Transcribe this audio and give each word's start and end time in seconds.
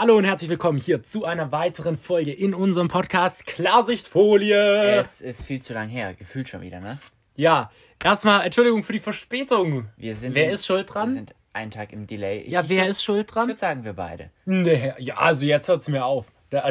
Hallo 0.00 0.16
und 0.16 0.22
herzlich 0.22 0.48
willkommen 0.48 0.78
hier 0.78 1.02
zu 1.02 1.24
einer 1.24 1.50
weiteren 1.50 1.96
Folge 1.98 2.32
in 2.32 2.54
unserem 2.54 2.86
Podcast 2.86 3.46
Klarsichtfolie. 3.46 5.00
Es 5.00 5.20
ist 5.20 5.44
viel 5.44 5.60
zu 5.60 5.74
lang 5.74 5.88
her, 5.88 6.14
gefühlt 6.14 6.48
schon 6.48 6.60
wieder, 6.60 6.78
ne? 6.78 7.00
Ja, 7.34 7.72
erstmal 8.00 8.44
Entschuldigung 8.44 8.84
für 8.84 8.92
die 8.92 9.00
Verspätung. 9.00 9.88
Wir 9.96 10.14
sind 10.14 10.36
Wer 10.36 10.52
ist 10.52 10.66
schuld 10.66 10.94
dran? 10.94 11.08
Wir 11.08 11.14
sind 11.14 11.34
einen 11.52 11.72
Tag 11.72 11.92
im 11.92 12.06
Delay. 12.06 12.42
Ich, 12.42 12.52
ja, 12.52 12.68
wer 12.68 12.84
ich, 12.84 12.90
ist 12.90 13.02
schuld 13.02 13.26
Ich 13.26 13.32
dran? 13.34 13.48
würde 13.48 13.58
sagen, 13.58 13.82
wir 13.82 13.92
beide. 13.92 14.30
Nee, 14.44 14.92
ja, 14.98 15.16
also 15.16 15.44
jetzt 15.44 15.66
hört's 15.66 15.88
mir 15.88 16.04
auf. 16.04 16.26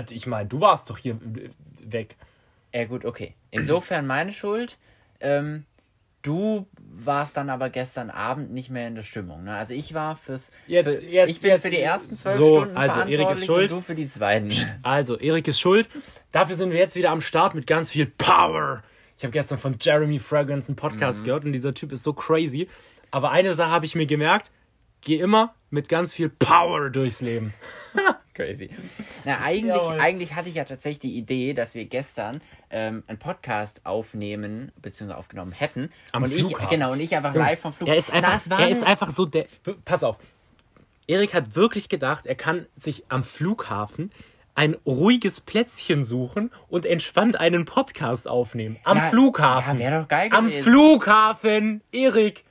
Ich 0.10 0.26
meine, 0.26 0.48
du 0.48 0.62
warst 0.62 0.90
doch 0.90 0.98
hier 0.98 1.16
äh, 1.16 1.50
weg. 1.82 2.16
Ja, 2.74 2.86
gut, 2.86 3.04
okay. 3.04 3.34
Insofern 3.52 4.08
meine 4.08 4.32
Schuld. 4.32 4.78
Ähm, 5.20 5.66
du 6.22 6.68
warst 6.78 7.38
dann 7.38 7.50
aber 7.50 7.70
gestern 7.70 8.10
Abend 8.10 8.52
nicht 8.52 8.70
mehr 8.70 8.88
in 8.88 8.96
der 8.96 9.04
Stimmung, 9.04 9.44
ne? 9.44 9.56
Also 9.56 9.74
ich 9.74 9.94
war 9.94 10.16
fürs. 10.18 10.52
Jetzt- 10.68 11.00
für, 11.00 11.06
jetzt- 11.06 11.30
ich 11.30 11.42
bin 11.42 11.52
jetzt- 11.52 11.62
für 11.62 11.70
die 11.70 11.80
ersten 11.80 12.16
zwölf 12.16 12.38
so, 12.38 12.56
Stunden 12.56 12.78
also 12.78 13.00
Erik 13.02 13.12
ist 13.12 13.18
verantwortlich 13.46 13.46
schuld. 13.46 13.72
Und 13.72 13.78
du 13.80 13.82
für 13.86 13.96
die 13.96 14.10
zweiten. 14.10 14.52
Also, 14.84 15.18
Erik 15.18 15.48
ist 15.48 15.60
schuld. 15.60 15.90
Dafür 16.32 16.56
sind 16.56 16.72
wir 16.72 16.80
jetzt 16.80 16.96
wieder 16.96 17.12
am 17.12 17.22
Start 17.22 17.56
mit 17.56 17.68
ganz 17.68 17.92
viel 17.92 18.08
Power. 18.08 18.84
Ich 19.18 19.24
habe 19.24 19.32
gestern 19.32 19.58
von 19.58 19.78
Jeremy 19.80 20.20
Fragrance 20.20 20.70
einen 20.70 20.76
Podcast 20.76 21.24
gehört 21.24 21.46
und 21.46 21.54
dieser 21.54 21.74
Typ 21.74 21.92
ist 21.92 22.04
so 22.04 22.14
crazy. 22.14 22.68
Aber 23.10 23.32
eine 23.32 23.54
Sache 23.54 23.72
habe 23.72 23.86
ich 23.86 23.96
mir 23.96 24.06
gemerkt: 24.06 24.52
geh 25.02 25.18
immer 25.18 25.56
mit 25.70 25.90
ganz 25.90 26.14
viel 26.14 26.30
Power 26.30 26.90
durchs 26.90 27.22
Leben. 27.22 27.54
Crazy. 28.38 28.70
Na, 29.26 29.40
eigentlich, 29.40 29.82
Jawohl. 29.82 30.00
eigentlich 30.00 30.36
hatte 30.36 30.48
ich 30.50 30.56
ja 30.56 30.64
tatsächlich 30.64 31.00
die 31.00 31.18
Idee, 31.18 31.54
dass 31.56 31.74
wir 31.74 31.86
gestern 31.86 32.40
ähm, 32.70 33.04
einen 33.08 33.18
Podcast 33.18 33.84
aufnehmen, 33.84 34.72
beziehungsweise 34.80 35.18
aufgenommen 35.18 35.54
hätten. 35.54 35.90
Am 36.12 36.22
und 36.22 36.32
Flughafen. 36.32 36.64
Ich, 36.66 36.70
genau, 36.70 36.92
und 36.92 37.00
ich 37.00 37.16
einfach 37.16 37.34
live 37.34 37.60
vom 37.60 37.74
Flug. 37.74 37.90
Er 37.90 37.96
ist 37.96 38.12
einfach, 38.12 38.34
Das 38.34 38.50
war 38.52 38.60
er 38.60 38.70
ist 38.70 38.84
einfach 38.84 39.10
so 39.10 39.26
der. 39.26 39.48
Pass 39.86 40.04
auf. 40.04 40.20
Erik 41.08 41.34
hat 41.34 41.56
wirklich 41.56 41.90
gedacht, 41.90 42.28
er 42.28 42.36
kann 42.36 42.68
sich 42.80 43.06
am 43.10 43.24
Flughafen 43.24 44.12
ein 44.54 44.76
ruhiges 44.86 45.42
Plätzchen 45.42 46.04
suchen 46.04 46.52
und 46.68 46.86
entspannt 46.86 47.40
einen 47.40 47.66
Podcast 47.66 48.28
aufnehmen. 48.28 48.78
Am 48.84 48.98
Ja, 48.98 49.04
Flughafen. 49.10 49.80
Ja, 49.80 49.80
wäre 49.80 50.02
doch 50.02 50.08
geil 50.08 50.30
Am 50.32 50.48
gewesen. 50.48 50.64
Flughafen, 50.64 51.82
Erik. 51.92 52.44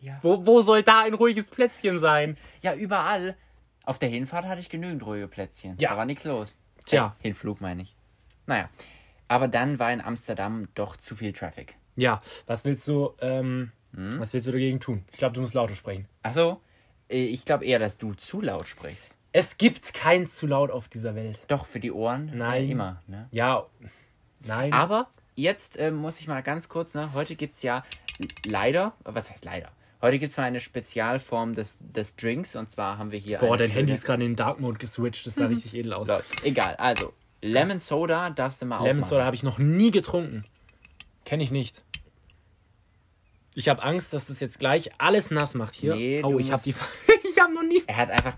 Ja. 0.00 0.18
Wo, 0.22 0.46
wo 0.46 0.60
soll 0.62 0.82
da 0.82 1.00
ein 1.00 1.14
ruhiges 1.14 1.50
Plätzchen 1.50 1.98
sein? 1.98 2.38
ja, 2.62 2.74
überall. 2.74 3.36
Auf 3.84 3.98
der 3.98 4.08
Hinfahrt 4.08 4.46
hatte 4.46 4.60
ich 4.60 4.68
genügend 4.70 5.04
ruhige 5.04 5.28
Plätzchen. 5.28 5.76
Ja. 5.78 5.90
Da 5.90 5.96
war 5.96 6.04
nichts 6.06 6.24
los. 6.24 6.56
Tja. 6.86 7.16
Äh, 7.20 7.22
Hinflug 7.24 7.60
meine 7.60 7.82
ich. 7.82 7.94
Naja. 8.46 8.68
Aber 9.28 9.48
dann 9.48 9.78
war 9.78 9.92
in 9.92 10.00
Amsterdam 10.00 10.68
doch 10.74 10.96
zu 10.96 11.16
viel 11.16 11.32
Traffic. 11.32 11.74
Ja, 11.96 12.20
was 12.46 12.64
willst 12.64 12.86
du, 12.88 13.14
ähm, 13.20 13.72
Hm? 13.94 14.18
was 14.18 14.32
willst 14.32 14.46
du 14.46 14.52
dagegen 14.52 14.80
tun? 14.80 15.04
Ich 15.12 15.18
glaube, 15.18 15.34
du 15.34 15.40
musst 15.40 15.54
lauter 15.54 15.74
sprechen. 15.74 16.06
Achso, 16.22 16.60
äh, 17.08 17.24
ich 17.24 17.44
glaube 17.44 17.64
eher, 17.64 17.78
dass 17.78 17.96
du 17.98 18.14
zu 18.14 18.40
laut 18.40 18.68
sprichst. 18.68 19.16
Es 19.32 19.56
gibt 19.58 19.94
kein 19.94 20.28
zu 20.28 20.46
laut 20.46 20.70
auf 20.70 20.88
dieser 20.88 21.14
Welt. 21.14 21.42
Doch, 21.48 21.66
für 21.66 21.80
die 21.80 21.90
Ohren. 21.92 22.30
Nein. 22.34 22.64
Äh, 22.64 22.70
immer. 22.70 23.02
Ne? 23.06 23.28
Ja, 23.32 23.64
nein. 24.40 24.72
Aber 24.72 25.08
jetzt 25.36 25.76
äh, 25.76 25.90
muss 25.90 26.20
ich 26.20 26.28
mal 26.28 26.42
ganz 26.42 26.68
kurz, 26.68 26.94
ne, 26.94 27.12
heute 27.12 27.34
gibt 27.36 27.56
es 27.56 27.62
ja 27.62 27.84
leider, 28.46 28.92
was 29.04 29.30
heißt 29.30 29.44
leider? 29.44 29.70
Heute 30.04 30.18
gibt 30.18 30.32
es 30.32 30.36
mal 30.36 30.44
eine 30.44 30.60
Spezialform 30.60 31.54
des, 31.54 31.78
des 31.80 32.14
Drinks 32.14 32.56
und 32.56 32.70
zwar 32.70 32.98
haben 32.98 33.10
wir 33.10 33.18
hier. 33.18 33.38
Boah, 33.38 33.56
dein 33.56 33.70
Handy 33.70 33.94
ist 33.94 34.04
gerade 34.04 34.22
in 34.22 34.32
den 34.32 34.36
Dark 34.36 34.60
Mode 34.60 34.76
geswitcht. 34.76 35.26
Das 35.26 35.36
sah 35.36 35.46
richtig 35.46 35.72
edel 35.72 35.94
aus. 35.94 36.08
Läuft. 36.08 36.44
Egal, 36.44 36.74
also 36.76 37.14
Lemon 37.40 37.78
Soda 37.78 38.28
darfst 38.28 38.60
du 38.60 38.66
mal 38.66 38.76
Lemon 38.80 38.98
aufmachen. 38.98 39.08
Soda 39.08 39.24
habe 39.24 39.34
ich 39.34 39.42
noch 39.42 39.56
nie 39.56 39.90
getrunken. 39.90 40.44
Kenne 41.24 41.42
ich 41.42 41.50
nicht. 41.50 41.82
Ich 43.54 43.70
habe 43.70 43.82
Angst, 43.82 44.12
dass 44.12 44.26
das 44.26 44.40
jetzt 44.40 44.58
gleich 44.58 44.90
alles 44.98 45.30
nass 45.30 45.54
macht 45.54 45.72
hier. 45.72 45.94
Nee, 45.94 46.22
oh, 46.22 46.38
ich 46.38 46.52
habe 46.52 46.60
die. 46.62 46.74
ich 47.32 47.40
habe 47.40 47.54
noch 47.54 47.62
nie 47.62 47.82
Er 47.86 47.96
hat 47.96 48.10
einfach, 48.10 48.34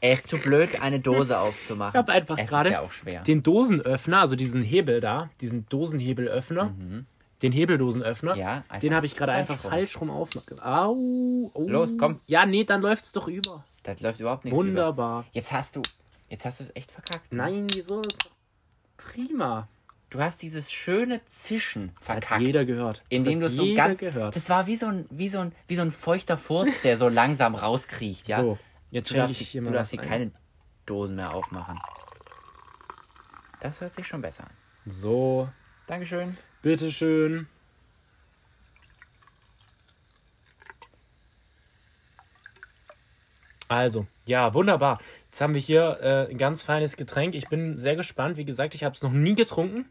er 0.00 0.12
ist 0.12 0.28
zu 0.28 0.38
blöd, 0.38 0.80
eine 0.80 1.00
Dose 1.00 1.36
aufzumachen. 1.36 1.94
Ich 1.94 1.98
hab 1.98 2.10
einfach 2.10 2.36
gerade 2.36 2.68
ist 2.68 2.74
ja 2.74 2.80
auch 2.80 2.92
schwer. 2.92 3.24
den 3.24 3.42
Dosenöffner, 3.42 4.20
also 4.20 4.36
diesen 4.36 4.62
Hebel 4.62 5.00
da, 5.00 5.30
diesen 5.40 5.68
Dosenhebelöffner, 5.68 6.66
Mhm. 6.78 7.06
Den 7.42 7.52
Hebeldosenöffner. 7.52 8.36
Ja, 8.36 8.64
Den 8.82 8.94
habe 8.94 9.06
ich 9.06 9.14
gerade 9.16 9.32
einfach 9.32 9.62
rum. 9.64 9.70
falsch 9.70 10.00
rum 10.00 10.10
aufgemacht. 10.10 10.64
Au, 10.64 11.50
au. 11.54 11.68
Los, 11.68 11.96
komm. 11.98 12.20
Ja, 12.26 12.46
nee, 12.46 12.64
dann 12.64 12.80
läuft 12.82 13.04
es 13.04 13.12
doch 13.12 13.28
über. 13.28 13.64
Das 13.84 14.00
läuft 14.00 14.20
überhaupt 14.20 14.44
nichts 14.44 14.58
über. 14.58 14.66
Wunderbar. 14.68 15.24
Jetzt 15.32 15.52
hast 15.52 15.76
du, 15.76 15.82
jetzt 16.28 16.44
hast 16.44 16.60
du 16.60 16.64
es 16.64 16.74
echt 16.76 16.90
verkackt. 16.90 17.32
ne? 17.32 17.38
Nein, 17.38 17.66
wieso 17.72 18.00
ist 18.00 18.24
doch 18.24 18.30
prima. 18.96 19.68
Du 20.10 20.20
hast 20.20 20.40
dieses 20.40 20.72
schöne 20.72 21.20
Zischen 21.26 21.92
Das 22.00 22.08
hat 22.08 22.24
verkackt. 22.24 22.40
jeder 22.40 22.64
gehört. 22.64 22.96
Das 22.98 23.04
Indem 23.10 23.40
du 23.40 23.48
so 23.50 23.62
jeder 23.62 23.88
ganz. 23.88 23.98
gehört. 23.98 24.34
Das 24.36 24.48
war 24.48 24.66
wie 24.66 24.76
so 24.76 24.86
ein, 24.86 25.04
wie 25.10 25.28
so 25.28 25.38
ein, 25.38 25.52
wie 25.68 25.76
so 25.76 25.82
ein 25.82 25.92
feuchter 25.92 26.36
Furz, 26.38 26.80
der 26.82 26.96
so 26.96 27.08
langsam 27.08 27.54
rauskriecht, 27.54 28.26
ja. 28.26 28.40
So, 28.40 28.58
jetzt 28.90 29.10
Du 29.10 29.14
darfst, 29.16 29.40
ich 29.40 29.48
hier, 29.50 29.60
du 29.62 29.70
darfst 29.70 29.90
hier 29.92 30.00
ein. 30.00 30.08
keine 30.08 30.30
Dosen 30.86 31.16
mehr 31.16 31.34
aufmachen. 31.34 31.78
Das 33.60 33.80
hört 33.80 33.94
sich 33.94 34.06
schon 34.06 34.22
besser 34.22 34.44
an. 34.44 34.50
So, 34.86 35.48
Dankeschön. 35.86 36.36
Bitteschön. 36.62 37.46
Also, 43.68 44.06
ja, 44.24 44.54
wunderbar. 44.54 44.98
Jetzt 45.26 45.40
haben 45.40 45.54
wir 45.54 45.60
hier 45.60 45.98
äh, 46.00 46.30
ein 46.30 46.38
ganz 46.38 46.62
feines 46.62 46.96
Getränk. 46.96 47.34
Ich 47.34 47.48
bin 47.48 47.76
sehr 47.76 47.96
gespannt. 47.96 48.36
Wie 48.36 48.44
gesagt, 48.46 48.74
ich 48.74 48.82
habe 48.82 48.94
es 48.94 49.02
noch 49.02 49.12
nie 49.12 49.34
getrunken. 49.34 49.84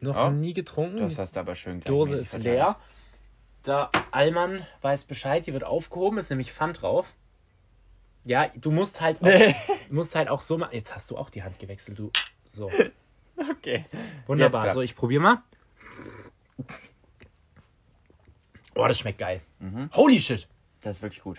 Noch 0.00 0.16
Ja, 0.16 0.30
nie 0.30 0.54
getrunken. 0.54 0.98
Das 1.00 1.18
hast 1.18 1.36
du 1.36 1.40
aber 1.40 1.54
schön 1.54 1.80
Die 1.80 1.84
Dose 1.84 2.16
ist 2.16 2.30
verteilt. 2.30 2.44
leer. 2.54 2.76
Der 3.66 3.90
Allmann 4.10 4.66
weiß 4.82 5.04
Bescheid, 5.04 5.46
die 5.46 5.52
wird 5.52 5.64
aufgehoben, 5.64 6.18
ist 6.18 6.30
nämlich 6.30 6.52
Pfand 6.52 6.82
drauf. 6.82 7.12
Ja, 8.24 8.48
du 8.54 8.70
musst 8.70 9.00
halt 9.00 9.20
auch, 9.22 9.28
musst 9.90 10.14
halt 10.14 10.28
auch 10.28 10.40
so 10.40 10.56
machen. 10.56 10.74
Jetzt 10.74 10.94
hast 10.94 11.10
du 11.10 11.16
auch 11.16 11.30
die 11.30 11.42
Hand 11.42 11.58
gewechselt, 11.58 11.98
du. 11.98 12.10
So. 12.52 12.70
Okay. 13.38 13.84
Wunderbar. 14.26 14.70
So, 14.72 14.80
ich 14.80 14.94
probiere 14.96 15.22
mal. 15.22 15.42
Oh, 18.74 18.86
das 18.86 18.98
schmeckt 18.98 19.18
geil. 19.18 19.40
Mhm. 19.58 19.90
Holy 19.94 20.20
shit. 20.20 20.46
Das 20.82 20.96
ist 20.98 21.02
wirklich 21.02 21.22
gut. 21.22 21.38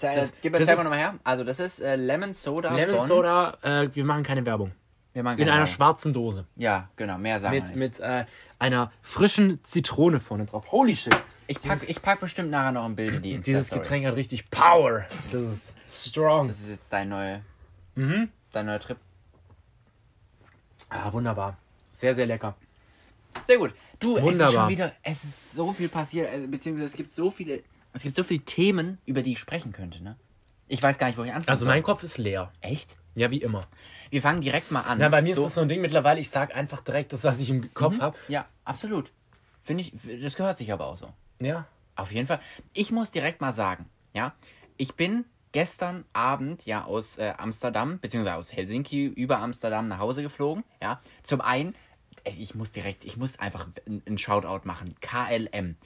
Das, 0.00 0.16
Das- 0.16 0.32
gib 0.42 0.52
mir 0.52 0.58
das 0.58 0.66
das 0.66 0.70
einfach 0.70 0.80
ist- 0.80 0.84
nochmal 0.84 0.98
her. 0.98 1.14
Also, 1.24 1.44
das 1.44 1.60
ist 1.60 1.80
äh, 1.80 1.96
Lemon 1.96 2.32
Soda 2.32 2.74
Lemon 2.74 2.98
von... 2.98 3.06
Soda, 3.06 3.56
äh, 3.62 3.88
wir 3.94 4.04
machen 4.04 4.22
keine 4.24 4.44
Werbung. 4.44 4.72
Wir 5.12 5.22
machen 5.22 5.34
In 5.34 5.44
keine 5.44 5.52
einer 5.52 5.60
Werbung. 5.60 5.74
schwarzen 5.74 6.12
Dose. 6.12 6.46
Ja, 6.56 6.88
genau. 6.96 7.16
Mehr 7.18 7.38
sagen 7.38 7.54
Mit, 7.54 7.76
mit 7.76 8.00
äh, 8.00 8.24
einer 8.58 8.90
frischen 9.02 9.62
Zitrone 9.62 10.18
vorne 10.20 10.46
drauf. 10.46 10.72
Holy 10.72 10.96
shit. 10.96 11.16
Ich 11.46 11.60
pack, 11.62 11.88
ich 11.88 12.02
pack 12.02 12.20
bestimmt 12.20 12.50
nachher 12.50 12.72
noch 12.72 12.84
ein 12.84 12.96
Bild 12.96 13.14
in 13.16 13.22
die 13.22 13.32
Insta 13.32 13.50
Dieses 13.52 13.70
Getränk 13.70 14.06
hat 14.06 14.16
richtig 14.16 14.50
Power. 14.50 15.00
Das 15.08 15.32
ist 15.34 15.76
strong. 15.86 16.48
Das 16.48 16.58
ist 16.58 16.68
jetzt 16.68 16.92
dein, 16.92 17.08
neue, 17.10 17.42
Mhm. 17.94 18.30
dein 18.50 18.66
neuer 18.66 18.80
Trip. 18.80 18.96
Ah, 20.94 21.12
wunderbar. 21.12 21.58
Sehr, 21.90 22.14
sehr 22.14 22.26
lecker. 22.26 22.54
Sehr 23.46 23.58
gut. 23.58 23.74
Du, 23.98 24.16
es 24.16 24.22
ist 24.22 24.22
Wunderbar. 24.22 24.52
schon 24.52 24.68
wieder, 24.68 24.92
es 25.02 25.24
ist 25.24 25.52
so 25.52 25.72
viel 25.72 25.88
passiert, 25.88 26.32
äh, 26.32 26.46
beziehungsweise 26.46 26.86
es 26.86 26.94
gibt 26.94 27.12
so 27.12 27.32
viele, 27.32 27.62
es 27.92 28.02
gibt 28.02 28.14
so 28.14 28.22
viele 28.22 28.44
Themen, 28.44 28.98
über 29.04 29.22
die 29.22 29.32
ich 29.32 29.40
sprechen 29.40 29.72
könnte, 29.72 30.02
ne? 30.02 30.16
Ich 30.68 30.80
weiß 30.82 30.96
gar 30.98 31.08
nicht, 31.08 31.18
wo 31.18 31.24
ich 31.24 31.32
anfangen 31.32 31.48
Also 31.52 31.64
soll. 31.64 31.74
mein 31.74 31.82
Kopf 31.82 32.04
ist 32.04 32.16
leer. 32.16 32.52
Echt? 32.60 32.96
Ja, 33.16 33.30
wie 33.32 33.42
immer. 33.42 33.62
Wir 34.10 34.22
fangen 34.22 34.40
direkt 34.40 34.70
mal 34.70 34.82
an. 34.82 34.98
Na, 34.98 35.08
bei 35.08 35.20
mir 35.20 35.34
so, 35.34 35.42
ist 35.42 35.46
das 35.48 35.54
so 35.54 35.60
ein 35.62 35.68
Ding 35.68 35.80
mittlerweile, 35.80 36.20
ich 36.20 36.30
sag 36.30 36.54
einfach 36.54 36.80
direkt 36.80 37.12
das, 37.12 37.24
was 37.24 37.40
ich 37.40 37.50
im 37.50 37.74
Kopf 37.74 37.96
Mhm. 37.96 38.00
habe. 38.00 38.18
Ja, 38.28 38.46
absolut. 38.64 39.12
Finde 39.64 39.82
ich, 39.82 39.92
das 40.22 40.36
gehört 40.36 40.56
sich 40.58 40.72
aber 40.72 40.86
auch 40.86 40.96
so. 40.96 41.12
Ja. 41.40 41.66
Auf 41.96 42.12
jeden 42.12 42.26
Fall. 42.28 42.40
Ich 42.72 42.92
muss 42.92 43.10
direkt 43.10 43.40
mal 43.40 43.52
sagen, 43.52 43.88
ja, 44.14 44.32
ich 44.76 44.94
bin 44.94 45.24
gestern 45.54 46.04
Abend 46.12 46.66
ja 46.66 46.84
aus 46.84 47.16
äh, 47.16 47.32
Amsterdam, 47.38 48.00
beziehungsweise 48.00 48.36
aus 48.36 48.52
Helsinki 48.52 49.06
über 49.06 49.38
Amsterdam 49.38 49.86
nach 49.88 50.00
Hause 50.00 50.20
geflogen. 50.22 50.64
Ja, 50.82 51.00
zum 51.22 51.40
einen, 51.40 51.74
ich 52.24 52.54
muss 52.56 52.72
direkt, 52.72 53.04
ich 53.04 53.16
muss 53.16 53.38
einfach 53.38 53.68
einen 53.86 54.18
Shoutout 54.18 54.66
machen. 54.66 54.96
KLM. 55.00 55.76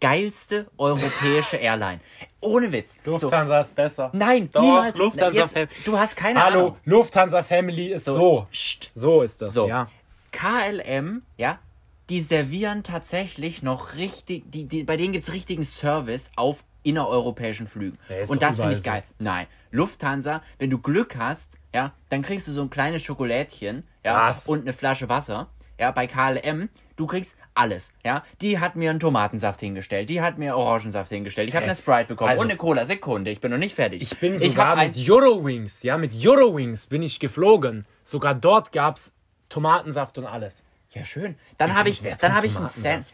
Geilste 0.00 0.68
europäische 0.76 1.56
Airline. 1.68 2.00
Ohne 2.40 2.72
Witz. 2.72 2.98
So, 3.04 3.10
Lufthansa 3.12 3.60
ist 3.60 3.76
besser. 3.76 4.10
nein, 4.12 4.50
Doch, 4.50 4.62
niemals. 4.62 4.98
Lufthansa 4.98 5.38
Jetzt, 5.38 5.52
Fam- 5.54 5.68
du 5.84 5.96
hast 5.96 6.16
keine 6.16 6.42
Hallo, 6.44 6.58
Ahnung. 6.58 6.76
Lufthansa 6.84 7.44
Family 7.44 7.92
ist 7.92 8.06
so. 8.06 8.48
Psst. 8.50 8.90
So 8.92 9.22
ist 9.22 9.40
das, 9.40 9.54
So. 9.54 9.68
ja. 9.68 9.88
KLM, 10.32 11.22
ja, 11.36 11.60
die 12.08 12.22
servieren 12.22 12.82
tatsächlich 12.82 13.62
noch 13.62 13.94
richtig, 13.94 14.50
die, 14.50 14.64
die, 14.64 14.82
bei 14.82 14.96
denen 14.96 15.12
gibt 15.12 15.22
es 15.28 15.32
richtigen 15.32 15.62
Service 15.62 16.32
auf 16.34 16.64
innereuropäischen 16.82 17.66
Flügen. 17.66 17.98
Ja, 18.08 18.26
Und 18.28 18.42
das 18.42 18.58
finde 18.58 18.74
ich 18.74 18.82
geil. 18.82 19.02
Nein, 19.18 19.46
Lufthansa, 19.70 20.42
wenn 20.58 20.70
du 20.70 20.78
Glück 20.78 21.16
hast, 21.16 21.58
ja, 21.74 21.92
dann 22.08 22.22
kriegst 22.22 22.48
du 22.48 22.52
so 22.52 22.62
ein 22.62 22.70
kleines 22.70 23.02
Schokolädchen, 23.02 23.84
ja, 24.04 24.28
Was? 24.28 24.48
und 24.48 24.60
eine 24.62 24.72
Flasche 24.72 25.08
Wasser. 25.08 25.48
Ja, 25.80 25.90
bei 25.90 26.06
KLM, 26.06 26.68
du 26.96 27.06
kriegst 27.06 27.34
alles, 27.54 27.92
ja. 28.04 28.22
Die 28.40 28.58
hat 28.60 28.76
mir 28.76 28.90
einen 28.90 29.00
Tomatensaft 29.00 29.60
hingestellt, 29.60 30.08
die 30.10 30.20
hat 30.20 30.38
mir 30.38 30.56
Orangensaft 30.56 31.10
hingestellt, 31.10 31.48
ich 31.48 31.54
habe 31.54 31.64
Hä? 31.64 31.70
eine 31.70 31.76
Sprite 31.78 32.08
bekommen 32.08 32.30
Also- 32.30 32.42
und 32.42 32.50
eine 32.50 32.56
Cola. 32.58 32.84
Sekunde, 32.84 33.30
ich 33.30 33.40
bin 33.40 33.50
noch 33.50 33.58
nicht 33.58 33.74
fertig. 33.74 34.02
Ich 34.02 34.18
bin 34.18 34.34
ich 34.34 34.42
sogar 34.52 34.76
mit 34.76 34.96
Eurowings, 34.96 35.82
ja, 35.82 35.96
mit 35.98 36.12
Eurowings 36.14 36.86
bin 36.86 37.02
ich 37.02 37.18
geflogen. 37.20 37.84
Sogar 38.04 38.34
dort 38.34 38.72
gab's 38.72 39.12
Tomatensaft 39.48 40.18
und 40.18 40.26
alles. 40.26 40.62
Ja, 40.92 41.04
schön. 41.04 41.36
Dann 41.58 41.70
habe 41.74 41.88
ich 41.88 42.02
dann 42.18 42.34
habe 42.34 42.46
ich 42.46 42.52
ein 42.58 42.66
San 42.68 43.04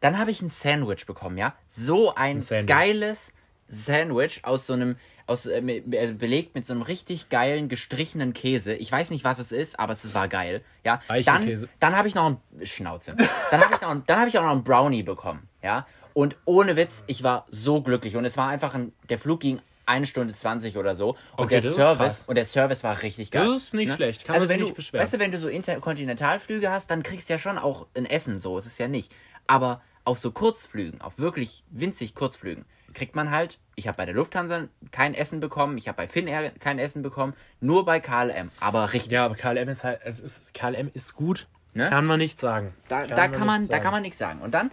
dann 0.00 0.18
habe 0.18 0.30
ich 0.30 0.42
ein 0.42 0.48
Sandwich 0.48 1.06
bekommen, 1.06 1.38
ja. 1.38 1.54
So 1.68 2.14
ein, 2.14 2.36
Ein 2.36 2.66
geiles 2.66 3.32
Sandwich 3.68 4.44
aus 4.44 4.66
so 4.66 4.74
einem 4.74 4.96
aus, 5.26 5.46
äh, 5.46 5.58
äh, 5.60 6.12
belegt 6.12 6.54
mit 6.54 6.66
so 6.66 6.74
einem 6.74 6.82
richtig 6.82 7.28
geilen 7.30 7.68
gestrichenen 7.68 8.34
Käse. 8.34 8.74
Ich 8.74 8.90
weiß 8.90 9.10
nicht, 9.10 9.24
was 9.24 9.38
es 9.38 9.52
ist, 9.52 9.78
aber 9.78 9.92
es 9.92 10.12
war 10.14 10.28
geil. 10.28 10.62
Ja, 10.84 11.00
dann, 11.26 11.42
dann 11.80 11.96
habe 11.96 12.08
ich 12.08 12.14
noch 12.14 12.26
ein 12.26 12.66
Schnauze. 12.66 13.14
Dann 13.50 13.60
habe 13.62 13.74
ich 13.74 13.80
noch, 13.80 13.88
ein- 13.90 14.02
dann 14.06 14.18
habe 14.18 14.28
ich 14.28 14.36
auch 14.38 14.42
noch 14.42 14.50
einen 14.50 14.64
Brownie 14.64 15.02
bekommen. 15.04 15.48
Ja, 15.62 15.86
und 16.12 16.36
ohne 16.44 16.76
Witz, 16.76 17.04
ich 17.06 17.22
war 17.22 17.46
so 17.50 17.80
glücklich 17.80 18.16
und 18.16 18.24
es 18.26 18.36
war 18.36 18.48
einfach 18.48 18.74
ein, 18.74 18.92
der 19.08 19.18
Flug 19.18 19.40
ging 19.40 19.62
eine 19.86 20.06
Stunde 20.06 20.34
20 20.34 20.76
oder 20.76 20.94
so 20.94 21.10
und 21.36 21.44
Okay, 21.44 21.60
der 21.60 21.70
ist 21.70 21.76
Service 21.76 22.24
und 22.26 22.36
der 22.36 22.44
Service 22.44 22.84
war 22.84 23.02
richtig 23.02 23.30
geil. 23.30 23.46
Das 23.46 23.62
ist 23.62 23.74
nicht 23.74 23.92
schlecht, 23.92 24.24
kann 24.24 24.34
also 24.34 24.46
man 24.46 24.60
wenn 24.60 24.66
du, 24.66 24.74
beschweren. 24.74 25.02
Weißt 25.02 25.12
du, 25.14 25.18
wenn 25.18 25.32
du 25.32 25.38
so 25.38 25.48
Interkontinentalflüge 25.48 26.70
hast, 26.70 26.90
dann 26.90 27.02
kriegst 27.02 27.28
du 27.28 27.34
ja 27.34 27.38
schon 27.38 27.58
auch 27.58 27.86
ein 27.96 28.06
Essen 28.06 28.38
so, 28.38 28.58
ist 28.58 28.66
es 28.66 28.78
ja 28.78 28.88
nicht. 28.88 29.12
Aber 29.46 29.82
auf 30.04 30.18
so 30.18 30.30
Kurzflügen, 30.30 31.00
auf 31.00 31.18
wirklich 31.18 31.64
winzig 31.70 32.14
Kurzflügen, 32.14 32.64
kriegt 32.94 33.14
man 33.14 33.30
halt, 33.30 33.58
ich 33.74 33.88
habe 33.88 33.96
bei 33.96 34.06
der 34.06 34.14
Lufthansa 34.14 34.68
kein 34.90 35.14
Essen 35.14 35.40
bekommen, 35.40 35.78
ich 35.78 35.88
habe 35.88 35.96
bei 35.96 36.08
Finnair 36.08 36.50
kein 36.50 36.78
Essen 36.78 37.02
bekommen, 37.02 37.34
nur 37.60 37.84
bei 37.84 38.00
KLM, 38.00 38.50
aber 38.60 38.92
richtig. 38.92 39.12
Ja, 39.12 39.24
aber 39.24 39.34
KLM 39.34 39.68
ist 39.68 39.84
halt, 39.84 40.00
es 40.04 40.18
ist, 40.18 40.54
KLM 40.54 40.90
ist 40.92 41.14
gut, 41.14 41.46
Ne? 41.74 41.88
kann 41.88 42.04
man 42.04 42.18
nicht 42.18 42.38
sagen. 42.38 42.74
Da, 42.88 43.06
da, 43.06 43.28
kann 43.28 43.46
man, 43.46 43.60
nichts 43.60 43.70
da 43.70 43.76
sagen. 43.76 43.82
kann 43.82 43.92
man 43.92 44.02
nichts 44.02 44.18
sagen. 44.18 44.42
Und 44.42 44.52
dann, 44.52 44.70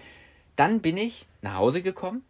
dann 0.55 0.81
bin 0.81 0.97
ich 0.97 1.27
nach 1.41 1.55
Hause 1.55 1.81
gekommen, 1.81 2.23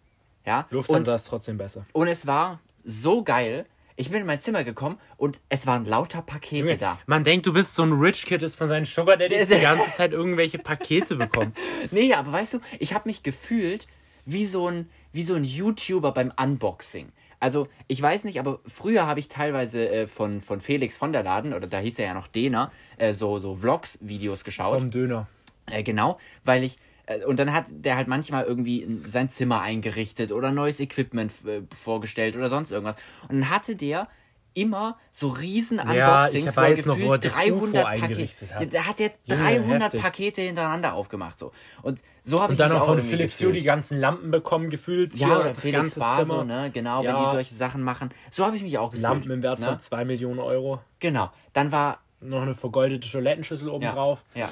ja, 0.46 0.68
Lufthansa 0.70 1.14
und, 1.14 1.16
ist 1.16 1.28
trotzdem 1.28 1.58
besser. 1.58 1.86
und 1.92 2.08
es 2.08 2.28
war 2.28 2.60
so 2.90 3.24
geil. 3.24 3.66
Ich 3.96 4.10
bin 4.10 4.22
in 4.22 4.28
mein 4.28 4.40
Zimmer 4.40 4.64
gekommen 4.64 4.98
und 5.18 5.42
es 5.50 5.68
waren 5.68 5.86
lauter 5.86 6.22
Pakete 6.22 6.58
Junge, 6.58 6.78
da. 6.78 7.00
Man 7.06 7.24
denkt, 7.24 7.46
du 7.46 7.54
bist 7.54 7.76
so 7.76 7.84
ein 7.84 7.92
Rich 7.92 8.26
Kid, 8.26 8.42
ist 8.42 8.56
von 8.56 8.70
seinen 8.70 8.86
Sugar 8.86 9.18
Daddies 9.18 9.48
die 9.48 9.60
ganze 9.60 9.92
Zeit 9.98 10.14
irgendwelche 10.14 10.58
Pakete 10.58 11.16
bekommen. 11.16 11.54
Nee, 11.92 12.14
aber 12.14 12.32
weißt 12.32 12.54
du, 12.54 12.60
ich 12.80 12.94
habe 12.94 13.10
mich 13.10 13.24
gefühlt 13.24 13.88
wie 14.26 14.46
so 14.46 14.68
ein, 14.70 14.90
wie 15.12 15.24
so 15.24 15.36
ein 15.36 15.44
YouTuber 15.44 16.14
beim 16.14 16.32
Unboxing. 16.42 17.12
Also, 17.42 17.68
ich 17.88 18.02
weiß 18.02 18.26
nicht, 18.26 18.40
aber 18.40 18.60
früher 18.68 19.06
habe 19.06 19.20
ich 19.20 19.28
teilweise 19.28 19.90
äh, 19.90 20.08
von, 20.08 20.42
von 20.42 20.62
Felix 20.62 20.98
von 20.98 21.14
der 21.14 21.24
Laden, 21.24 21.54
oder 21.54 21.68
da 21.68 21.80
hieß 21.80 22.00
er 22.00 22.06
ja 22.06 22.14
noch 22.14 22.28
Dena, 22.28 22.72
äh, 22.98 23.14
so, 23.14 23.40
so 23.40 23.56
Vlogs-Videos 23.56 24.44
geschaut. 24.44 24.78
Vom 24.78 24.92
Döner. 24.92 25.28
Äh, 25.66 25.84
genau, 25.84 26.20
weil 26.44 26.64
ich. 26.64 26.78
Äh, 27.10 27.24
Und 27.26 27.38
dann 27.38 27.54
hat 27.54 27.66
der 27.70 27.96
halt 27.96 28.08
manchmal 28.08 28.46
irgendwie 28.46 29.02
sein 29.06 29.30
Zimmer 29.32 29.62
eingerichtet 29.62 30.32
oder 30.32 30.52
neues 30.52 30.80
Equipment 30.80 31.32
äh, 31.46 31.62
vorgestellt 31.84 32.36
oder 32.36 32.50
sonst 32.50 32.72
irgendwas. 32.72 32.96
Und 33.28 33.40
dann 33.42 33.50
hatte 33.50 33.76
der 33.76 34.08
immer 34.56 34.98
so 35.12 35.30
riesen 35.30 35.78
Ja, 35.78 35.84
Unboxings, 36.26 36.50
ich 36.52 36.58
wo 36.58 36.62
er 36.62 36.86
noch, 36.88 37.00
wo 37.00 37.14
er 37.14 37.20
gefühlt 37.20 37.26
das 37.26 37.34
300 37.36 37.86
UFO 37.86 38.00
Pakete. 38.02 38.56
hat. 38.56 38.62
Ja, 38.62 38.66
Da 38.66 38.84
hat 38.88 39.00
er 39.00 39.12
Junge, 39.26 39.42
300 39.44 39.82
heftig. 39.84 40.02
Pakete 40.02 40.42
hintereinander 40.42 40.94
aufgemacht. 40.96 41.38
So. 41.40 41.52
Und 41.84 42.02
so 42.24 42.42
habe 42.42 42.54
ich 42.54 42.60
dann 42.60 42.72
noch 42.72 42.86
von 42.86 43.00
Philips 43.00 43.42
Hue 43.42 43.54
die 43.54 43.62
ganzen 43.64 44.00
Lampen 44.00 44.32
bekommen, 44.32 44.70
gefühlt. 44.70 45.14
Ja, 45.16 45.40
oder 45.40 45.50
das 45.50 45.60
Felix 45.60 45.78
ganze 45.78 46.00
Bar 46.00 46.20
Zimmer. 46.20 46.44
ne? 46.44 46.72
Genau, 46.74 47.04
Ja. 47.04 47.16
wenn 47.16 47.24
die 47.26 47.30
solche 47.30 47.54
Sachen 47.56 47.84
machen. 47.84 48.10
So 48.32 48.44
habe 48.46 48.58
ich 48.58 48.64
mich 48.64 48.78
auch 48.80 48.90
gefühlt. 48.90 49.04
Lampen 49.04 49.32
im 49.32 49.44
Wert 49.44 49.60
ne? 49.60 49.68
von 49.68 49.80
2 49.80 50.04
Millionen 50.04 50.40
Euro. 50.40 50.82
Genau. 51.00 51.30
Dann 51.54 51.72
war. 51.72 52.00
Noch 52.22 52.42
eine 52.42 52.54
vergoldete 52.56 53.10
Toilettenschüssel 53.10 53.70
oben 53.70 53.84
Ja. 53.86 53.94
drauf. 53.94 54.24
Ja. 54.36 54.52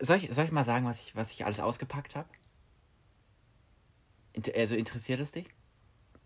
Soll 0.00 0.18
ich, 0.18 0.30
soll 0.32 0.44
ich 0.44 0.52
mal 0.52 0.64
sagen, 0.64 0.86
was 0.86 1.02
ich, 1.02 1.16
was 1.16 1.32
ich 1.32 1.44
alles 1.44 1.60
ausgepackt 1.60 2.14
habe? 2.14 2.28
Also 4.56 4.76
interessiert 4.76 5.20
es 5.20 5.32
dich? 5.32 5.46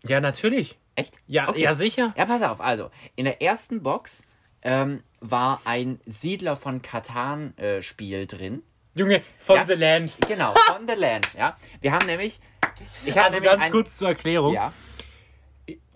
Ja, 0.03 0.21
natürlich. 0.21 0.77
Echt? 0.95 1.19
Ja, 1.25 1.49
Okay. 1.49 1.61
ja 1.61 1.73
sicher. 1.73 2.13
Ja, 2.17 2.25
pass 2.25 2.41
auf. 2.43 2.61
Also, 2.61 2.91
in 3.15 3.25
der 3.25 3.41
ersten 3.41 3.81
Box 3.81 4.21
ähm, 4.61 5.01
war 5.19 5.61
ein 5.65 5.99
Siedler 6.05 6.55
von 6.55 6.81
Katan-Spiel 6.81 8.27
drin. 8.27 8.61
Junge, 8.95 9.23
von 9.39 9.55
Ja. 9.55 9.65
The 9.65 9.73
Land. 9.73 10.17
Genau, 10.27 10.53
von 10.67 10.87
The 10.87 10.93
Land, 10.93 11.33
ja. 11.35 11.57
Wir 11.81 11.91
haben 11.93 12.05
nämlich. 12.05 12.39
Ich 13.05 13.11
habe 13.17 13.23
Also 13.25 13.35
nämlich 13.35 13.51
ganz 13.51 13.63
ein, 13.63 13.71
kurz 13.71 13.97
zur 13.97 14.09
Erklärung. 14.09 14.53
Ja, 14.53 14.71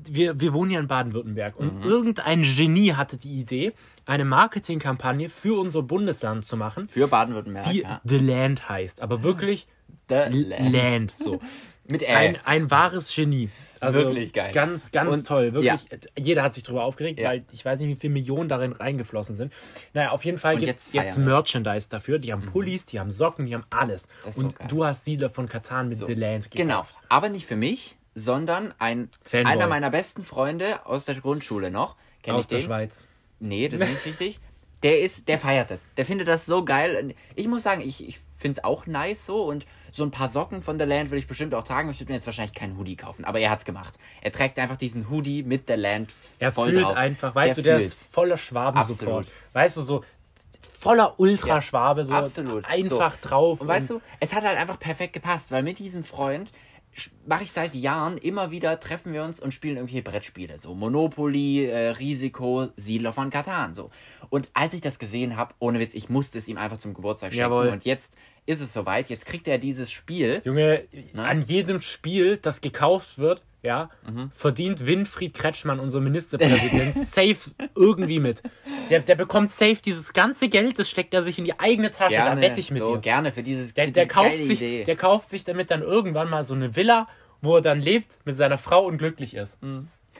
wir, 0.10 0.40
wir 0.40 0.54
wohnen 0.54 0.72
ja 0.72 0.80
in 0.80 0.88
Baden-Württemberg 0.88 1.58
und 1.58 1.80
Mhm. 1.80 1.84
irgendein 1.84 2.42
Genie 2.44 2.94
hatte 2.94 3.18
die 3.18 3.38
Idee, 3.38 3.74
eine 4.06 4.24
Marketingkampagne 4.25 5.30
für 5.30 5.60
unser 5.60 5.81
Bundesland 5.84 6.46
zu 6.46 6.56
machen, 6.58 6.88
für 6.90 7.08
Baden-Württemberg. 7.08 7.69
die 7.69 7.81
ja. 7.81 8.02
The 8.06 8.19
Land 8.19 8.69
heißt, 8.69 9.02
aber 9.02 9.24
wirklich 9.24 9.68
The 10.10 10.16
Land. 10.30 10.74
Land. 10.74 11.14
so. 11.18 11.42
Mit 11.92 12.02
Ä. 12.02 12.08
Ein, 12.08 12.38
ein 12.46 12.72
wahres 12.72 13.14
Genie. 13.14 13.50
Also 13.80 14.00
Wirklich 14.00 14.34
geil. 14.34 14.52
Ganz, 14.54 14.92
ganz 14.92 15.18
Und- 15.18 15.28
toll. 15.28 15.54
Wirklich, 15.54 15.88
jeder 16.18 16.42
hat 16.44 16.54
sich 16.56 16.64
darüber 16.64 16.84
aufgeregt, 16.84 17.19
Ja. 17.19 17.30
weil 17.30 17.46
ich 17.52 17.64
weiß 17.64 17.80
nicht, 17.80 17.90
wie 17.90 17.96
viele 17.96 18.14
Millionen 18.14 18.50
darin 18.50 18.72
reingeflossen 18.74 19.38
sind. 19.38 19.54
Naja, 19.94 20.10
auf 20.12 20.25
jeden 20.25 20.40
Fall 20.40 20.56
gibt 20.56 20.68
jetzt 20.68 20.88
es 20.88 20.94
jetzt 20.94 21.18
wir. 21.18 21.25
Merchandise 21.25 21.88
dafür. 21.88 22.18
Die 22.19 22.31
haben 22.34 22.42
Pullis, 22.48 22.86
die 22.86 23.00
haben 23.00 23.12
Socken, 23.12 23.46
die 23.46 23.54
haben 23.54 23.66
alles. 23.69 24.08
So 24.31 24.42
Und 24.42 24.58
geil. 24.58 24.68
du 24.69 24.84
hast 24.86 25.06
Siedler 25.06 25.30
von 25.30 25.48
Katan 25.48 25.90
mit 25.90 26.00
So. 26.00 26.06
The 26.08 26.16
Land 26.16 26.50
gekauft. 26.50 26.56
Genau. 26.56 26.86
Aber 27.10 27.30
nicht 27.30 27.46
für 27.46 27.56
mich, 27.56 27.96
sondern 28.18 28.74
ein, 28.80 29.10
Fanboy. 29.24 29.52
einer 29.52 29.68
meiner 29.68 29.90
besten 29.92 30.24
Freunde 30.24 30.86
aus 30.86 31.06
der 31.06 31.16
Grundschule 31.16 31.69
noch. 31.72 31.96
Kenn 32.24 32.34
Aus 32.36 32.46
ich 32.46 32.50
der 32.50 32.60
den? 32.60 32.66
Schweiz. 32.66 33.08
Nee, 33.40 33.69
das 33.69 33.80
ist 33.81 33.90
nicht 33.90 34.06
richtig. 34.06 34.40
Der 34.84 35.02
ist, 35.02 35.28
der 35.28 35.40
feiert 35.40 35.72
das. 35.72 35.84
Der 35.98 36.06
findet 36.06 36.28
das 36.28 36.46
so 36.46 36.64
geil. 36.66 37.16
Ich 37.36 37.48
muss 37.48 37.64
sagen, 37.64 37.81
ich, 37.81 38.08
ich 38.08 38.19
finde 38.38 38.60
es 38.60 38.64
auch 38.64 38.86
nice 38.86 39.25
so 39.25 39.44
und 39.44 39.66
so 39.92 40.04
ein 40.04 40.12
paar 40.12 40.28
Socken 40.30 40.62
von 40.62 40.78
The 40.78 40.86
Land 40.86 41.10
würde 41.10 41.19
ich 41.19 41.28
bestimmt 41.28 41.54
auch 41.56 41.64
tragen. 41.64 41.90
Ich 41.90 42.00
würde 42.00 42.12
mir 42.12 42.18
jetzt 42.18 42.25
wahrscheinlich 42.28 42.54
keinen 42.56 42.78
Hoodie 42.78 42.96
kaufen, 42.96 43.25
aber 43.25 43.40
er 43.40 43.50
hat's 43.50 43.66
gemacht. 43.66 43.94
Er 44.22 44.31
trägt 44.31 44.60
einfach 44.60 44.78
diesen 44.78 45.10
Hoodie 45.10 45.42
mit 45.44 45.64
The 45.68 45.74
Land 45.74 46.14
Er 46.40 46.52
voll 46.52 46.72
fühlt 46.72 46.84
drauf. 46.84 46.96
einfach, 46.96 47.34
weißt 47.34 47.58
Der 47.58 47.64
du, 47.64 47.69
der 47.69 47.80
fühlt's. 47.80 47.94
ist 48.02 48.14
voller 48.14 48.38
Schwabensupport. 48.38 49.28
Weißt 49.54 49.78
du, 49.78 49.81
so 49.81 50.04
voller 50.80 51.19
Ultraschwabe, 51.19 52.04
so 52.04 52.14
Absolut. 52.14 52.66
einfach 52.66 53.14
So. 53.14 53.28
drauf. 53.28 53.62
Und 53.62 53.68
weißt 53.68 53.90
du, 53.90 54.02
es 54.19 54.34
hat 54.34 54.44
halt 54.44 54.58
einfach 54.58 54.80
perfekt 54.80 55.14
gepasst, 55.14 55.52
weil 55.52 55.64
mit 55.64 55.80
diesem 55.80 56.04
Freund 56.04 56.52
mache 57.25 57.44
ich 57.44 57.51
seit 57.51 57.75
Jahren 57.75 58.17
immer 58.17 58.51
wieder, 58.51 58.79
treffen 58.79 59.13
wir 59.13 59.23
uns 59.23 59.39
und 59.39 59.53
spielen 59.53 59.77
irgendwelche 59.77 60.03
Brettspiele. 60.03 60.59
So 60.59 60.73
Monopoly, 60.73 61.65
äh, 61.65 61.89
Risiko, 61.89 62.67
Siedler 62.75 63.13
von 63.13 63.29
Katan. 63.29 63.73
So. 63.73 63.89
Und 64.29 64.49
als 64.53 64.73
ich 64.73 64.81
das 64.81 64.99
gesehen 64.99 65.38
habe, 65.38 65.53
ohne 65.59 65.79
Witz, 65.79 65.94
ich 65.94 66.09
musste 66.09 66.38
es 66.38 66.47
ihm 66.47 66.57
einfach 66.57 66.77
zum 66.77 66.94
Geburtstag 66.94 67.33
schenken. 67.33 67.51
Jawohl. 67.51 67.69
Und 67.69 67.85
jetzt 67.85 68.17
ist 68.45 68.61
es 68.61 68.73
soweit. 68.73 69.09
Jetzt 69.09 69.25
kriegt 69.25 69.47
er 69.47 69.57
dieses 69.57 69.91
Spiel. 69.91 70.41
Junge, 70.44 70.83
Na? 71.13 71.25
an 71.25 71.41
jedem 71.44 71.81
Spiel, 71.81 72.38
das 72.38 72.61
gekauft 72.61 73.17
wird, 73.19 73.44
ja, 73.68 73.90
Mhm. 74.08 74.31
verdient 74.34 74.86
Winfried 74.86 75.34
Kretschmann, 75.36 75.80
unser 75.80 76.00
Ministerpräsident, 76.00 76.96
safe 76.96 77.52
irgendwie 77.75 78.19
mit. 78.19 78.42
Der, 78.90 79.02
der 79.02 79.16
bekommt 79.16 79.52
safe 79.52 79.75
dieses 79.84 80.14
ganze 80.14 80.50
Geld, 80.50 80.80
das 80.80 80.90
steckt 80.90 81.14
er 81.14 81.22
sich 81.22 81.38
in 81.38 81.46
die 81.46 81.60
eigene 81.60 81.92
Tasche, 81.92 82.16
da 82.16 82.40
wette 82.42 82.60
ich 82.60 82.72
mit 82.72 82.80
so, 82.84 82.96
dir. 82.96 83.02
gerne 83.02 83.31
für 83.31 83.44
dieses 83.44 83.74
Der, 83.74 83.86
für 83.86 83.92
der, 83.92 84.08
kauft 84.08 84.38
sich, 84.40 84.62
Idee. 84.62 84.84
der 84.86 84.96
kauft 84.96 85.30
sich 85.30 85.44
damit 85.44 85.69
dann 85.69 85.81
irgendwann 85.81 86.30
mal 86.30 86.44
so 86.44 86.54
eine 86.56 86.75
Villa, 86.75 87.08
wo 87.42 87.56
er 87.58 87.62
dann 87.62 87.81
lebt 87.81 88.18
mit 88.25 88.36
seiner 88.38 88.58
Frau 88.58 88.86
und 88.86 88.98
glücklich 88.98 89.36
ist. 89.36 89.60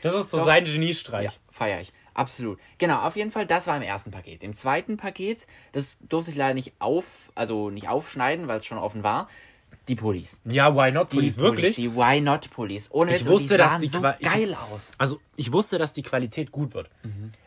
Das 0.04 0.14
ist 0.14 0.30
so 0.30 0.38
Doch. 0.38 0.46
sein 0.46 0.66
Geniestreich. 0.66 1.24
Ja, 1.26 1.32
feiere 1.52 1.82
ich. 1.82 1.92
Absolut. 2.14 2.60
Genau, 2.80 3.00
auf 3.02 3.16
jeden 3.16 3.32
Fall, 3.32 3.46
das 3.46 3.68
war 3.68 3.78
im 3.78 3.84
ersten 3.84 4.10
Paket. 4.12 4.44
Im 4.44 4.56
zweiten 4.56 4.98
Paket, 4.98 5.46
das 5.72 5.98
durfte 6.02 6.32
ich 6.32 6.38
leider 6.38 6.56
nicht 6.56 6.74
auf, 6.80 7.06
also 7.36 7.70
nicht 7.70 7.88
aufschneiden, 7.90 8.48
weil 8.48 8.58
es 8.58 8.66
schon 8.66 8.78
offen 8.80 9.04
war. 9.04 9.30
Die 9.88 9.96
Pullis. 9.96 10.40
Ja, 10.46 10.76
why 10.76 10.92
not, 10.92 11.12
Die 11.12 11.16
Police, 11.18 11.38
wirklich? 11.38 11.76
Die 11.78 11.96
Why 11.96 12.20
Not 12.20 12.50
Pullis. 12.50 12.88
Ohne 12.92 13.16
Ich 13.16 13.22
Witz, 13.22 13.30
wusste, 13.30 13.54
die 13.54 13.58
dass 13.58 13.82
die 13.82 13.88
so 13.88 14.00
Qua- 14.00 14.16
ich- 14.20 14.26
geil 14.30 14.54
aus. 14.54 14.92
Also, 14.98 15.22
ich 15.38 15.52
wusste, 15.54 15.78
dass 15.78 15.94
die 15.94 16.02
Qualität 16.04 16.52
gut 16.52 16.74
wird. 16.74 16.90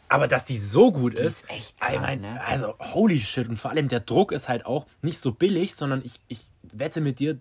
Aber 0.08 0.26
dass 0.26 0.44
die 0.44 0.58
so 0.58 0.90
gut 0.90 1.14
ist, 1.14 1.42
ist 1.42 1.50
echt 1.50 1.74
ich 1.74 1.76
krank, 1.78 2.00
mein, 2.00 2.20
ne? 2.22 2.40
also 2.44 2.74
holy 2.78 3.20
shit. 3.20 3.48
Und 3.48 3.56
vor 3.58 3.70
allem 3.70 3.88
der 3.88 4.00
Druck 4.00 4.32
ist 4.32 4.48
halt 4.48 4.64
auch 4.66 4.86
nicht 5.02 5.18
so 5.20 5.32
billig, 5.32 5.74
sondern 5.76 6.02
ich, 6.04 6.14
ich 6.28 6.40
wette 6.72 7.00
mit 7.00 7.18
dir, 7.20 7.38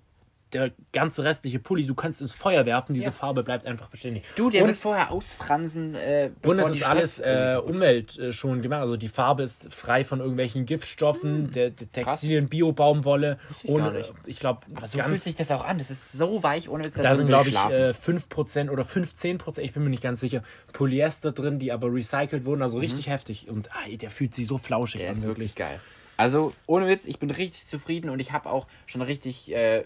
der 0.54 0.72
ganze 0.94 1.24
restliche 1.24 1.60
Pulli, 1.60 1.86
du 1.86 1.94
kannst 1.96 2.22
ins 2.22 2.34
Feuer 2.36 2.66
werfen, 2.66 2.94
diese 2.94 3.08
Ja. 3.08 3.12
Farbe 3.12 3.44
bleibt 3.44 3.66
einfach 3.66 3.90
beständig. 3.90 4.24
Du, 4.36 4.50
der 4.50 4.62
und, 4.64 4.70
wird 4.70 4.78
vorher 4.78 5.12
ausfransen, 5.12 5.96
äh, 5.96 6.32
und 6.44 6.60
es 6.60 6.70
ist 6.70 6.84
alles 6.84 7.20
äh, 7.20 7.58
umweltschonend 7.64 8.64
gemacht. 8.64 8.82
Also 8.82 8.98
die 8.98 9.08
Farbe 9.08 9.44
ist 9.44 9.74
frei 9.74 10.04
von 10.04 10.20
irgendwelchen 10.20 10.66
Giftstoffen, 10.66 11.52
der, 11.52 11.70
der 11.72 11.92
Textilien, 11.92 12.50
Bio-Baumwolle. 12.50 13.32
Hm, 13.48 13.56
ich 13.64 13.70
Ohne, 13.70 13.92
nicht. 13.92 14.14
ich 14.26 14.40
glaube, 14.40 14.62
so 14.86 15.00
fühlt 15.00 15.22
sich 15.22 15.36
das 15.36 15.52
auch 15.52 15.64
an. 15.64 15.78
Das 15.78 15.92
ist 15.92 16.12
so 16.14 16.42
weich, 16.44 16.70
ohne 16.70 16.84
Witz. 16.86 16.94
da 16.96 17.16
sind, 17.16 17.28
glaube 17.28 17.50
ich, 17.50 17.56
äh, 17.56 17.94
5% 17.94 18.70
oder 18.70 18.84
15%, 18.84 19.60
ich 19.60 19.74
bin 19.74 19.84
mir 19.84 19.90
nicht 19.90 20.04
ganz 20.04 20.20
sicher, 20.22 20.44
Polyester 20.74 21.32
drin, 21.32 21.60
die 21.60 21.72
aber 21.72 21.94
recycelt 21.94 22.46
wurden. 22.46 22.62
Also 22.62 22.78
richtig 22.80 23.08
heftig. 23.08 23.50
Und 23.50 23.70
ah, 23.72 23.88
der 23.92 24.10
fühlt 24.10 24.34
sich 24.34 24.48
so 24.48 24.58
flauschig 24.58 25.00
Mhm. 25.00 25.04
Der 25.04 25.10
an, 25.12 25.16
ist 25.18 25.22
wirklich. 25.24 25.50
wirklich 25.50 25.56
geil. 25.56 25.80
Also, 26.18 26.54
ohne 26.66 26.88
Witz, 26.88 27.06
ich 27.06 27.18
bin 27.20 27.30
richtig 27.32 27.66
zufrieden 27.68 28.10
und 28.10 28.20
ich 28.20 28.34
habe 28.34 28.50
auch 28.50 28.68
schon 28.88 29.02
richtig, 29.02 29.54
äh, 29.54 29.86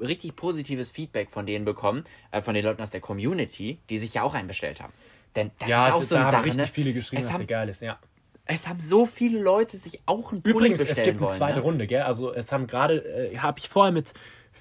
richtig 0.00 0.36
positives 0.36 0.90
Feedback 0.90 1.30
von 1.30 1.46
denen 1.46 1.64
bekommen, 1.64 2.04
äh, 2.30 2.42
von 2.42 2.54
den 2.54 2.64
Leuten 2.64 2.82
aus 2.82 2.90
der 2.90 3.00
Community, 3.00 3.78
die 3.90 3.98
sich 3.98 4.14
ja 4.14 4.22
auch 4.22 4.34
einbestellt 4.34 4.80
haben. 4.80 4.92
Denn 5.36 5.50
das 5.58 5.68
ja, 5.68 5.88
ist 5.88 5.92
auch 5.94 6.00
da 6.00 6.04
so 6.06 6.14
eine 6.16 6.24
haben 6.24 6.32
Sache, 6.32 6.44
richtig 6.46 6.60
ne? 6.62 6.66
viele 6.72 6.92
geschrieben, 6.92 7.22
Es 7.22 7.26
dass 7.28 7.34
haben- 7.34 7.46
der 7.46 7.56
geil 7.58 7.68
ist, 7.68 7.82
ja. 7.82 7.98
Es 8.46 8.66
haben 8.66 8.80
so 8.80 9.06
viele 9.06 9.38
Leute 9.40 9.76
sich 9.76 10.00
auch 10.06 10.32
ein 10.32 10.40
Übrigens, 10.42 10.80
es 10.80 10.88
bestellen 10.88 11.04
gibt 11.06 11.18
eine 11.18 11.26
wollen. 11.28 11.36
zweite 11.38 11.58
ne? 11.60 11.64
Runde, 11.64 11.86
gell? 11.86 12.02
Also 12.02 12.34
es 12.34 12.50
haben 12.50 12.66
gerade, 12.66 12.96
äh, 13.32 13.38
habe 13.38 13.60
ich 13.60 13.68
vorher 13.68 13.92
mit 13.92 14.12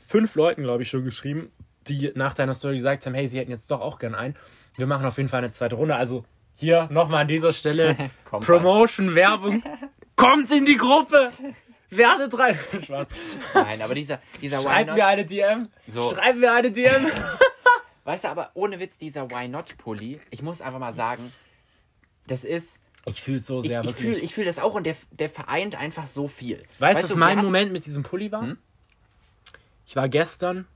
fünf 0.07 0.35
Leuten, 0.35 0.61
glaube 0.61 0.83
ich, 0.83 0.89
schon 0.89 1.03
geschrieben, 1.03 1.51
die 1.87 2.11
nach 2.13 2.35
deiner 2.35 2.53
Story 2.53 2.75
gesagt 2.75 3.07
haben, 3.07 3.15
hey, 3.15 3.27
sie 3.27 3.39
hätten 3.39 3.49
jetzt 3.49 3.71
doch 3.71 3.81
auch 3.81 3.97
gern 3.97 4.13
einen. 4.13 4.35
Wir 4.75 4.85
machen 4.85 5.05
auf 5.07 5.17
jeden 5.17 5.29
Fall 5.29 5.39
eine 5.39 5.51
zweite 5.51 5.75
Runde. 5.75 5.95
Also 5.95 6.23
hier 6.53 6.87
nochmal 6.91 7.21
an 7.21 7.27
dieser 7.27 7.51
Stelle 7.51 8.11
Promotion, 8.25 9.15
Werbung. 9.15 9.63
Kommt 10.15 10.51
in 10.51 10.65
die 10.65 10.77
Gruppe! 10.77 11.31
Werdet 11.89 12.37
rein! 12.37 12.59
Spaß. 12.83 13.07
Nein, 13.53 13.81
aber 13.81 13.95
dieser, 13.95 14.21
dieser 14.41 14.59
Why 14.59 14.63
Schreibt 14.63 14.93
mir 14.93 15.07
eine 15.07 15.25
DM. 15.25 15.69
So. 15.87 16.13
Schreibt 16.13 16.37
mir 16.37 16.53
eine 16.53 16.71
DM. 16.71 17.07
Weißt 18.03 18.23
du, 18.23 18.27
aber 18.29 18.51
ohne 18.53 18.79
Witz, 18.79 18.97
dieser 18.97 19.29
Why 19.29 19.47
Not 19.47 19.77
Pulli, 19.77 20.19
ich 20.29 20.41
muss 20.41 20.61
einfach 20.61 20.79
mal 20.79 20.93
sagen, 20.93 21.31
das 22.27 22.43
ist. 22.43 22.79
Ich 23.05 23.21
fühle 23.21 23.37
es 23.37 23.47
so 23.47 23.61
Ich, 23.61 23.69
sehr 23.69 23.81
ich 23.81 23.87
wirklich. 23.87 24.05
fühle 24.05 24.19
ich 24.19 24.33
fühl 24.33 24.45
das 24.45 24.59
auch 24.59 24.75
und 24.75 24.85
der, 24.85 24.95
der 25.11 25.29
vereint 25.29 25.75
einfach 25.75 26.07
so 26.07 26.27
viel. 26.27 26.63
Weißt 26.79 27.03
du, 27.03 27.09
was 27.09 27.15
mein 27.15 27.39
Moment 27.41 27.71
mit 27.71 27.85
diesem 27.85 28.03
Pulli 28.03 28.31
war? 28.31 28.41
Hm? 28.41 28.57
Ich 29.85 29.95
war 29.95 30.09
gestern 30.09 30.67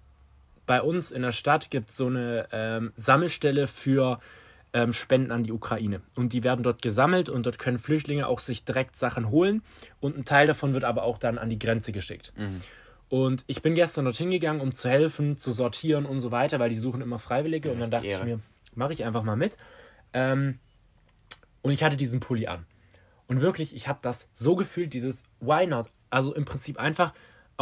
bei 0.66 0.82
uns 0.82 1.12
in 1.12 1.22
der 1.22 1.32
Stadt, 1.32 1.70
gibt 1.70 1.92
so 1.92 2.08
eine 2.08 2.48
ähm, 2.52 2.94
Sammelstelle 2.96 3.68
für 3.68 4.20
ähm, 4.74 4.92
Spenden 4.92 5.32
an 5.32 5.44
die 5.44 5.52
Ukraine. 5.52 6.02
Und 6.16 6.34
die 6.34 6.44
werden 6.44 6.64
dort 6.64 6.82
gesammelt 6.82 7.30
und 7.30 7.46
dort 7.46 7.60
können 7.60 7.80
Flüchtlinge 7.80 8.28
auch 8.28 8.40
sich 8.40 8.66
direkt 8.66 8.96
Sachen 8.96 9.30
holen. 9.30 9.62
Und 10.00 10.18
ein 10.18 10.26
Teil 10.26 10.48
davon 10.48 10.74
wird 10.74 10.84
aber 10.84 11.04
auch 11.04 11.18
dann 11.18 11.38
an 11.38 11.50
die 11.50 11.60
Grenze 11.60 11.92
geschickt. 11.92 12.34
Mhm. 12.36 12.62
Und 13.10 13.44
ich 13.46 13.62
bin 13.62 13.76
gestern 13.76 14.06
dorthin 14.06 14.32
gegangen, 14.32 14.60
um 14.60 14.74
zu 14.74 14.90
helfen, 14.90 15.38
zu 15.38 15.52
sortieren 15.52 16.06
und 16.06 16.20
so 16.20 16.32
weiter, 16.32 16.60
weil 16.60 16.70
die 16.70 16.78
suchen 16.78 17.02
immer 17.02 17.20
Freiwillige. 17.20 17.70
Ja, 17.70 17.74
und 17.74 17.80
dann 17.80 17.92
dachte 17.92 18.08
ich 18.08 18.14
Ehre. 18.14 18.26
mir, 18.26 18.40
mache 18.74 18.94
ich 18.94 19.06
einfach 19.06 19.24
mal 19.24 19.36
mit. 19.36 19.56
Ähm, 20.14 20.58
und 21.62 21.72
ich 21.72 21.84
hatte 21.84 21.96
diesen 21.96 22.20
Pulli 22.20 22.48
an. 22.48 22.66
Und 23.28 23.42
wirklich, 23.42 23.76
ich 23.76 23.88
habe 23.88 24.00
das 24.02 24.28
so 24.34 24.56
gefühlt, 24.56 24.94
dieses 24.94 25.24
Why 25.40 25.68
not? 25.68 25.88
Also 26.10 26.34
im 26.34 26.46
Prinzip 26.46 26.80
einfach 26.80 27.14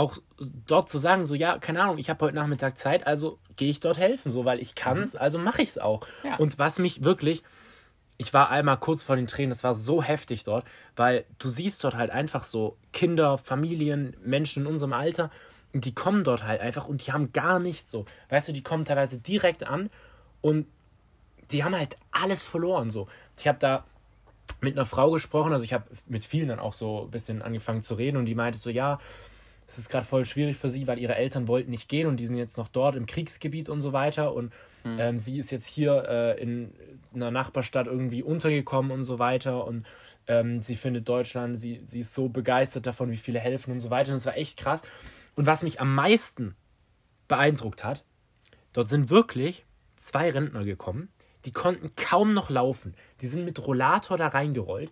auch 0.02 0.18
dort 0.66 0.90
zu 0.90 0.98
sagen, 0.98 1.26
so 1.26 1.36
ja, 1.36 1.60
keine 1.60 1.82
Ahnung, 1.82 1.98
ich 1.98 2.10
habe 2.10 2.26
heute 2.26 2.36
Nachmittag 2.36 2.78
Zeit, 2.78 3.06
also 3.08 3.38
gehe 3.56 3.70
ich 3.70 3.80
dort 3.80 3.98
helfen, 3.98 4.32
so 4.32 4.46
weil 4.46 4.60
ich 4.60 4.76
kann 4.76 4.98
es, 4.98 5.16
also 5.16 5.38
mache 5.38 5.62
ich 5.62 5.70
es 5.70 5.78
auch. 5.78 6.02
Mhm. 6.24 6.30
Ja. 6.30 6.36
Und 6.38 6.60
was 6.60 6.80
mich 6.80 7.04
wirklich, 7.04 7.44
ich 8.18 8.34
war 8.34 8.50
einmal 8.50 8.78
kurz 8.78 9.04
vor 9.04 9.16
den 9.16 9.28
Tränen, 9.28 9.50
das 9.50 9.64
war 9.64 9.74
so 9.74 10.02
heftig 10.02 10.44
dort, 10.44 10.66
weil 10.96 11.26
du 11.40 11.50
siehst 11.50 11.84
dort 11.84 11.96
halt 11.96 12.10
einfach 12.10 12.44
so 12.44 12.78
Kinder, 12.94 13.38
Familien, 13.38 14.16
Menschen 14.24 14.64
in 14.64 14.68
unserem 14.68 14.94
Alter, 14.94 15.30
und 15.74 15.86
die 15.86 15.94
kommen 15.94 16.24
dort 16.24 16.44
halt 16.44 16.60
einfach 16.60 16.88
und 16.88 17.06
die 17.06 17.14
haben 17.14 17.32
gar 17.32 17.60
nichts 17.60 17.92
so. 17.92 18.06
Weißt 18.30 18.48
du, 18.48 18.52
die 18.52 18.62
kommen 18.64 18.86
teilweise 18.86 19.18
direkt 19.18 19.64
an 19.66 19.90
und 20.42 20.68
die 21.52 21.64
haben 21.64 21.76
halt 21.76 21.96
alles 22.12 22.44
verloren 22.44 22.90
so. 22.90 23.08
Ich 23.38 23.48
habe 23.48 23.60
da 23.60 23.86
mit 24.60 24.78
einer 24.78 24.86
Frau 24.86 25.12
gesprochen, 25.12 25.54
also 25.54 25.64
ich 25.64 25.74
habe 25.74 25.86
mit 26.08 26.26
vielen 26.26 26.50
dann 26.50 26.60
auch 26.60 26.74
so 26.74 27.04
ein 27.04 27.12
bisschen 27.12 27.42
angefangen 27.42 27.84
zu 27.84 27.94
reden 27.94 28.18
und 28.18 28.26
die 28.26 28.36
meinte 28.36 28.60
so, 28.60 28.70
ja, 28.70 29.00
es 29.72 29.78
ist 29.78 29.90
gerade 29.90 30.06
voll 30.06 30.26
schwierig 30.26 30.58
für 30.58 30.70
sie, 30.70 30.88
weil 30.88 31.00
ihre 31.00 31.16
Eltern 31.16 31.48
wollten 31.48 31.72
nicht 31.72 31.90
gehen 31.90 32.08
und 32.08 32.18
die 32.18 32.26
sind 32.26 32.36
jetzt 32.36 32.58
noch 32.58 32.68
dort 32.68 32.96
im 32.96 33.06
Kriegsgebiet 33.06 33.70
und 33.70 33.82
so 33.82 33.94
weiter 33.94 34.34
und 34.34 34.52
Hm. 34.84 35.00
ähm, 35.00 35.18
sie 35.18 35.38
ist 35.38 35.52
jetzt 35.52 35.68
hier 35.68 36.06
äh, 36.08 36.42
in 36.42 36.74
einer 37.14 37.32
Nachbarstadt 37.32 37.88
irgendwie 37.88 38.24
untergekommen 38.24 38.92
und 38.92 39.04
so 39.04 39.20
weiter 39.20 39.66
und 39.66 39.86
ähm, 40.28 40.62
sie 40.62 40.76
findet 40.76 41.08
Deutschland, 41.08 41.60
sie, 41.60 41.82
sie 41.86 42.00
ist 42.00 42.14
so 42.14 42.30
begeistert 42.30 42.86
davon, 42.86 43.12
wie 43.12 43.18
viele 43.18 43.40
helfen 43.40 43.72
und 43.72 43.80
so 43.80 43.90
weiter 43.90 44.12
und 44.12 44.18
das 44.18 44.26
war 44.26 44.38
echt 44.38 44.58
krass. 44.58 44.82
Und 45.36 45.46
was 45.46 45.64
mich 45.64 45.80
am 45.80 45.94
meisten 45.94 46.56
beeindruckt 47.28 47.84
hat, 47.84 48.04
dort 48.74 48.90
sind 48.90 49.10
wirklich 49.10 49.66
zwei 49.98 50.30
Rentner 50.30 50.64
gekommen, 50.64 51.10
die 51.46 51.52
konnten 51.52 51.96
kaum 51.96 52.34
noch 52.34 52.50
laufen. 52.50 52.94
Die 53.22 53.28
sind 53.28 53.46
mit 53.46 53.66
Rollator 53.66 54.18
da 54.18 54.28
reingerollt 54.28 54.92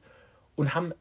und 0.56 0.74
haben 0.74 0.94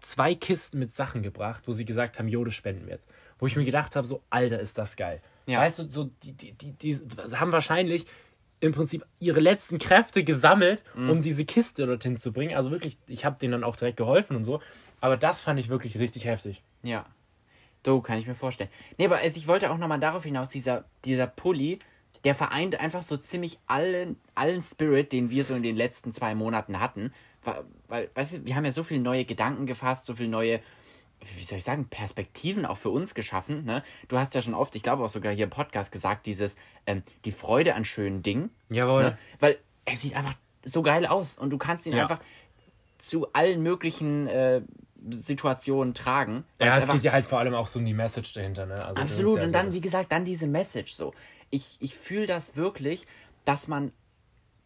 zwei 0.00 0.34
Kisten 0.34 0.78
mit 0.78 0.94
Sachen 0.94 1.22
gebracht, 1.22 1.64
wo 1.66 1.72
sie 1.72 1.84
gesagt 1.84 2.18
haben, 2.18 2.28
jo, 2.28 2.44
das 2.44 2.54
spenden 2.54 2.86
wir 2.86 2.94
jetzt. 2.94 3.08
Wo 3.38 3.46
ich 3.46 3.56
mir 3.56 3.64
gedacht 3.64 3.96
habe, 3.96 4.06
so, 4.06 4.22
Alter, 4.30 4.60
ist 4.60 4.78
das 4.78 4.96
geil. 4.96 5.20
Ja. 5.46 5.60
Weißt 5.60 5.78
du, 5.78 5.90
so, 5.90 6.10
die, 6.22 6.32
die, 6.32 6.52
die, 6.52 6.72
die 6.72 6.98
haben 7.36 7.52
wahrscheinlich 7.52 8.06
im 8.60 8.72
Prinzip 8.72 9.04
ihre 9.20 9.40
letzten 9.40 9.78
Kräfte 9.78 10.24
gesammelt, 10.24 10.82
Mhm. 10.94 11.10
um 11.10 11.22
diese 11.22 11.44
Kiste 11.44 11.86
dorthin 11.86 12.16
zu 12.16 12.32
bringen. 12.32 12.56
Also 12.56 12.70
wirklich, 12.70 12.98
ich 13.06 13.24
habe 13.24 13.38
denen 13.38 13.52
dann 13.52 13.64
auch 13.64 13.76
direkt 13.76 13.96
geholfen 13.96 14.36
und 14.36 14.44
so. 14.44 14.60
Aber 15.00 15.16
das 15.16 15.42
fand 15.42 15.60
ich 15.60 15.68
wirklich 15.68 15.98
richtig 15.98 16.24
heftig. 16.24 16.62
Ja. 16.82 17.06
Du, 17.84 18.00
kann 18.00 18.18
ich 18.18 18.26
mir 18.26 18.34
vorstellen. 18.34 18.70
Nee, 18.96 19.06
aber 19.06 19.24
ich 19.24 19.46
wollte 19.46 19.70
auch 19.70 19.78
nochmal 19.78 20.00
darauf 20.00 20.24
hinaus, 20.24 20.48
dieser, 20.48 20.84
dieser 21.04 21.28
Pulli, 21.28 21.78
der 22.24 22.34
vereint 22.34 22.80
einfach 22.80 23.02
so 23.02 23.16
ziemlich 23.16 23.60
allen, 23.68 24.16
allen 24.34 24.60
Spirit, 24.60 25.12
den 25.12 25.30
wir 25.30 25.44
so 25.44 25.54
in 25.54 25.62
den 25.62 25.76
letzten 25.76 26.12
zwei 26.12 26.34
Monaten 26.34 26.80
hatten. 26.80 27.12
Weil, 27.88 28.10
weißt 28.14 28.32
du, 28.34 28.44
wir 28.44 28.54
haben 28.56 28.64
ja 28.64 28.70
so 28.72 28.82
viele 28.82 29.00
neue 29.00 29.24
Gedanken 29.24 29.66
gefasst, 29.66 30.06
so 30.06 30.14
viele 30.14 30.28
neue, 30.28 30.60
wie 31.36 31.42
soll 31.44 31.58
ich 31.58 31.64
sagen, 31.64 31.86
Perspektiven 31.88 32.66
auch 32.66 32.78
für 32.78 32.90
uns 32.90 33.14
geschaffen. 33.14 33.64
Ne? 33.64 33.82
Du 34.08 34.18
hast 34.18 34.34
ja 34.34 34.42
schon 34.42 34.54
oft, 34.54 34.74
ich 34.76 34.82
glaube 34.82 35.02
auch 35.04 35.08
sogar 35.10 35.32
hier 35.32 35.44
im 35.44 35.50
Podcast 35.50 35.90
gesagt, 35.92 36.26
dieses, 36.26 36.56
ähm, 36.86 37.02
die 37.24 37.32
Freude 37.32 37.74
an 37.74 37.84
schönen 37.84 38.22
Dingen. 38.22 38.50
Jawohl. 38.70 39.02
Ne? 39.04 39.18
Weil 39.40 39.58
er 39.84 39.96
sieht 39.96 40.14
einfach 40.14 40.34
so 40.64 40.82
geil 40.82 41.06
aus 41.06 41.38
und 41.38 41.50
du 41.50 41.58
kannst 41.58 41.86
ihn 41.86 41.94
Ja. 41.94 42.02
einfach 42.02 42.20
zu 42.98 43.32
allen 43.32 43.62
möglichen 43.62 44.26
äh, 44.26 44.60
Situationen 45.10 45.94
tragen. 45.94 46.44
Ja, 46.60 46.76
es 46.78 46.88
geht 46.88 47.04
ja 47.04 47.12
halt 47.12 47.24
vor 47.26 47.38
allem 47.38 47.54
auch 47.54 47.68
so 47.68 47.78
um 47.78 47.84
die 47.84 47.94
Message 47.94 48.32
dahinter, 48.34 48.66
ne? 48.66 48.84
Also 48.84 49.00
Absolut. 49.00 49.36
ja 49.38 49.42
und 49.44 49.48
so 49.50 49.52
dann, 49.52 49.66
das- 49.66 49.74
wie 49.76 49.80
gesagt, 49.80 50.12
dann 50.12 50.24
diese 50.24 50.46
Message 50.46 50.92
so. 50.92 51.14
Ich, 51.50 51.76
ich 51.80 51.94
fühle 51.94 52.26
das 52.26 52.56
wirklich, 52.56 53.06
dass 53.44 53.68
man, 53.68 53.92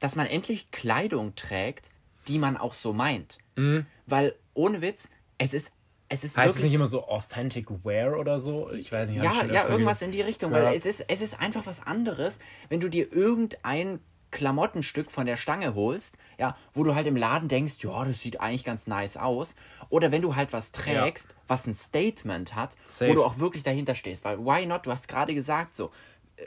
dass 0.00 0.16
man 0.16 0.26
endlich 0.26 0.70
Kleidung 0.70 1.34
trägt, 1.36 1.90
die 2.28 2.38
man 2.38 2.56
auch 2.56 2.74
so 2.74 2.92
meint. 2.92 3.38
Mhm. 3.56 3.86
Weil 4.06 4.34
ohne 4.54 4.80
Witz, 4.82 5.08
es 5.38 5.54
ist, 5.54 5.70
es 6.08 6.24
ist 6.24 6.36
Heißt 6.36 6.50
es 6.50 6.56
wirklich. 6.56 6.64
nicht 6.70 6.74
immer 6.74 6.86
so 6.86 7.06
Authentic 7.08 7.68
Wear 7.84 8.18
oder 8.18 8.38
so? 8.38 8.70
Ich 8.70 8.92
weiß 8.92 9.08
nicht, 9.10 9.22
ja, 9.22 9.32
ja, 9.32 9.60
öfter 9.60 9.70
irgendwas 9.70 10.00
ge- 10.00 10.06
in 10.08 10.12
die 10.12 10.20
Richtung, 10.20 10.52
Ja. 10.52 10.62
weil 10.62 10.76
es 10.76 10.84
ist, 10.86 11.04
es 11.08 11.20
ist 11.20 11.40
einfach 11.40 11.64
was 11.66 11.80
anderes, 11.86 12.38
wenn 12.68 12.80
du 12.80 12.88
dir 12.88 13.12
irgendein 13.12 14.00
Klamottenstück 14.30 15.10
von 15.10 15.26
der 15.26 15.36
Stange 15.36 15.74
holst, 15.74 16.16
ja, 16.38 16.56
wo 16.72 16.82
du 16.84 16.94
halt 16.94 17.06
im 17.06 17.16
Laden 17.16 17.48
denkst, 17.48 17.74
ja, 17.80 18.04
das 18.04 18.20
sieht 18.20 18.40
eigentlich 18.40 18.64
ganz 18.64 18.86
nice 18.86 19.18
aus. 19.18 19.54
Oder 19.90 20.10
wenn 20.10 20.22
du 20.22 20.34
halt 20.34 20.54
was 20.54 20.72
trägst, 20.72 21.34
was 21.48 21.66
ein 21.66 21.74
Statement 21.74 22.54
hat, 22.54 22.74
Safe. 22.86 23.10
wo 23.10 23.14
du 23.14 23.24
auch 23.24 23.38
wirklich 23.38 23.62
dahinter 23.62 23.94
stehst. 23.94 24.24
Weil, 24.24 24.38
why 24.38 24.64
not? 24.64 24.86
Du 24.86 24.90
hast 24.90 25.06
gerade 25.06 25.34
gesagt, 25.34 25.76
so, 25.76 25.90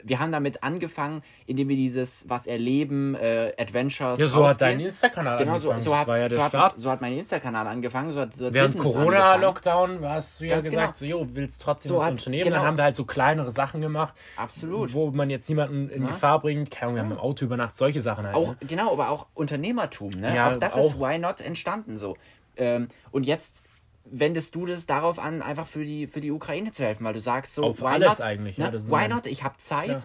wir 0.04 0.18
haben 0.20 0.32
damit 0.32 0.62
angefangen, 0.62 1.22
indem 1.46 1.68
wir 1.68 1.76
dieses 1.76 2.28
Was 2.28 2.46
erleben, 2.46 3.14
äh, 3.14 3.52
Adventures. 3.58 4.18
Ja, 4.18 4.28
so 4.28 4.36
hat 4.44 4.52
rausgehen. 4.60 4.78
dein 4.78 4.80
Insta-Kanal 4.86 5.38
Genau, 5.38 5.58
so, 5.58 5.70
angefangen. 5.70 5.82
so, 5.84 5.90
das 5.90 5.98
hat, 6.00 6.08
ja 6.30 6.50
so, 6.50 6.58
hat, 6.58 6.78
so 6.78 6.90
hat 6.90 7.00
mein 7.00 7.12
Insta-Kanal 7.18 7.66
angefangen. 7.66 8.12
So 8.12 8.20
hat, 8.20 8.34
so 8.34 8.46
hat 8.46 8.54
Während. 8.54 8.76
Corona-Lockdown 8.78 10.04
hast 10.08 10.40
du 10.40 10.44
ja 10.44 10.56
Ganz 10.56 10.68
gesagt, 10.68 10.96
so, 10.96 11.04
jo, 11.04 11.26
willst 11.32 11.62
trotzdem 11.62 11.88
So 11.90 11.96
was 11.96 12.04
hat- 12.04 12.12
unternehmen. 12.12 12.44
genau. 12.44 12.56
Dann 12.56 12.66
haben 12.66 12.76
wir 12.76 12.84
halt 12.84 12.96
so 12.96 13.04
kleinere 13.04 13.50
Sachen 13.50 13.80
gemacht, 13.80 14.14
Absolut. 14.36 14.92
wo 14.92 15.10
man 15.10 15.30
jetzt 15.30 15.48
niemanden 15.48 15.88
in 15.88 16.02
Ja. 16.02 16.08
Gefahr 16.08 16.40
bringt. 16.40 16.70
Keine 16.70 16.84
Ahnung, 16.86 16.94
wir 16.96 17.02
haben 17.02 17.12
im 17.12 17.18
Auto 17.18 17.44
übernachtet, 17.44 17.76
solche 17.76 18.00
Sachen 18.00 18.26
halt. 18.26 18.34
Auch, 18.36 18.48
ne? 18.50 18.56
genau, 18.66 18.92
aber 18.92 19.10
auch 19.10 19.26
Unternehmertum, 19.34 20.10
ne? 20.10 20.34
Ja, 20.34 20.52
auch 20.52 20.56
das 20.58 20.74
auch. 20.74 20.84
ist 20.92 21.00
Why 21.00 21.18
Not 21.18 21.40
entstanden 21.40 21.96
so. 21.98 22.16
Ähm, 22.56 22.88
und 23.10 23.24
jetzt 23.26 23.62
wendest 24.10 24.54
du 24.54 24.66
das 24.66 24.86
darauf 24.86 25.18
an, 25.18 25.42
einfach 25.42 25.66
für 25.66 25.84
die, 25.84 26.06
für 26.06 26.20
die 26.20 26.30
Ukraine 26.30 26.72
zu 26.72 26.84
helfen, 26.84 27.04
weil 27.04 27.14
du 27.14 27.20
sagst 27.20 27.54
so, 27.54 27.64
Auf 27.64 27.80
why 27.80 27.86
alles 27.86 28.18
not? 28.18 28.26
eigentlich, 28.26 28.58
Ne? 28.58 28.64
ja, 28.72 28.72
why 28.88 29.08
not? 29.08 29.26
Ich 29.26 29.42
habe 29.42 29.56
Zeit, 29.58 29.88
Ja. 29.88 29.98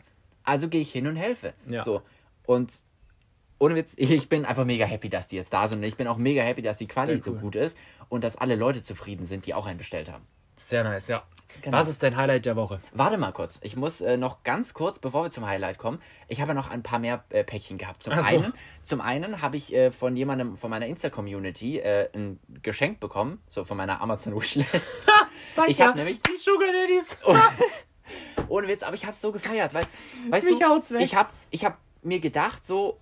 also 0.43 0.67
gehe 0.70 0.81
ich 0.81 0.91
hin 0.91 1.08
und 1.08 1.15
helfe. 1.15 1.53
Ja. 1.67 1.84
So. 1.84 2.01
Und 2.46 2.72
ohne 3.60 3.75
Witz, 3.75 3.93
ich, 3.96 4.27
bin 4.27 4.46
einfach 4.46 4.65
mega 4.65 4.86
happy, 4.86 5.08
dass 5.10 5.27
die 5.27 5.36
jetzt 5.36 5.53
da 5.53 5.67
sind. 5.67 5.79
Und 5.79 5.84
ich 5.86 5.96
bin 5.96 6.08
auch 6.08 6.17
mega 6.17 6.41
happy, 6.41 6.62
dass 6.63 6.77
die 6.77 6.88
Quali 6.88 7.13
Sehr 7.13 7.22
so 7.24 7.31
cool. 7.34 7.39
gut 7.39 7.55
ist 7.55 7.77
und 8.10 8.24
dass 8.24 8.36
alle 8.36 8.55
Leute 8.55 8.81
zufrieden 8.81 9.25
sind, 9.27 9.46
die 9.46 9.53
auch 9.53 9.67
einen 9.67 9.77
bestellt 9.77 10.12
haben. 10.12 10.25
Sehr 10.68 10.84
nice, 10.84 11.08
ja. 11.08 11.24
Genau. 11.62 11.77
Was 11.77 11.89
ist 11.89 12.01
dein 12.01 12.15
Highlight 12.15 12.46
der 12.46 12.56
Woche? 12.56 12.80
Warte 12.94 13.18
mal 13.18 13.34
kurz. 13.34 13.60
Ich 13.62 13.75
muss 13.75 14.00
äh, 14.00 14.15
noch 14.15 14.44
ganz 14.44 14.74
kurz, 14.74 15.00
bevor 15.00 15.24
wir 15.25 15.32
zum 15.32 15.46
Highlight 15.46 15.77
kommen, 15.77 16.01
ich 16.30 16.39
habe 16.39 16.50
ja 16.50 16.53
noch 16.53 16.70
ein 16.70 16.82
paar 16.82 17.00
mehr 17.00 17.24
äh, 17.30 17.44
Päckchen 17.44 17.77
gehabt. 17.77 18.03
Zum 18.03 18.13
so. 18.13 18.22
einen, 18.22 18.53
zum 18.84 19.01
einen 19.01 19.41
habe 19.41 19.58
ich 19.58 19.74
äh, 19.74 19.91
von 19.91 20.15
jemandem 20.15 20.58
von 20.58 20.70
meiner 20.70 20.86
Insta-Community 20.88 21.80
äh, 21.80 22.10
ein 22.13 22.39
Geschenk 22.62 23.00
bekommen, 23.00 23.41
so 23.48 23.65
von 23.65 23.77
meiner 23.77 24.01
Amazon-Wishlist. 24.01 24.72
Ich 25.68 25.82
hab 25.82 25.96
nämlich- 25.96 26.22
die 26.22 26.38
Sugar 26.38 26.70
Daddies. 26.72 27.18
Ohne 28.48 28.68
Witz, 28.68 28.84
aber 28.84 28.96
ich 28.96 29.03
habe 29.03 29.13
es 29.13 29.20
so 29.20 29.32
gefeiert, 29.32 29.74
weil, 29.74 29.84
weißt 30.30 30.46
Mich 30.50 30.60
du, 30.60 30.98
ich 31.00 31.15
habe 31.15 31.30
ich 31.50 31.65
hab 31.65 31.77
mir 32.03 32.20
gedacht, 32.20 32.65
so, 32.65 33.00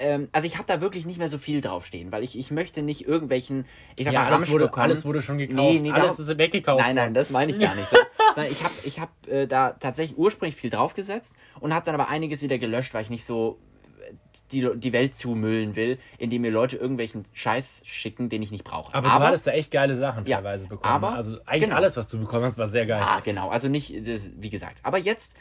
ähm, 0.00 0.28
also 0.32 0.46
ich 0.46 0.56
habe 0.56 0.66
da 0.66 0.80
wirklich 0.80 1.06
nicht 1.06 1.18
mehr 1.18 1.28
so 1.28 1.38
viel 1.38 1.60
draufstehen, 1.60 2.10
weil 2.10 2.22
ich, 2.24 2.36
ich 2.38 2.50
möchte 2.50 2.82
nicht 2.82 3.06
irgendwelchen, 3.06 3.66
ich 3.96 4.04
sag 4.04 4.12
Ja, 4.14 4.24
mal, 4.24 4.32
alles 4.32 4.50
wurde, 4.50 4.72
alles 4.74 5.04
wurde 5.04 5.22
schon 5.22 5.38
gekauft. 5.38 5.56
Nee, 5.58 5.78
nee, 5.80 5.92
alles 5.92 6.18
ist 6.18 6.36
weggekauft. 6.38 6.80
Nein, 6.82 6.96
nein, 6.96 7.14
das 7.14 7.30
meine 7.30 7.52
ich 7.52 7.60
gar 7.60 7.74
nicht 7.74 7.88
so. 7.90 7.96
Sondern 8.34 8.52
ich 8.52 8.62
habe 8.64 8.74
ich 8.84 8.98
hab, 9.00 9.10
äh, 9.28 9.46
da 9.46 9.72
tatsächlich 9.72 10.16
ursprünglich 10.18 10.56
viel 10.56 10.70
draufgesetzt 10.70 11.34
und 11.60 11.74
habe 11.74 11.84
dann 11.84 11.94
aber 11.94 12.08
einiges 12.08 12.42
wieder 12.42 12.58
gelöscht, 12.58 12.94
weil 12.94 13.02
ich 13.02 13.10
nicht 13.10 13.24
so 13.24 13.58
äh, 14.00 14.14
die, 14.52 14.70
die 14.76 14.92
Welt 14.92 15.16
zumüllen 15.16 15.76
will, 15.76 15.98
indem 16.18 16.42
mir 16.42 16.50
Leute 16.50 16.76
irgendwelchen 16.76 17.24
Scheiß 17.32 17.82
schicken, 17.84 18.28
den 18.28 18.40
ich 18.42 18.50
nicht 18.50 18.64
brauche. 18.64 18.94
Aber, 18.94 19.08
du 19.08 19.14
hattest 19.14 19.46
da 19.46 19.50
echt 19.50 19.70
geile 19.70 19.94
Sachen 19.96 20.24
Ja, 20.26 20.36
teilweise 20.36 20.66
bekommen. 20.68 20.94
aber- 20.94 21.10
ne? 21.10 21.16
also 21.16 21.38
eigentlich 21.44 21.64
genau. 21.64 21.76
alles, 21.76 21.96
was 21.96 22.08
du 22.08 22.18
bekommen 22.18 22.44
hast, 22.44 22.56
war 22.56 22.68
sehr 22.68 22.86
geil. 22.86 23.02
Ah, 23.04 23.20
genau. 23.20 23.48
Also 23.50 23.68
nicht, 23.68 23.92
das, 24.06 24.30
wie 24.36 24.48
gesagt. 24.50 24.78
Aber 24.82 24.98
jetzt, 24.98 25.32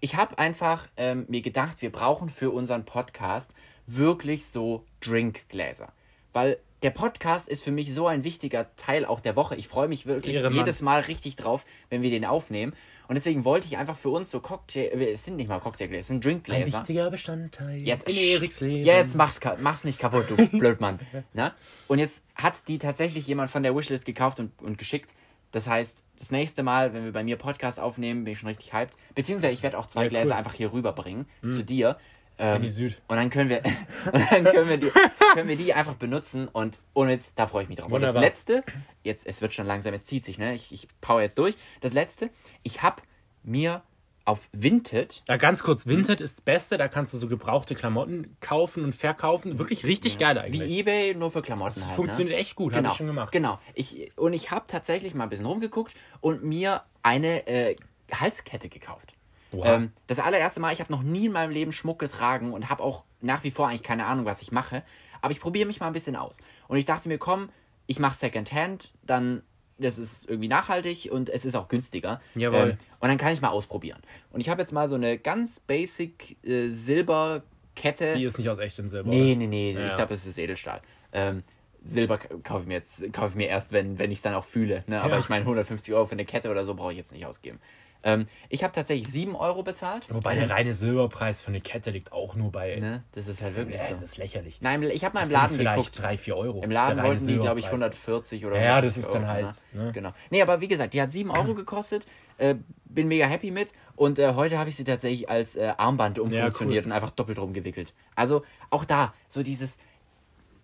ich 0.00 0.16
habe 0.16 0.38
einfach 0.38 0.88
ähm, 0.96 1.26
mir 1.28 1.42
gedacht, 1.42 1.82
wir 1.82 1.92
brauchen 1.92 2.30
für 2.30 2.50
unseren 2.50 2.84
Podcast 2.84 3.52
wirklich 3.86 4.46
so 4.46 4.84
Drinkgläser. 5.00 5.92
Weil 6.32 6.58
der 6.82 6.90
Podcast 6.90 7.48
ist 7.48 7.62
für 7.62 7.72
mich 7.72 7.92
so 7.94 8.06
ein 8.06 8.24
wichtiger 8.24 8.74
Teil 8.76 9.04
auch 9.04 9.20
der 9.20 9.36
Woche. 9.36 9.54
Ich 9.56 9.68
freue 9.68 9.88
mich 9.88 10.06
wirklich 10.06 10.36
Ehrenmann. 10.36 10.60
jedes 10.64 10.80
Mal 10.80 11.00
richtig 11.00 11.36
drauf, 11.36 11.64
wenn 11.90 12.02
wir 12.02 12.10
den 12.10 12.24
aufnehmen. 12.24 12.72
Und 13.08 13.16
deswegen 13.16 13.44
wollte 13.44 13.66
ich 13.66 13.76
einfach 13.76 13.98
für 13.98 14.10
uns 14.10 14.30
so 14.30 14.38
Cocktail, 14.40 14.86
äh, 14.92 15.12
es 15.12 15.24
sind 15.24 15.36
nicht 15.36 15.48
mal 15.48 15.58
Cocktailgläser, 15.58 16.00
es 16.00 16.06
sind 16.06 16.18
Ein 16.18 16.20
Drinkgläser. 16.20 16.66
wichtiger 16.78 17.10
Bestandteil 17.10 17.80
Jetzt, 17.80 18.08
in 18.08 18.16
Eriks 18.16 18.60
Leben. 18.60 18.86
Ja, 18.86 18.94
jetzt 18.98 19.16
mach's, 19.16 19.40
mach's 19.58 19.82
nicht 19.84 19.98
kaputt, 19.98 20.26
du 20.30 20.36
Blödmann. 20.58 21.00
Na? 21.34 21.54
Und 21.88 21.98
jetzt 21.98 22.22
hat 22.36 22.68
die 22.68 22.78
tatsächlich 22.78 23.26
jemand 23.26 23.50
von 23.50 23.62
der 23.64 23.74
Wishlist 23.76 24.04
gekauft 24.06 24.38
und, 24.38 24.52
und 24.62 24.78
geschickt. 24.78 25.10
Das 25.50 25.66
heißt, 25.66 25.96
das 26.20 26.30
nächste 26.30 26.62
Mal, 26.62 26.94
wenn 26.94 27.04
wir 27.04 27.12
bei 27.12 27.24
mir 27.24 27.36
Podcast 27.36 27.80
aufnehmen, 27.80 28.22
bin 28.24 28.34
ich 28.34 28.38
schon 28.38 28.48
richtig 28.48 28.72
hyped. 28.72 28.96
Beziehungsweise 29.16 29.52
ich 29.54 29.62
werde 29.64 29.76
auch 29.76 29.86
zwei 29.86 30.04
Ja, 30.04 30.08
Gläser 30.08 30.24
cool. 30.26 30.32
Mhm. 30.32 30.38
einfach 30.38 30.54
hier 30.54 30.72
rüberbringen 30.72 31.26
zu 31.42 31.64
dir. 31.64 31.98
Ähm, 32.40 32.62
die 32.62 32.68
Süd. 32.70 33.00
Und 33.08 33.16
dann 33.16 33.30
können 33.30 33.50
wir, 33.50 33.62
und 34.12 34.30
dann 34.30 34.44
können 34.44 34.68
wir, 34.68 34.78
die, 34.78 34.90
können 35.34 35.48
wir 35.48 35.56
die 35.56 35.74
einfach 35.74 35.94
benutzen 35.94 36.48
und 36.48 36.80
ohne 36.94 37.12
jetzt, 37.12 37.32
da 37.36 37.46
freue 37.46 37.64
ich 37.64 37.68
mich 37.68 37.78
drauf. 37.78 37.92
Und 37.92 38.00
das 38.00 38.08
Wunderbar. 38.08 38.22
letzte, 38.22 38.64
jetzt, 39.02 39.26
es 39.26 39.40
wird 39.42 39.52
schon 39.52 39.66
langsam, 39.66 39.92
es 39.94 40.04
zieht 40.04 40.24
sich, 40.24 40.38
ne? 40.38 40.54
Ich, 40.54 40.72
ich 40.72 40.88
power 41.00 41.20
jetzt 41.22 41.38
durch. 41.38 41.56
Das 41.80 41.92
letzte, 41.92 42.30
ich 42.62 42.82
habe 42.82 43.02
mir 43.42 43.82
auf 44.24 44.48
Vinted, 44.52 45.22
Ja, 45.28 45.36
ganz 45.38 45.62
kurz, 45.62 45.86
Vinted 45.86 46.20
ist 46.20 46.38
das 46.38 46.40
Beste, 46.42 46.78
da 46.78 46.88
kannst 46.88 47.12
du 47.12 47.18
so 47.18 47.26
gebrauchte 47.26 47.74
Klamotten 47.74 48.36
kaufen 48.40 48.84
und 48.84 48.94
verkaufen. 48.94 49.58
Wirklich 49.58 49.84
richtig 49.84 50.18
geil 50.18 50.38
eigentlich. 50.38 50.62
wie 50.62 50.78
Ebay, 50.78 51.14
nur 51.14 51.30
für 51.30 51.42
Klamotten 51.42 51.74
das 51.76 51.86
halt. 51.86 51.96
funktioniert 51.96 52.36
ne? 52.36 52.40
echt 52.40 52.54
gut, 52.54 52.72
Genau, 52.72 52.84
habe 52.84 52.92
ich 52.92 52.98
schon 52.98 53.06
gemacht. 53.06 53.32
Genau. 53.32 53.58
Ich, 53.74 54.16
und 54.16 54.32
ich 54.32 54.50
habe 54.50 54.66
tatsächlich 54.68 55.14
mal 55.14 55.24
ein 55.24 55.30
bisschen 55.30 55.46
rumgeguckt 55.46 55.94
und 56.20 56.44
mir 56.44 56.82
eine 57.02 57.46
äh, 57.46 57.76
Halskette 58.12 58.68
gekauft. 58.68 59.14
Wow. 59.52 59.66
Ähm, 59.66 59.92
das 60.06 60.18
allererste 60.18 60.60
Mal, 60.60 60.72
ich 60.72 60.80
habe 60.80 60.92
noch 60.92 61.02
nie 61.02 61.26
in 61.26 61.32
meinem 61.32 61.50
Leben 61.50 61.72
Schmuck 61.72 61.98
getragen 61.98 62.52
und 62.52 62.70
habe 62.70 62.82
auch 62.82 63.04
nach 63.20 63.44
wie 63.44 63.50
vor 63.50 63.68
eigentlich 63.68 63.82
keine 63.82 64.06
Ahnung, 64.06 64.24
was 64.24 64.42
ich 64.42 64.52
mache. 64.52 64.82
Aber 65.22 65.32
ich 65.32 65.40
probiere 65.40 65.66
mich 65.66 65.80
mal 65.80 65.86
ein 65.88 65.92
bisschen 65.92 66.16
aus. 66.16 66.38
Und 66.68 66.78
ich 66.78 66.84
dachte 66.84 67.08
mir, 67.08 67.18
komm, 67.18 67.50
ich 67.86 67.98
mache 67.98 68.16
Secondhand, 68.16 68.92
dann 69.02 69.42
das 69.78 69.98
ist 69.98 70.28
irgendwie 70.28 70.48
nachhaltig 70.48 71.08
und 71.10 71.30
es 71.30 71.44
ist 71.44 71.54
auch 71.54 71.68
günstiger. 71.68 72.20
Jawohl. 72.34 72.70
Ähm, 72.70 72.78
und 73.00 73.08
dann 73.08 73.18
kann 73.18 73.32
ich 73.32 73.40
mal 73.40 73.48
ausprobieren. 73.48 74.00
Und 74.30 74.40
ich 74.40 74.48
habe 74.48 74.60
jetzt 74.60 74.72
mal 74.72 74.88
so 74.88 74.94
eine 74.94 75.18
ganz 75.18 75.58
basic 75.58 76.36
äh, 76.44 76.68
Silberkette. 76.68 78.14
die 78.14 78.24
ist 78.24 78.38
nicht 78.38 78.48
aus 78.48 78.58
echtem 78.58 78.88
Silber. 78.88 79.08
Nee, 79.10 79.34
nee, 79.34 79.46
nee, 79.46 79.72
Ja, 79.72 79.86
ich 79.86 79.96
glaube, 79.96 80.14
es 80.14 80.26
ist 80.26 80.38
Edelstahl. 80.38 80.82
Ähm, 81.12 81.42
Silber 81.82 82.18
kaufe 82.18 82.62
ich 82.62 82.68
mir 82.68 82.74
jetzt 82.74 83.10
kaufe 83.14 83.30
ich 83.30 83.34
mir 83.36 83.48
erst, 83.48 83.72
wenn, 83.72 83.98
wenn 83.98 84.10
ich 84.10 84.18
es 84.18 84.22
dann 84.22 84.34
auch 84.34 84.44
fühle. 84.44 84.84
Ne? 84.86 85.00
Aber 85.00 85.14
Ja. 85.14 85.20
ich 85.20 85.30
meine, 85.30 85.42
150 85.44 85.94
Euro 85.94 86.04
für 86.06 86.12
eine 86.12 86.26
Kette 86.26 86.50
oder 86.50 86.64
so 86.64 86.74
brauche 86.74 86.92
ich 86.92 86.98
jetzt 86.98 87.12
nicht 87.12 87.24
ausgeben. 87.24 87.58
Ähm, 88.02 88.28
ich 88.48 88.62
habe 88.64 88.72
tatsächlich 88.72 89.08
7 89.12 89.36
Euro 89.36 89.62
bezahlt. 89.62 90.06
Wobei 90.08 90.34
der 90.34 90.48
reine 90.48 90.72
Silberpreis 90.72 91.42
für 91.42 91.48
eine 91.48 91.60
Kette 91.60 91.90
liegt 91.90 92.12
auch 92.12 92.34
nur 92.34 92.50
bei. 92.50 92.76
Ne? 92.76 93.04
Das 93.12 93.28
ist 93.28 93.42
halt 93.42 93.52
das, 93.52 93.56
wirklich 93.58 93.80
ist, 93.80 93.90
das 93.90 93.98
so. 93.98 94.04
ist 94.04 94.16
lächerlich. 94.16 94.60
Nein, 94.62 94.82
ich 94.84 95.04
habe 95.04 95.14
mal 95.14 95.20
Das 95.20 95.28
im 95.28 95.30
sind 95.30 95.40
Laden 95.40 95.56
vielleicht 95.56 95.76
geguckt. 95.94 96.02
3, 96.02 96.18
4 96.18 96.36
Euro. 96.36 96.62
Im 96.62 96.70
Laden 96.70 97.02
wollten 97.02 97.26
die, 97.26 97.36
glaube 97.38 97.60
ich, 97.60 97.66
Silberpreis. 97.66 97.92
140 97.92 98.46
oder 98.46 98.56
Ja, 98.56 98.62
ja, 98.62 98.80
das 98.80 98.96
150 98.96 99.04
ist 99.04 99.14
dann 99.14 99.22
Euro, 99.24 99.32
halt. 99.32 99.62
Ne? 99.72 99.84
Ne? 99.84 99.92
Genau. 99.92 100.12
Nee, 100.30 100.42
aber 100.42 100.60
wie 100.60 100.68
gesagt, 100.68 100.94
die 100.94 101.02
hat 101.02 101.12
7 101.12 101.30
Euro 101.30 101.54
gekostet. 101.54 102.06
Äh, 102.38 102.54
bin 102.86 103.08
mega 103.08 103.26
happy 103.26 103.50
mit. 103.50 103.72
Und 103.96 104.18
äh, 104.18 104.34
heute 104.34 104.58
habe 104.58 104.70
ich 104.70 104.76
sie 104.76 104.84
tatsächlich 104.84 105.28
als 105.28 105.56
äh, 105.56 105.72
Armband 105.76 106.18
umfunktioniert 106.18 106.86
und 106.86 106.92
einfach 106.92 107.10
doppelt 107.10 107.38
rumgewickelt. 107.38 107.92
Also 108.16 108.42
auch 108.70 108.84
da, 108.86 109.12
so 109.28 109.42
dieses, 109.42 109.76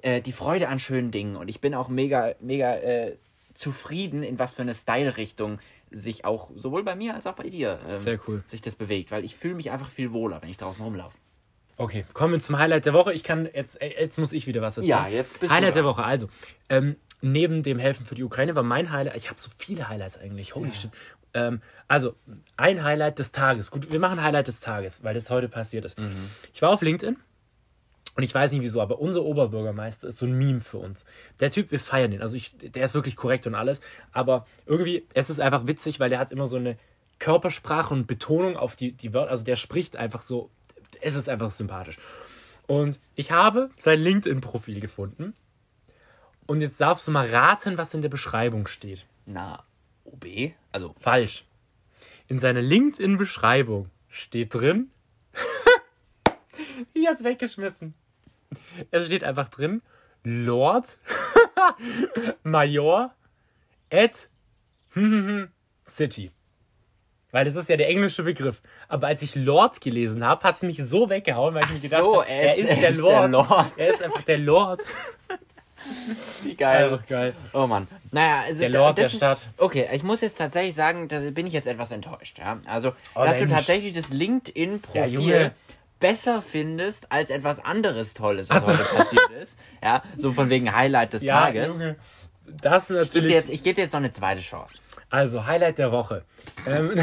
äh, 0.01 0.23
die 0.23 0.33
Freude 0.33 0.69
an 0.69 0.79
schönen 0.79 1.11
Dingen. 1.11 1.37
Und 1.37 1.49
ich 1.49 1.61
bin 1.61 1.75
auch 1.75 1.89
mega, 1.89 2.35
mega 2.41 2.75
äh, 2.77 3.17
zufrieden, 3.55 4.23
in 4.23 4.39
was 4.39 4.53
für 4.53 4.63
eine 4.63 4.75
Style-Richtung 4.75 5.59
sich 5.97 6.25
auch 6.25 6.51
sowohl 6.55 6.83
bei 6.85 6.95
mir 6.95 7.15
als 7.15 7.27
auch 7.27 7.35
bei 7.35 7.49
dir 7.49 7.79
ähm, 7.89 8.03
Sehr 8.03 8.19
cool. 8.29 8.43
sich 8.49 8.61
das 8.61 8.77
bewegt. 8.77 9.11
Weil 9.11 9.25
ich 9.25 9.37
fühle 9.37 9.55
mich 9.55 9.71
einfach 9.71 9.91
viel 9.91 10.13
wohler, 10.13 10.43
wenn 10.43 10.51
ich 10.51 10.57
draußen 10.57 10.85
rumlaufe. 10.85 11.17
Okay, 11.79 12.05
kommen 12.15 12.33
wir 12.33 12.41
zum 12.41 12.59
Highlight 12.59 12.87
der 12.87 12.95
Woche. 12.95 13.13
Ich 13.13 13.23
kann 13.23 13.49
jetzt, 13.53 13.81
äh, 13.81 13.93
jetzt 14.01 14.19
muss 14.19 14.33
ich 14.33 14.47
wieder 14.47 14.63
was 14.63 14.77
erzählen. 14.77 14.89
Ja, 14.89 15.09
jetzt 15.09 15.41
bist 15.41 15.51
du 15.51 15.55
Highlight 15.55 15.75
der. 15.75 15.85
Woche. 15.85 16.05
Also, 16.05 16.29
ähm, 16.69 16.97
neben 17.21 17.63
dem 17.63 17.79
Helfen 17.79 18.07
für 18.07 18.15
die 18.15 18.25
Ukraine 18.25 18.55
war 18.55 18.63
mein 18.63 18.93
Highlight. 18.93 19.17
Ich 19.17 19.29
habe 19.29 19.41
so 19.41 19.51
viele 19.59 19.89
Highlights 19.89 20.19
eigentlich. 20.19 20.55
Holy 20.55 20.73
shit. 20.73 20.91
Ähm, 21.35 21.61
also, 21.87 22.15
ein 22.57 22.83
Highlight 22.83 23.19
des 23.19 23.31
Tages. 23.31 23.71
Gut, 23.71 23.91
wir 23.91 24.01
machen 24.01 24.23
Highlight 24.23 24.49
des 24.49 24.61
Tages, 24.61 25.05
weil 25.05 25.15
das 25.15 25.29
heute 25.29 25.49
passiert 25.49 25.85
ist. 25.85 25.99
Mhm. 25.99 26.31
Ich 26.55 26.63
war 26.63 26.71
auf 26.71 26.81
LinkedIn 26.81 27.17
und 28.17 28.23
ich 28.23 28.35
weiß 28.35 28.51
nicht 28.51 28.63
wieso, 28.63 28.81
aber 28.81 28.99
unser 28.99 29.23
Oberbürgermeister 29.23 30.09
ist 30.09 30.17
so 30.17 30.25
ein 30.25 30.33
Meme 30.33 30.63
für 30.63 30.79
uns. 30.79 31.05
Der 31.39 31.51
Typ, 31.51 31.71
wir 31.71 31.79
feiern 31.79 32.11
den. 32.11 32.23
Also, 32.23 32.35
ich, 32.35 32.57
der 32.57 32.83
ist 32.83 32.95
wirklich 32.95 33.15
korrekt 33.15 33.47
und 33.47 33.55
alles. 33.55 33.81
Aber 34.11 34.47
irgendwie, 34.65 35.07
es 35.13 35.29
ist 35.29 35.39
einfach 35.39 35.67
witzig, 35.67 36.01
weil 36.01 36.09
der 36.09 36.19
hat 36.19 36.33
immer 36.33 36.47
so 36.47 36.57
eine 36.57 36.79
Körpersprache 37.19 37.93
und 37.93 38.07
Betonung 38.07 38.57
auf 38.57 38.75
die, 38.75 38.93
die 38.93 39.13
Wörter. 39.13 39.31
Also, 39.31 39.45
der 39.45 39.57
spricht 39.57 39.97
einfach 39.97 40.23
so. 40.23 40.49
Es 41.03 41.15
ist 41.15 41.29
einfach 41.29 41.51
sympathisch. 41.51 41.99
Und 42.67 42.99
ich 43.17 43.33
habe 43.33 43.69
sein 43.77 44.01
LinkedIn-Profil 44.01 44.81
gefunden. 44.81 45.35
Und 46.47 46.63
jetzt 46.63 46.81
darfst 46.81 47.07
du 47.07 47.11
mal 47.11 47.29
raten, 47.29 47.77
was 47.77 47.93
in 47.93 48.01
der 48.01 48.09
Beschreibung 48.09 48.67
steht. 48.67 49.05
Na, 49.27 49.63
OB? 50.05 50.25
Also, 50.73 50.95
Falsch. 51.01 51.45
In 52.29 52.41
seiner 52.41 52.63
LinkedIn-Beschreibung 52.63 53.91
steht 54.09 54.55
drin. 54.55 54.91
ich 56.95 57.07
hat's 57.07 57.23
weggeschmissen. 57.23 57.93
Es 58.91 59.07
steht 59.07 59.25
einfach 59.25 59.49
drin: 59.49 59.83
Lord 60.25 60.99
Major 62.43 63.13
at 63.93 64.29
City. 65.87 66.31
Weil 67.33 67.45
das 67.45 67.55
ist 67.55 67.69
ja 67.69 67.77
der 67.77 67.89
englische 67.89 68.23
Begriff. 68.23 68.63
Aber 68.89 69.09
als 69.09 69.21
ich 69.21 69.35
Lord 69.35 69.81
gelesen 69.81 70.25
habe, 70.25 70.43
hat 70.45 70.57
es 70.57 70.63
mich 70.63 70.83
so 70.83 71.11
weggehauen, 71.11 71.55
weil 71.55 71.65
ich 71.65 71.73
mir 71.73 71.81
gedacht 71.81 72.01
so, 72.03 72.23
habe, 72.23 72.29
er 72.31 72.57
ist, 72.57 72.71
er 72.71 72.77
der, 72.77 72.89
ist 72.91 72.97
Lord. 72.99 73.13
der 73.23 73.29
Lord. 73.29 73.67
Er 73.77 73.89
ist 73.95 74.03
einfach 74.03 74.23
der 74.23 74.39
Lord. 74.39 74.81
wie 76.43 76.55
geil. 76.57 76.85
Einfach 76.85 77.07
geil. 77.07 77.35
Oh 77.53 77.67
Mann. 77.67 77.89
Naja, 78.11 78.43
also 78.47 78.61
Der 78.61 78.71
Lord 78.71 78.97
das 78.99 79.03
der 79.03 79.07
ist, 79.07 79.17
Stadt. 79.17 79.41
Okay, 79.59 79.87
ich 79.93 80.03
muss 80.03 80.23
jetzt 80.23 80.39
tatsächlich 80.39 80.75
sagen, 80.75 81.09
da 81.09 81.19
bin 81.31 81.47
ich 81.47 81.53
jetzt 81.53 81.67
etwas 81.67 81.91
enttäuscht. 81.91 82.39
Ja? 82.39 82.59
Also, 82.65 82.93
Oh, 83.15 83.25
dass 83.25 83.37
du 83.39 83.45
Mensch. 83.45 83.55
tatsächlich 83.59 83.93
das 83.93 84.09
LinkedIn-Profil. 84.09 85.53
Besser 86.01 86.43
findest 86.43 87.11
als 87.13 87.31
etwas 87.31 87.59
anderes 87.65 88.15
Tolles, 88.15 88.49
was 88.51 88.63
Ach 88.63 88.67
so. 88.67 88.73
heute 88.73 88.85
passiert 88.85 89.31
ist. 89.43 89.59
Ja, 89.83 90.03
so 90.19 90.33
von 90.33 90.51
wegen 90.51 90.75
Highlight 90.75 91.13
des 91.13 91.23
Ja, 91.23 91.41
Tages. 91.45 91.73
Junge. 91.79 91.97
Das 92.63 92.85
Ich 92.85 92.89
gebe 92.89 92.99
natürlich. 93.05 93.27
dir, 93.27 93.35
jetzt, 93.35 93.51
ich 93.51 93.63
geb 93.63 93.77
dir 93.77 93.83
jetzt 93.83 93.93
noch 93.93 93.99
eine 94.01 94.13
zweite 94.13 94.41
Chance. 94.41 94.79
Also, 95.11 95.47
Highlight 95.47 95.79
der 95.79 95.91
Woche. 95.93 96.25
Ähm, 96.67 96.93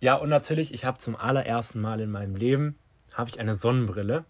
ja, 0.00 0.14
und 0.14 0.28
natürlich, 0.28 0.72
ich 0.72 0.84
habe 0.84 0.98
zum 0.98 1.16
allerersten 1.16 1.80
Mal 1.80 2.00
in 2.00 2.10
meinem 2.10 2.36
Leben 2.36 2.78
habe 3.12 3.30
ich 3.30 3.40
eine 3.40 3.54
Sonnenbrille 3.54 4.24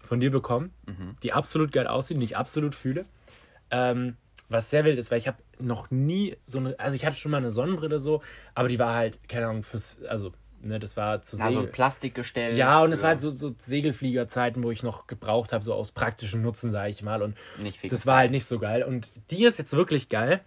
von 0.00 0.20
dir 0.20 0.30
bekommen, 0.30 0.72
Mhm. 0.86 1.16
die 1.22 1.32
absolut 1.32 1.72
geil 1.72 1.86
aussieht, 1.88 2.20
die 2.20 2.24
ich 2.24 2.36
absolut 2.36 2.74
fühle. 2.74 3.04
Ähm, 3.70 4.16
was 4.48 4.70
sehr 4.70 4.84
wild 4.84 4.98
ist, 4.98 5.10
weil 5.10 5.18
ich 5.18 5.26
habe 5.28 5.38
noch 5.58 5.90
nie 5.90 6.36
so 6.46 6.58
eine, 6.58 6.78
also 6.78 6.96
ich 6.96 7.04
hatte 7.04 7.16
schon 7.16 7.30
mal 7.32 7.38
eine 7.38 7.50
Sonnenbrille 7.50 7.98
so, 7.98 8.22
aber 8.54 8.68
die 8.68 8.78
war 8.78 8.94
halt, 8.94 9.28
keine 9.28 9.48
Ahnung, 9.48 9.62
fürs, 9.62 9.98
also, 10.08 10.32
ne, 10.60 10.78
das 10.78 10.96
war 10.96 11.22
zu 11.22 11.36
so 11.36 11.42
Segel. 11.42 11.64
ein 11.64 11.72
Plastikgestell. 11.72 12.56
ja, 12.56 12.82
und 12.82 12.92
es 12.92 13.02
war 13.02 13.10
halt 13.10 13.20
so, 13.20 13.30
so 13.30 13.54
Segelfliegerzeiten, 13.58 14.62
wo 14.62 14.70
ich 14.70 14.82
noch 14.82 15.06
gebraucht 15.06 15.52
habe, 15.52 15.64
so 15.64 15.74
aus 15.74 15.92
praktischem 15.92 16.42
Nutzen, 16.42 16.70
sage 16.70 16.90
ich 16.90 17.02
mal. 17.02 17.22
Und 17.22 17.36
das 17.88 18.06
war 18.06 18.18
halt 18.18 18.30
nicht 18.30 18.44
so 18.44 18.58
geil. 18.58 18.82
Und 18.84 19.10
die 19.30 19.44
ist 19.44 19.58
jetzt 19.58 19.72
wirklich 19.72 20.08
geil. 20.08 20.40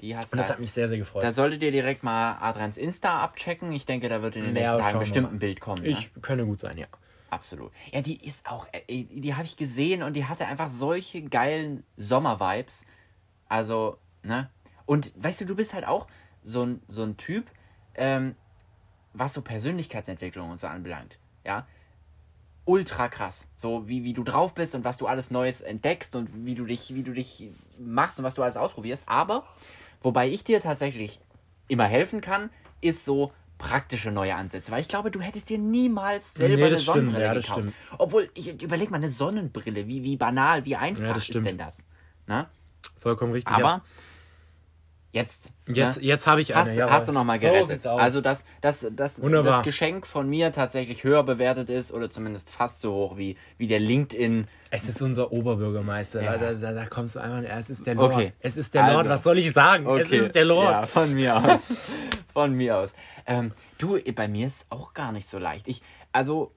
Die 0.00 0.14
hast 0.14 0.32
Und 0.32 0.38
das 0.38 0.48
da, 0.48 0.52
hat 0.54 0.60
mich 0.60 0.72
sehr, 0.72 0.88
sehr 0.88 0.98
gefreut. 0.98 1.24
da 1.24 1.32
solltet 1.32 1.62
ihr 1.62 1.70
direkt 1.70 2.02
mal 2.02 2.36
Adrians 2.40 2.76
Insta 2.76 3.20
abchecken. 3.20 3.72
Ich 3.72 3.86
denke, 3.86 4.08
da 4.10 4.20
wird 4.22 4.36
in 4.36 4.42
den 4.44 4.54
Ja, 4.56 4.72
nächsten 4.72 4.78
Tagen 4.78 4.98
bestimmt 4.98 5.32
ein 5.32 5.38
Bild 5.38 5.60
kommen. 5.60 5.82
ne? 5.82 5.88
ich 5.88 6.10
könne 6.20 6.44
gut 6.44 6.60
sein, 6.60 6.76
ja. 6.76 6.86
Absolut. 7.30 7.72
Ja, 7.92 8.02
die 8.02 8.24
ist 8.24 8.46
auch, 8.48 8.66
äh, 8.72 9.04
die 9.04 9.34
habe 9.34 9.44
ich 9.46 9.56
gesehen 9.56 10.02
und 10.02 10.14
die 10.14 10.26
hatte 10.26 10.46
einfach 10.46 10.68
solche 10.68 11.22
geilen 11.22 11.82
Sommer-Vibes. 11.96 12.84
Also, 13.48 13.98
ne? 14.22 14.50
Und 14.86 15.12
weißt 15.16 15.40
du, 15.40 15.44
du 15.46 15.56
bist 15.56 15.74
halt 15.74 15.86
auch 15.86 16.06
so 16.42 16.64
ein, 16.64 16.82
so 16.88 17.02
ein 17.02 17.16
Typ, 17.16 17.46
ähm, 17.94 18.36
was 19.12 19.32
so 19.34 19.42
Persönlichkeitsentwicklung 19.42 20.50
und 20.50 20.60
so 20.60 20.66
anbelangt. 20.66 21.18
Ja. 21.44 21.66
Ultra 22.64 23.08
krass. 23.08 23.46
So 23.56 23.88
wie, 23.88 24.04
wie 24.04 24.12
du 24.12 24.24
drauf 24.24 24.54
bist 24.54 24.74
und 24.74 24.84
was 24.84 24.98
du 24.98 25.06
alles 25.06 25.30
Neues 25.30 25.60
entdeckst 25.60 26.16
und 26.16 26.28
wie 26.44 26.54
du 26.54 26.64
dich, 26.64 26.94
wie 26.94 27.02
du 27.02 27.12
dich 27.12 27.48
machst 27.78 28.18
und 28.18 28.24
was 28.24 28.34
du 28.34 28.42
alles 28.42 28.56
ausprobierst. 28.56 29.04
Aber, 29.06 29.44
wobei 30.02 30.28
ich 30.28 30.42
dir 30.44 30.60
tatsächlich 30.60 31.20
immer 31.68 31.84
helfen 31.84 32.20
kann, 32.20 32.50
ist 32.80 33.04
so 33.04 33.32
praktische 33.58 34.10
neue 34.10 34.34
Ansätze. 34.34 34.70
Weil 34.72 34.80
ich 34.80 34.88
glaube, 34.88 35.10
du 35.10 35.20
hättest 35.20 35.48
dir 35.48 35.58
niemals 35.58 36.34
selber 36.34 36.56
Nee, 36.56 36.62
eine 36.64 36.70
das 36.72 36.82
stimmt, 36.82 36.96
Sonnenbrille 36.96 37.24
ja, 37.24 37.34
gekauft. 37.34 37.60
stimmt. 37.60 37.74
Obwohl, 37.98 38.30
ich 38.34 38.62
überleg 38.62 38.90
mal, 38.90 38.98
eine 38.98 39.08
Sonnenbrille, 39.10 39.86
wie, 39.86 40.02
wie 40.02 40.16
banal, 40.16 40.64
wie 40.64 40.76
einfach 40.76 41.02
Ja, 41.02 41.16
ist 41.16 41.34
denn 41.34 41.58
das? 41.58 41.78
Na? 42.26 42.50
Vollkommen 42.98 43.32
richtig. 43.32 43.54
Aber 43.54 43.62
ja. 43.62 43.82
jetzt, 45.12 45.52
jetzt, 45.66 45.96
ne? 45.98 46.04
jetzt 46.04 46.26
habe 46.26 46.40
ich 46.40 46.54
eine. 46.54 46.70
hast, 46.70 46.76
jawohl. 46.76 46.92
hast 46.92 47.08
du 47.08 47.12
nochmal 47.12 47.38
So 47.38 47.46
gerettet. 47.46 47.86
aus. 47.86 48.00
also, 48.00 48.20
dass, 48.20 48.44
dass, 48.60 48.86
dass 48.90 49.20
Wunderbar. 49.20 49.58
das 49.58 49.62
Geschenk 49.62 50.06
von 50.06 50.28
mir 50.28 50.52
tatsächlich 50.52 51.04
höher 51.04 51.22
bewertet 51.22 51.70
ist 51.70 51.92
oder 51.92 52.10
zumindest 52.10 52.50
fast 52.50 52.80
so 52.80 52.92
hoch 52.92 53.16
wie, 53.16 53.36
wie 53.58 53.66
der 53.66 53.80
LinkedIn. 53.80 54.46
es 54.70 54.88
ist 54.88 55.02
unser 55.02 55.32
Oberbürgermeister. 55.32 56.22
Ja. 56.22 56.36
Da, 56.38 56.52
da, 56.52 56.72
da 56.72 56.86
kommst 56.86 57.16
du 57.16 57.20
einfach. 57.20 57.48
Es 57.48 57.70
ist 57.70 57.86
der 57.86 57.94
Lord. 57.94 58.12
Okay. 58.12 58.32
Es 58.40 58.56
ist 58.56 58.74
der 58.74 58.82
Lord. 58.82 58.98
Also. 58.98 59.10
Was 59.10 59.24
soll 59.24 59.38
ich 59.38 59.52
sagen? 59.52 59.86
Es 59.98 60.10
ist 60.10 60.34
der 60.34 60.44
Lord. 60.44 60.70
Ja, 60.70 60.86
von 60.86 61.14
mir 61.14 61.36
aus. 61.36 61.72
von 62.32 62.52
mir 62.52 62.76
aus. 62.76 62.92
Ähm, 63.26 63.52
du, 63.78 63.98
bei 64.14 64.28
mir 64.28 64.46
ist 64.46 64.66
auch 64.70 64.94
gar 64.94 65.12
nicht 65.12 65.28
so 65.28 65.38
leicht. 65.38 65.68
Ich, 65.68 65.82
also, 66.12 66.52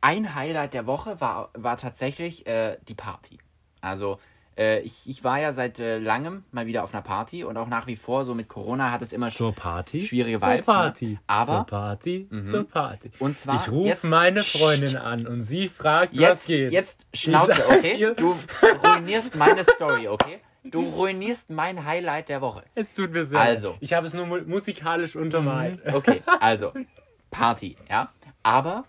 ein 0.00 0.34
Highlight 0.34 0.74
der 0.74 0.86
Woche 0.86 1.20
war, 1.20 1.50
war 1.54 1.76
tatsächlich 1.76 2.46
äh, 2.46 2.78
die 2.88 2.94
Party. 2.94 3.38
Also, 3.80 4.18
äh, 4.58 4.80
ich, 4.80 5.08
ich 5.08 5.22
war 5.24 5.38
ja 5.40 5.52
seit 5.52 5.78
äh, 5.78 5.98
langem 5.98 6.44
mal 6.52 6.66
wieder 6.66 6.84
auf 6.84 6.92
einer 6.92 7.02
Party 7.02 7.44
und 7.44 7.56
auch 7.56 7.68
nach 7.68 7.86
wie 7.86 7.96
vor, 7.96 8.24
so 8.24 8.34
mit 8.34 8.48
Corona 8.48 8.90
hat 8.90 9.02
es 9.02 9.12
immer 9.12 9.30
Zur 9.30 9.54
Party. 9.54 10.02
Schwierige 10.02 10.38
Zur 10.38 10.48
Vibes, 10.48 10.66
ne? 10.66 10.74
Party. 10.74 11.18
Aber- 11.26 11.52
Zur 11.58 11.66
Party. 11.66 12.26
Mhm. 12.30 12.42
Zur 12.42 12.64
Party. 12.68 13.10
Und 13.18 13.38
zwar 13.38 13.56
ich 13.66 13.70
rufe 13.72 14.06
meine. 14.06 14.42
Freundin 14.42 14.96
an 14.96 15.26
und 15.26 15.42
sie 15.44 15.68
fragt, 15.68 16.12
was 16.14 16.20
Jetzt, 16.20 16.46
geht. 16.46 16.72
jetzt 16.72 17.06
Schnauze, 17.14 17.66
okay? 17.68 18.14
Du 18.16 18.36
ruinierst 18.84 19.34
meine 19.36 19.64
Story, 19.64 20.08
okay? 20.08 20.38
Du 20.64 20.82
ruinierst 20.82 21.48
mein 21.50 21.86
Highlight 21.86 22.28
der 22.28 22.42
Woche. 22.42 22.62
Es 22.74 22.92
tut 22.92 23.12
mir 23.12 23.24
sehr 23.24 23.40
Also. 23.40 23.76
Ich 23.80 23.94
habe 23.94 24.06
es 24.06 24.12
nur 24.12 24.26
mu 24.26 24.38
musikalisch 24.46 25.16
untermalt. 25.16 25.80
Okay, 25.90 26.20
also. 26.40 26.72
Party, 27.30 27.76
ja. 27.88 28.10
Aber 28.42 28.84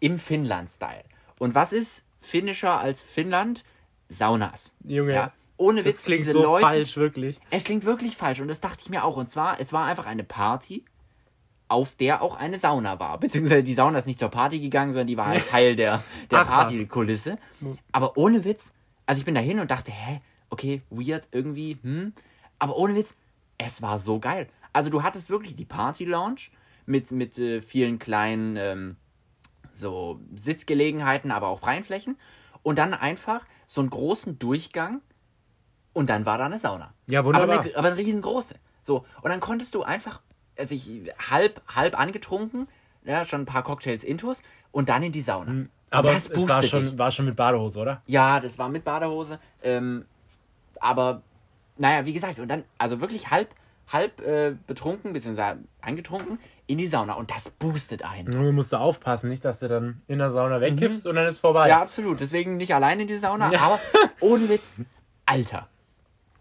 im 0.00 0.18
Finnland-Style. 0.18 1.04
Und 1.38 1.54
was 1.54 1.72
ist 1.72 2.04
finnischer 2.20 2.80
als 2.80 3.00
Finnland? 3.02 3.62
Saunas. 4.08 4.72
Junge, 4.84 5.12
Ja. 5.14 5.32
Ohne 5.60 5.84
Witz, 5.84 5.96
das 5.96 6.04
klingt 6.04 6.20
diese 6.20 6.32
so 6.32 6.42
Leute, 6.44 6.64
falsch, 6.66 6.96
wirklich. 6.96 7.40
es 7.50 7.64
klingt 7.64 7.84
wirklich 7.84 8.16
falsch 8.16 8.40
und 8.40 8.46
das 8.46 8.60
dachte 8.60 8.78
ich 8.82 8.90
mir 8.90 9.02
auch. 9.02 9.16
Und 9.16 9.28
zwar, 9.28 9.58
es 9.60 9.72
war 9.72 9.86
einfach 9.86 10.06
eine 10.06 10.22
Party, 10.22 10.84
auf 11.66 11.96
der 11.96 12.22
auch 12.22 12.36
eine 12.36 12.58
Sauna 12.58 13.00
war. 13.00 13.18
Beziehungsweise 13.18 13.64
die 13.64 13.74
Sauna 13.74 13.98
ist 13.98 14.06
nicht 14.06 14.20
zur 14.20 14.28
Party 14.28 14.60
gegangen, 14.60 14.92
sondern 14.92 15.08
die 15.08 15.16
war 15.16 15.26
halt 15.26 15.48
Teil 15.50 15.74
der, 15.74 16.02
der. 16.30 16.44
Partykulisse. 16.44 17.38
Aber 17.90 18.16
ohne 18.16 18.44
Witz, 18.44 18.72
also 19.04 19.18
ich 19.18 19.24
bin 19.24 19.34
da 19.34 19.40
hin 19.40 19.58
und 19.58 19.70
dachte, 19.70 19.90
hä, 19.90 20.20
okay, 20.50 20.82
weird 20.90 21.26
irgendwie, 21.32 21.76
hm. 21.82 22.12
Aber 22.60 22.76
ohne 22.76 22.94
Witz, 22.94 23.16
es 23.58 23.82
war 23.82 23.98
so 23.98 24.20
geil. 24.20 24.48
Also 24.72 24.90
du 24.90 25.02
hattest 25.02 25.28
wirklich 25.28 25.56
die 25.56 25.64
Party-Lounge 25.64 26.40
mit, 26.86 27.10
mit 27.10 27.36
äh, 27.36 27.62
vielen 27.62 27.98
kleinen 27.98 28.56
ähm, 28.56 28.96
so 29.72 30.20
Sitzgelegenheiten, 30.36 31.32
aber 31.32 31.48
auch 31.48 31.60
freien 31.60 31.82
Flächen. 31.84 32.16
Und 32.62 32.78
dann 32.78 32.94
einfach 32.94 33.44
so 33.66 33.80
einen 33.80 33.90
großen 33.90 34.38
Durchgang 34.38 35.00
und 35.92 36.08
dann 36.10 36.26
war 36.26 36.38
da 36.38 36.46
eine 36.46 36.58
Sauna. 36.58 36.92
Ja, 37.06 37.20
Aber 37.20 37.28
wunderbar. 37.28 37.60
eine, 37.60 37.76
aber 37.76 37.88
eine 37.88 37.96
riesengroße. 37.96 38.54
So, 38.82 39.04
und 39.22 39.30
dann 39.30 39.40
konntest 39.40 39.74
du 39.74 39.82
einfach, 39.82 40.20
also 40.58 40.74
ich 40.74 40.90
halb, 41.30 41.60
halb 41.68 41.98
angetrunken, 41.98 42.68
ja, 43.04 43.24
schon 43.24 43.42
ein 43.42 43.46
paar 43.46 43.62
Cocktails 43.62 44.04
intus 44.04 44.42
und 44.70 44.88
dann 44.88 45.02
in 45.02 45.12
die 45.12 45.20
Sauna. 45.20 45.50
Und 45.50 45.56
Hm, 45.58 45.70
Aber 45.90 46.12
das 46.12 46.26
es 46.28 46.48
war 46.48 46.62
schon, 46.62 46.82
dich. 46.84 46.98
war 46.98 47.10
schon 47.10 47.24
mit 47.26 47.36
Badehose, 47.36 47.80
oder? 47.80 48.02
Ja, 48.06 48.40
das 48.40 48.58
war 48.58 48.68
mit 48.68 48.84
Badehose. 48.84 49.38
Ähm, 49.62 50.04
aber, 50.80 51.22
naja, 51.76 52.04
wie 52.06 52.12
gesagt, 52.12 52.38
und 52.38 52.48
dann, 52.48 52.64
also 52.76 53.00
wirklich 53.00 53.30
halb, 53.30 53.54
halb 53.90 54.20
äh, 54.20 54.54
betrunken, 54.66 55.12
beziehungsweise 55.12 55.58
angetrunken, 55.80 56.38
in 56.68 56.78
die 56.78 56.86
Sauna. 56.86 57.14
Und 57.14 57.30
das 57.32 57.50
boostet 57.50 58.04
einen. 58.04 58.28
Nur 58.28 58.52
musst 58.52 58.72
du 58.72 58.76
aufpassen, 58.76 59.28
nicht, 59.28 59.44
dass 59.44 59.58
du 59.58 59.66
dann 59.66 60.00
in 60.06 60.18
der 60.18 60.30
Sauna 60.30 60.60
wegkippst 60.60 61.06
und 61.08 61.16
dann 61.16 61.26
ist 61.26 61.40
vorbei. 61.40 61.64
Mhm. 61.64 61.70
Ja, 61.70 61.82
absolut. 61.82 62.20
Deswegen 62.20 62.56
nicht 62.56 62.72
allein 62.74 63.00
in 63.00 63.08
die 63.08 63.18
Sauna, 63.18 63.50
Ja. 63.52 63.60
aber 63.62 63.80
ohne 64.20 64.48
Witz, 64.48 64.74
Alter. 65.26 65.66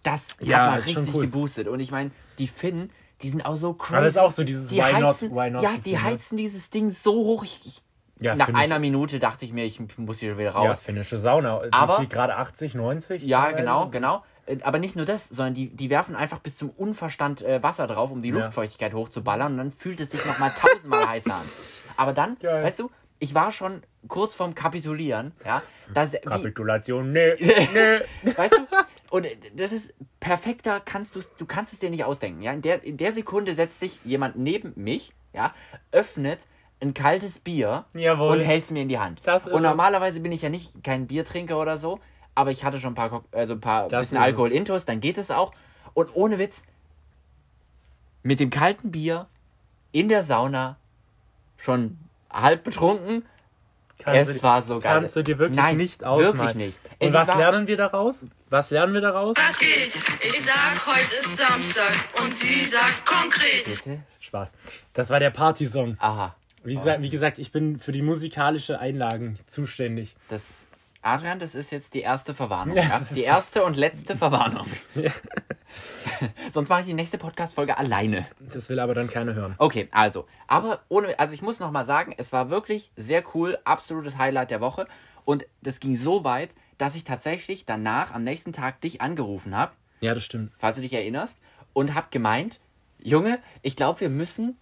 Das 0.03 0.37
Ja, 0.39 0.57
hat 0.59 0.69
mal 0.71 0.79
richtig 0.81 1.15
cool. 1.15 1.21
geboostet. 1.23 1.67
Und 1.67 1.79
ich 1.79 1.91
meine, 1.91 2.11
die 2.37 2.47
Finnen, 2.47 2.91
die 3.23 3.29
sind 3.29 3.45
auch 3.45 3.55
so 3.55 3.73
crazy. 3.73 3.95
Aber 3.95 4.05
das 4.05 4.13
ist 4.15 4.21
auch 4.21 4.31
so 4.31 4.43
dieses 4.43 4.69
die 4.69 4.77
Why 4.77 4.93
not, 4.99 5.03
heizen, 5.15 5.31
why 5.35 5.49
not 5.49 5.63
Ja, 5.63 5.71
die 5.71 5.91
Gefühl, 5.91 5.93
ne? 5.93 6.03
heizen 6.03 6.37
dieses 6.37 6.69
Ding 6.69 6.89
so 6.91 7.13
hoch. 7.13 7.43
Ich, 7.43 7.59
ich, 7.65 7.81
Ja, 8.19 8.35
nach 8.35 8.45
find 8.45 8.57
ich- 8.57 8.63
einer 8.63 8.79
Minute 8.79 9.19
dachte 9.19 9.43
ich 9.45 9.53
mir, 9.53 9.65
ich 9.65 9.79
muss 9.97 10.19
hier 10.19 10.37
wieder 10.37 10.51
Ja, 10.51 10.57
raus. 10.57 10.81
finnische 10.83 11.17
Sauna. 11.17 11.61
Aber- 11.71 12.05
Grad 12.05 12.29
80, 12.31 12.73
90? 12.75 13.23
Ja, 13.23 13.51
genau, 13.51 13.89
genau. 13.89 14.23
Äh, 14.47 14.57
Aber 14.63 14.79
nicht 14.79 14.95
nur 14.95 15.05
das, 15.05 15.27
sondern 15.29 15.53
die, 15.53 15.69
die 15.69 15.89
werfen 15.89 16.15
einfach 16.15 16.39
bis 16.39 16.57
zum 16.57 16.69
Unverstand 16.71 17.41
äh, 17.41 17.61
Wasser 17.61 17.85
drauf, 17.87 18.09
um 18.11 18.21
die 18.21 18.29
Ja. 18.29 18.35
Luftfeuchtigkeit 18.35 18.93
hochzuballern 18.93 19.51
und 19.53 19.57
dann 19.57 19.71
fühlt 19.73 19.99
es 19.99 20.11
sich 20.11 20.25
nochmal 20.25 20.51
tausendmal 20.59 21.07
heißer 21.09 21.35
an. 21.35 21.49
Aber 21.95 22.13
dann, 22.13 22.37
Geil. 22.39 22.63
weißt 22.63 22.79
du, 22.79 22.89
ich 23.19 23.33
war 23.33 23.51
schon 23.51 23.81
kurz 24.07 24.33
vorm 24.35 24.53
Kapitulieren, 24.55 25.31
ja. 25.45 25.61
Das, 25.93 26.13
wie, 26.13 26.17
Kapitulation, 26.19 27.11
nee, 27.11 27.33
nee. 27.39 28.33
weißt 28.37 28.53
du? 28.53 28.65
Und 29.09 29.25
äh, 29.25 29.37
das 29.55 29.71
ist 29.71 29.93
perfekter, 30.19 30.81
kannst 30.83 31.15
du 31.15 31.21
du 31.37 31.45
kannst 31.45 31.73
es 31.73 31.79
dir 31.79 31.89
nicht 31.89 32.03
ausdenken. 32.03 32.41
Ja? 32.41 32.51
In, 32.51 32.61
der, 32.61 32.83
in 32.83 32.97
der 32.97 33.11
Sekunde 33.13 33.53
setzt 33.53 33.79
sich 33.79 33.99
jemand 34.03 34.37
neben 34.37 34.73
mich, 34.75 35.13
ja, 35.33 35.53
öffnet 35.91 36.45
ein 36.79 36.93
kaltes 36.93 37.39
Bier 37.39 37.85
Jawohl. 37.93 38.37
und 38.37 38.43
hält 38.43 38.65
es 38.65 38.71
mir 38.71 38.81
in 38.83 38.89
die 38.89 38.99
Hand. 38.99 39.21
Das 39.23 39.47
ist 39.47 39.51
und 39.51 39.63
es. 39.63 39.69
normalerweise 39.69 40.19
bin 40.19 40.31
ich 40.31 40.43
ja 40.43 40.49
nicht 40.49 40.83
kein 40.83 41.07
Biertrinker 41.07 41.59
oder 41.59 41.77
so, 41.77 41.99
aber 42.37 42.51
ich 42.51 42.63
hatte 42.63 42.79
schon 42.79 42.91
ein 42.91 42.95
paar, 42.95 43.23
also 43.31 43.53
ein 43.53 43.61
paar 43.61 43.87
Das 43.89 44.01
bisschen 44.05 44.19
Alkohol 44.19 44.51
intus, 44.51 44.85
dann 44.85 44.99
geht 45.01 45.17
es 45.17 45.31
auch. 45.31 45.51
Und 45.95 46.09
ohne 46.15 46.37
Witz, 46.37 46.61
mit 48.21 48.39
dem 48.39 48.49
kalten 48.51 48.91
Bier 48.91 49.25
in 49.91 50.07
der 50.07 50.21
Sauna, 50.21 50.77
schon 51.57 51.97
halb 52.31 52.63
betrunken, 52.63 53.25
Kannst 53.99 54.29
es 54.29 54.37
du- 54.37 54.43
war 54.43 54.61
so 54.61 54.79
geil. 54.79 54.93
Kannst 54.99 55.15
du 55.15 55.23
dir 55.23 55.39
wirklich 55.39 55.57
Nein, 55.57 55.77
nicht 55.77 56.03
ausmalen. 56.03 56.37
wirklich 56.37 56.55
nicht. 56.55 56.79
Und 56.99 57.07
Es 57.07 57.13
was 57.13 57.27
war- 57.29 57.37
lernen 57.37 57.65
wir 57.65 57.77
daraus? 57.77 58.27
Was 58.51 58.69
lernen 58.69 58.93
wir 58.93 59.01
daraus? 59.01 59.35
Was 59.35 59.57
geht? 59.57 59.87
Ich 60.21 60.41
sag, 60.45 60.85
heute 60.85 61.15
ist 61.15 61.35
Samstag 61.37 62.23
und 62.23 62.35
sie 62.35 62.63
sagt 62.63 63.03
konkret. 63.07 63.65
Bitte? 63.65 64.03
Spaß. 64.19 64.53
Das 64.93 65.09
war 65.09 65.19
der 65.19 65.31
Partysong. 65.31 65.97
Aha. 65.99 66.35
Wie, 66.63 66.75
gesagt- 66.75 67.01
wie 67.01 67.09
gesagt, 67.09 67.39
ich 67.39 67.51
bin 67.51 67.79
für 67.79 67.91
die 67.91 68.03
musikalische 68.03 68.77
Einlagen 68.79 69.39
zuständig. 69.47 70.15
Das, 70.29 70.66
Adrian, 71.07 71.39
das 71.39 71.55
ist 71.55 71.71
jetzt 71.71 71.93
die 71.93 72.01
erste 72.01 72.33
Verwarnung. 72.33 72.75
Ja, 72.75 72.99
Die 73.11 73.21
erste 73.23 73.63
und 73.63 73.77
letzte 73.77 74.17
Verwarnung. 74.17 74.67
Ja. 74.95 75.11
Sonst 76.51 76.69
mache 76.69 76.81
ich 76.81 76.85
die 76.87 76.93
nächste 76.93 77.17
Podcast-Folge 77.17 77.77
alleine. 77.77 78.25
Das 78.39 78.69
will 78.69 78.79
aber 78.79 78.93
dann 78.95 79.09
keiner 79.09 79.33
hören. 79.35 79.55
Okay, 79.57 79.87
also. 79.91 80.25
Aber 80.47 80.79
ohne, 80.89 81.19
also 81.19 81.33
ich 81.33 81.41
muss 81.41 81.59
nochmal 81.59 81.85
sagen, 81.85 82.13
es 82.17 82.31
war 82.33 82.49
wirklich 82.49 82.91
sehr 82.95 83.23
cool, 83.35 83.57
absolutes 83.65 84.17
Highlight 84.17 84.49
der 84.49 84.61
Woche. 84.61 84.87
Und 85.25 85.45
das 85.61 85.79
ging 85.79 85.95
so 85.97 86.23
weit, 86.23 86.51
dass 86.77 86.95
ich 86.95 87.03
tatsächlich 87.03 87.65
danach 87.65 88.13
am 88.13 88.23
nächsten 88.23 88.53
Tag 88.53 88.81
dich 88.81 89.01
angerufen 89.01 89.55
habe, 89.55 89.73
Ja, 89.99 90.13
das 90.13 90.23
stimmt. 90.23 90.51
falls 90.57 90.77
du 90.77 90.81
dich 90.81 90.93
erinnerst, 90.93 91.37
und 91.73 91.93
habe 91.93 92.07
gemeint, 92.11 92.59
Junge, 92.99 93.39
ich 93.61 93.75
glaube, 93.75 93.99
wir 93.99 94.09
müssen, 94.09 94.57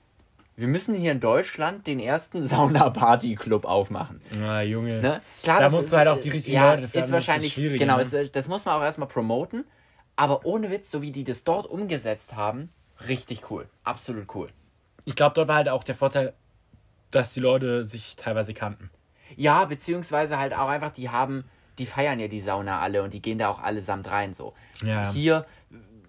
wir 0.58 0.68
müssen 0.68 0.96
hier 0.96 1.12
in 1.12 1.20
Deutschland 1.20 1.86
den 1.88 2.00
ersten 2.00 2.44
Sauna-Party-Club 2.48 3.66
aufmachen. 3.66 4.22
Na, 4.38 4.62
Junge. 4.64 5.02
Ne? 5.02 5.22
Klar, 5.44 5.60
Da 5.62 5.70
musst 5.70 5.86
ist, 5.88 5.94
du 5.94 5.98
halt 5.98 6.08
auch 6.08 6.20
die 6.20 6.30
richtigen 6.30 6.56
ja, 6.56 6.74
Leute 6.76 6.88
für 6.88 6.98
ist 6.98 7.04
das 7.04 7.06
ist 7.06 7.12
wahrscheinlich 7.12 7.54
schwierig, 7.54 7.80
Genau, 7.80 7.98
ne? 7.98 8.04
es- 8.04 8.32
das 8.32 8.48
muss 8.48 8.66
man 8.66 8.76
auch 8.76 8.84
erstmal 8.84 9.08
promoten. 9.08 9.66
Aber 10.16 10.46
ohne 10.46 10.72
Witz, 10.72 10.90
so 10.92 11.02
wie 11.02 11.12
die 11.12 11.26
das 11.26 11.44
dort 11.44 11.66
umgesetzt 11.68 12.36
haben, 12.36 12.70
richtig 13.08 13.52
cool. 13.52 13.68
Absolut 13.84 14.34
cool. 14.34 14.48
Ich 15.04 15.16
glaube, 15.16 15.36
dort 15.36 15.50
war 15.50 15.56
halt 15.58 15.68
auch 15.70 15.84
der 15.84 15.96
Vorteil, 15.96 16.34
dass 17.12 17.34
die 17.34 17.42
Leute 17.42 17.84
sich 17.84 18.16
teilweise 18.16 18.54
kannten. 18.54 18.90
Ja, 19.36 19.66
beziehungsweise 19.66 20.40
halt 20.40 20.54
auch 20.54 20.70
einfach, 20.70 20.92
die 20.92 21.10
haben, 21.10 21.44
die 21.78 21.86
feiern 21.86 22.20
ja 22.20 22.30
die 22.30 22.40
Sauna 22.40 22.80
alle 22.80 23.04
und 23.04 23.14
die 23.14 23.22
gehen 23.22 23.38
da 23.38 23.50
auch 23.50 23.62
allesamt 23.62 24.10
rein 24.10 24.34
so. 24.34 24.54
Ja. 24.84 25.12
Hier 25.12 25.46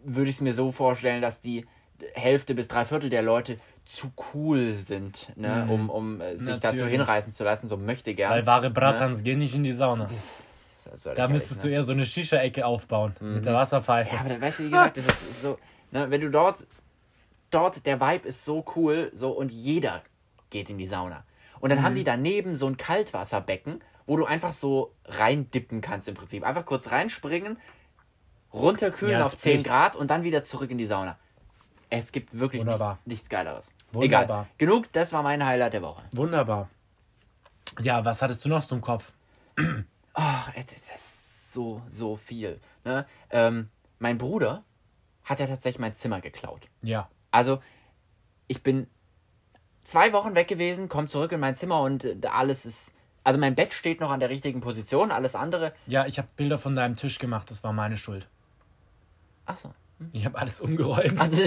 würde 0.05 0.31
ich 0.31 0.37
es 0.37 0.41
mir 0.41 0.55
so 0.55 0.71
vorstellen, 0.71 1.21
dass 1.21 1.41
die 1.41 1.67
Hälfte 2.15 2.55
bis 2.55 2.69
drei 2.69 2.85
Viertel 2.85 3.11
der 3.11 3.23
Leute 3.23 3.59
zu 3.87 4.13
cool 4.35 4.77
sind, 4.77 5.29
ne, 5.37 5.65
Mhm. 5.65 5.71
um, 5.71 5.91
um 5.91 6.21
äh, 6.21 6.37
sich 6.37 6.61
dazu 6.61 6.77
Natürlich. 6.77 6.93
hinreißen 6.93 7.33
zu 7.33 7.45
lassen, 7.45 7.69
so 7.69 7.77
möchte 7.77 8.15
gern. 8.15 8.31
Weil 8.31 8.47
wahre 8.47 8.71
Bratans 8.71 9.23
gehen 9.23 9.39
nicht 9.39 9.55
in 9.55 9.63
die 9.65 9.73
Sauna. 9.73 10.09
Da 11.15 11.29
müsstest 11.29 11.65
du 11.65 11.69
ne? 11.69 11.75
eher 11.75 11.83
so 11.85 11.93
eine 11.93 12.05
Shisha-Ecke 12.05 12.65
aufbauen. 12.67 13.17
Mhm. 13.21 13.35
Mit 13.35 13.47
der 13.47 13.55
Wasserpfeife. 13.55 14.15
Ja, 14.15 14.21
aber 14.21 14.29
dann, 14.29 14.41
weißt 14.41 14.59
du, 14.61 14.65
wie 14.65 14.71
gesagt, 14.71 14.97
das 14.97 15.07
ist 15.07 15.41
so, 15.41 15.59
ne, 15.91 16.11
wenn 16.11 16.21
du 16.21 16.31
dort, 16.31 16.67
dort, 17.51 17.87
der 17.87 18.01
Vibe 18.01 18.29
ist 18.29 18.45
so 18.45 18.65
cool, 18.77 19.11
so, 19.13 19.31
und 19.31 19.51
jeder 19.53 20.03
geht 20.51 20.69
in 20.71 20.79
die 20.79 20.87
Sauna. 20.87 21.25
Und 21.61 21.71
dann 21.71 21.83
haben 21.83 21.93
Mhm. 21.93 21.97
die 21.97 22.05
daneben 22.05 22.55
so 22.57 22.67
ein 22.67 22.77
Kaltwasserbecken, 22.77 23.83
wo 24.07 24.17
du 24.17 24.25
einfach 24.25 24.53
so 24.53 24.95
reindippen 25.07 25.81
kannst 25.81 26.07
im 26.09 26.15
Prinzip. 26.15 26.45
Einfach 26.45 26.67
kurz 26.67 26.91
reinspringen, 26.91 27.59
runterkühlen 28.53 29.19
Ja, 29.19 29.25
auf 29.25 29.35
ist 29.35 29.41
10 29.41 29.53
Pflicht. 29.55 29.67
Grad 29.67 29.97
und 29.97 30.11
dann 30.11 30.23
wieder 30.23 30.45
zurück 30.45 30.71
in 30.71 30.79
die 30.79 30.87
Sauna. 30.87 31.19
Es 31.91 32.13
gibt 32.13 32.37
wirklich 32.39 32.61
Wunderbar. 32.61 32.95
Nicht, 33.05 33.07
nichts 33.07 33.29
Geileres. 33.29 33.73
Wunderbar. 33.93 34.25
Egal. 34.25 34.47
Genug, 34.59 34.93
das 34.93 35.13
war 35.13 35.23
mein 35.23 35.45
Highlight 35.45 35.75
der 35.75 35.83
Woche. 35.83 36.03
Wunderbar. 36.13 36.69
Ja, 37.81 38.05
was 38.05 38.23
hattest 38.23 38.45
du 38.45 38.49
noch 38.49 38.65
zum 38.65 38.81
Kopf? 38.81 39.13
Ach, 40.15 40.51
es 40.55 40.73
ist 40.73 41.53
so, 41.53 41.83
so 41.89 42.17
viel. 42.17 42.61
Ne? 42.85 43.07
Ähm, 43.31 43.69
mein 43.99 44.19
Bruder 44.19 44.65
hat 45.25 45.41
ja 45.41 45.47
tatsächlich 45.47 45.81
mein 45.81 45.95
Zimmer 45.95 46.21
geklaut. 46.21 46.69
Ja. 46.83 47.09
Also, 47.31 47.63
ich 48.47 48.63
bin 48.63 48.87
zwei 49.85 50.13
Wochen 50.13 50.35
weg 50.35 50.49
gewesen, 50.49 50.89
komme 50.89 51.09
zurück 51.09 51.33
in 51.33 51.41
mein 51.41 51.55
Zimmer 51.55 51.81
und 51.83 52.05
äh, 52.05 52.17
alles 52.31 52.67
ist. 52.67 52.93
Also, 53.25 53.39
mein 53.39 53.55
Bett 53.55 53.73
steht 53.73 54.01
noch 54.01 54.11
an 54.11 54.21
der 54.21 54.31
richtigen 54.31 54.61
Position, 54.61 55.11
alles 55.11 55.35
andere. 55.35 55.73
Ja, 55.87 56.07
ich 56.07 56.19
habe 56.19 56.29
Bilder 56.37 56.59
von 56.59 56.75
deinem 56.75 56.97
Tisch 56.97 57.19
gemacht, 57.19 57.51
das 57.51 57.65
war 57.65 57.73
meine 57.73 57.97
Schuld. 57.97 58.29
Achso. 59.47 59.75
Ich 60.13 60.25
habe 60.25 60.39
alles 60.39 60.61
umgeräumt. 60.61 61.21
Also, 61.21 61.43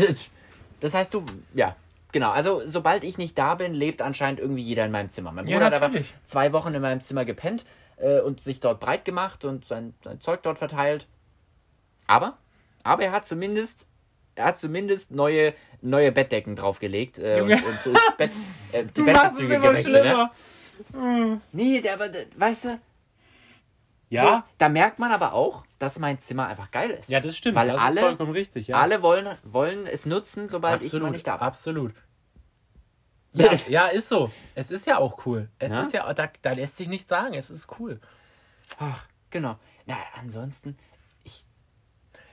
das 0.80 0.94
heißt, 0.94 1.14
du. 1.14 1.26
Ja, 1.54 1.76
genau. 2.12 2.32
Also, 2.32 2.62
sobald 2.66 3.04
ich 3.04 3.18
nicht 3.18 3.38
da 3.38 3.56
bin, 3.56 3.74
lebt 3.74 4.02
anscheinend 4.02 4.40
irgendwie 4.40 4.64
jeder 4.64 4.86
in 4.86 4.92
meinem 4.92 5.10
Zimmer. 5.10 5.32
Mein 5.32 5.48
Ja, 5.48 5.58
Bruder 5.58 5.66
hat 5.68 5.74
einfach 5.74 5.88
natürlich. 5.90 6.14
zwei 6.26 6.52
Wochen 6.54 6.74
in 6.74 6.82
meinem 6.82 7.02
Zimmer 7.02 7.26
gepennt 7.26 7.66
äh, 7.98 8.22
und 8.22 8.40
sich 8.40 8.60
dort 8.60 8.80
breit 8.80 9.06
gemacht 9.06 9.46
und 9.46 9.66
sein, 9.68 9.94
sein 10.04 10.20
Zeug 10.20 10.42
dort 10.44 10.58
verteilt. 10.58 11.08
Aber, 12.08 12.38
aber 12.84 13.04
er 13.04 13.12
hat 13.12 13.26
zumindest. 13.28 13.86
Er 14.36 14.46
hat 14.46 14.58
zumindest 14.58 15.12
neue, 15.12 15.54
neue 15.82 16.14
Bettdecken 16.14 16.56
draufgelegt 16.56 17.20
äh, 17.20 17.42
und, 17.42 17.52
und, 17.52 17.86
und 17.88 17.94
das 17.94 18.18
Bett, 18.18 18.32
äh, 18.72 18.86
die 18.86 19.02
Bettbezüge 19.02 19.60
gewechselt. 19.60 20.06
Ne? 20.06 20.30
Hm. 20.94 21.42
Nee, 21.52 21.82
der, 21.82 21.96
aber, 21.96 22.10
weißt 22.38 22.66
du, 22.66 22.80
Ja? 24.10 24.24
so, 24.48 24.54
da 24.58 24.70
merkt 24.70 24.98
man 25.00 25.12
aber 25.12 25.34
auch, 25.34 25.64
dass 25.78 26.00
mein 26.00 26.20
Zimmer 26.20 26.48
einfach 26.48 26.72
geil 26.72 26.90
ist. 26.90 27.10
Ja, 27.10 27.20
das 27.20 27.38
stimmt. 27.38 27.56
Weil 27.56 27.68
das 27.70 27.80
alle- 27.82 27.96
ist 28.02 28.06
vollkommen 28.08 28.32
richtig. 28.32 28.68
Ja. 28.68 28.78
Alle 28.78 29.02
wollen, 29.02 29.38
wollen 29.44 29.86
es 29.88 30.06
nutzen, 30.06 30.50
sobald 30.50 30.82
ich 30.82 30.88
absolut, 30.88 31.06
mal 31.08 31.12
nicht 31.12 31.28
da 31.28 31.38
bin. 31.38 31.46
absolut. 31.48 31.94
Ja, 33.34 33.54
ja, 33.68 33.88
ist 33.88 34.10
so. 34.10 34.32
Es 34.56 34.72
ist 34.72 34.88
ja 34.88 34.98
auch 34.98 35.26
cool. 35.28 35.50
Es 35.60 35.72
Ja? 35.72 35.82
ist 35.82 35.94
ja, 35.94 36.12
da, 36.14 36.30
da 36.42 36.52
lässt 36.54 36.78
sich 36.78 36.88
nichts 36.88 37.08
sagen. 37.10 37.36
Es 37.36 37.50
ist 37.52 37.68
cool. 37.80 38.00
Ach, 38.80 39.06
genau. 39.30 39.58
Na, 39.86 39.96
ansonsten, 40.20 40.76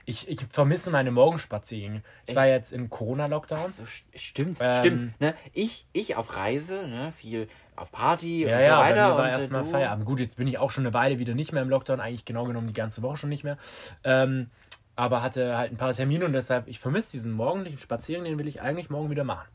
Ich, 0.09 0.27
ich 0.29 0.39
vermisse 0.49 0.89
meine 0.89 1.11
Morgenspaziergänge. 1.11 2.01
Ich 2.23 2.29
Echt? 2.29 2.35
war 2.37 2.47
jetzt 2.47 2.71
im 2.71 2.89
Corona-Lockdown. 2.89 3.71
So, 3.73 3.83
st- 3.83 4.03
stimmt, 4.15 4.57
Ähm, 4.61 4.79
stimmt. 4.79 5.19
Ne? 5.21 5.35
Ich, 5.51 5.85
ich 5.91 6.15
auf 6.15 6.33
Reise, 6.33 6.87
ne? 6.87 7.11
viel 7.17 7.49
auf 7.77 7.91
Party 7.91 8.45
Ja, 8.45 8.57
und 8.57 8.61
so 8.63 8.67
ja, 8.69 8.77
bei 8.79 8.89
weiter. 8.89 9.09
mir 9.09 9.15
war 9.17 9.27
äh, 9.27 9.31
erstmal 9.31 9.63
du- 9.63 9.69
Feierabend. 9.69 10.05
Gut, 10.05 10.19
jetzt 10.19 10.35
bin 10.37 10.47
ich 10.47 10.57
auch 10.57 10.71
schon 10.71 10.85
eine 10.85 10.93
Weile 10.93 11.19
wieder 11.19 11.33
nicht 11.35 11.53
mehr 11.53 11.61
im 11.61 11.69
Lockdown, 11.69 11.99
eigentlich 12.01 12.25
genau 12.25 12.43
genommen 12.45 12.67
die 12.67 12.73
ganze 12.73 13.01
Woche 13.01 13.17
schon 13.17 13.29
nicht 13.29 13.43
mehr. 13.43 13.57
Ähm, 14.03 14.49
aber 14.95 15.21
hatte 15.21 15.57
halt 15.57 15.71
ein 15.71 15.77
paar 15.77 15.93
Termine 15.93 16.25
und 16.25 16.33
deshalb, 16.33 16.67
ich 16.67 16.79
vermisse 16.79 17.11
diesen 17.11 17.31
morgendlichen 17.31 17.77
Spaziergang, 17.77 18.25
den 18.25 18.39
will 18.39 18.47
ich 18.47 18.61
eigentlich 18.61 18.89
morgen 18.89 19.09
wieder 19.11 19.23
machen. 19.23 19.47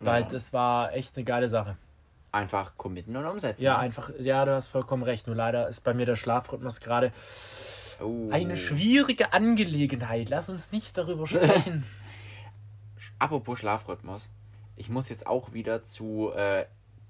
Weil 0.00 0.22
Ja. 0.22 0.28
das 0.28 0.52
war 0.52 0.92
echt 0.92 1.16
eine 1.16 1.24
geile 1.24 1.48
Sache. 1.48 1.76
Einfach 2.32 2.76
committen 2.76 3.16
und 3.16 3.24
umsetzen. 3.24 3.62
Ja, 3.62 3.74
ne? 3.74 3.78
einfach, 3.78 4.10
ja, 4.18 4.44
du 4.44 4.52
hast 4.52 4.68
vollkommen 4.68 5.04
recht. 5.04 5.26
Nur 5.26 5.36
leider 5.36 5.68
ist 5.68 5.80
bei 5.84 5.94
mir 5.94 6.04
der 6.04 6.16
Schlafrhythmus 6.16 6.80
gerade 6.80 7.12
Oh. 7.98 8.28
eine 8.30 8.58
schwierige 8.58 9.32
Angelegenheit. 9.32 10.28
Lass 10.28 10.50
uns 10.50 10.70
nicht 10.72 10.98
darüber 10.98 11.26
sprechen. 11.28 11.84
Apropos 13.18 13.58
Schlafrhythmus. 13.60 14.28
Ich 14.76 14.90
muss 14.90 15.08
jetzt 15.08 15.26
auch 15.26 15.52
wieder 15.54 15.84
zu 15.84 16.30
äh, 16.36 16.66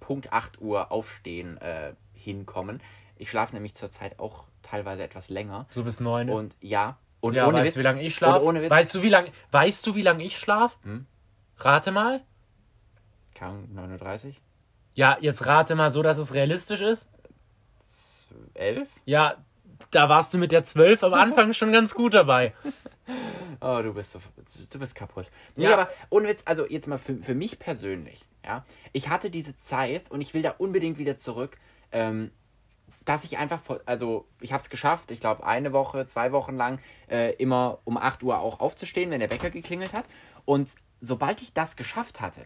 Punkt 0.06 0.32
8 0.32 0.60
Uhr 0.60 0.92
aufstehen 0.92 1.56
äh, 1.58 1.94
hinkommen. 2.12 2.80
Ich 3.16 3.28
schlafe 3.28 3.54
nämlich 3.54 3.74
zurzeit 3.74 4.20
auch 4.20 4.44
teilweise 4.62 5.02
etwas 5.02 5.30
länger. 5.30 5.66
so 5.70 5.82
bis 5.82 5.98
neun. 5.98 6.30
Und 6.30 6.56
ja, 6.60 6.96
und 7.18 7.34
ja, 7.34 7.48
ohne 7.48 7.58
weißt 7.58 7.66
Witz, 7.66 7.74
du, 7.74 7.80
wie 7.80 7.84
lange 7.84 8.02
ich 8.02 8.14
schlafe? 8.14 8.70
Weißt 8.70 8.94
du, 8.94 9.02
wie 9.02 9.08
lange 9.08 9.32
weißt 9.50 9.84
du, 9.84 9.96
wie 9.96 10.02
lange 10.02 10.22
ich 10.22 10.38
schlafe? 10.38 10.76
Hm? 10.84 11.06
Rate 11.56 11.90
mal. 11.90 12.22
keine 13.34 13.50
Ahnung, 13.50 13.74
39? 13.74 14.40
Ja, 14.94 15.18
jetzt 15.20 15.44
rate 15.44 15.74
mal 15.74 15.90
so, 15.90 16.04
dass 16.04 16.18
es 16.18 16.34
realistisch 16.34 16.82
ist. 16.82 17.10
11? 18.54 18.88
Ja, 19.06 19.38
da 19.90 20.08
warst 20.08 20.32
du 20.34 20.38
mit 20.38 20.52
der 20.52 20.64
12 20.64 21.02
am 21.04 21.14
Anfang 21.14 21.52
schon 21.52 21.72
ganz 21.72 21.94
gut 21.94 22.14
dabei. 22.14 22.54
Oh, 23.60 23.80
du 23.82 23.94
bist 23.94 24.12
so, 24.12 24.18
du 24.68 24.78
bist 24.80 24.94
kaputt. 24.96 25.26
Nee, 25.54 25.64
Ja. 25.64 25.74
aber 25.74 25.88
ohne 26.10 26.28
Witz, 26.28 26.42
also 26.44 26.66
jetzt 26.66 26.86
mal 26.88 26.98
für, 26.98 27.14
für 27.16 27.34
mich 27.34 27.58
persönlich, 27.58 28.26
ja. 28.44 28.64
Ich 28.92 29.08
hatte 29.08 29.30
diese 29.30 29.56
Zeit 29.56 30.10
und 30.10 30.20
ich 30.20 30.34
will 30.34 30.42
da 30.42 30.56
unbedingt 30.58 30.98
wieder 30.98 31.16
zurück, 31.16 31.56
ähm, 31.92 32.32
dass 33.06 33.24
ich 33.24 33.38
einfach, 33.38 33.60
vor, 33.62 33.80
also 33.86 34.26
ich 34.40 34.52
habe 34.52 34.62
es 34.62 34.68
geschafft, 34.68 35.10
ich 35.12 35.20
glaube 35.20 35.46
eine 35.46 35.72
Woche, 35.72 36.06
zwei 36.08 36.32
Wochen 36.32 36.56
lang, 36.56 36.80
äh, 37.08 37.32
immer 37.36 37.78
um 37.84 37.96
8 37.96 38.22
Uhr 38.24 38.40
auch 38.40 38.58
aufzustehen, 38.60 39.10
wenn 39.10 39.20
der 39.20 39.30
Wecker 39.30 39.50
geklingelt 39.50 39.92
hat. 39.94 40.04
Und 40.44 40.74
sobald 41.00 41.40
ich 41.40 41.52
das 41.54 41.76
geschafft 41.76 42.20
hatte, 42.20 42.44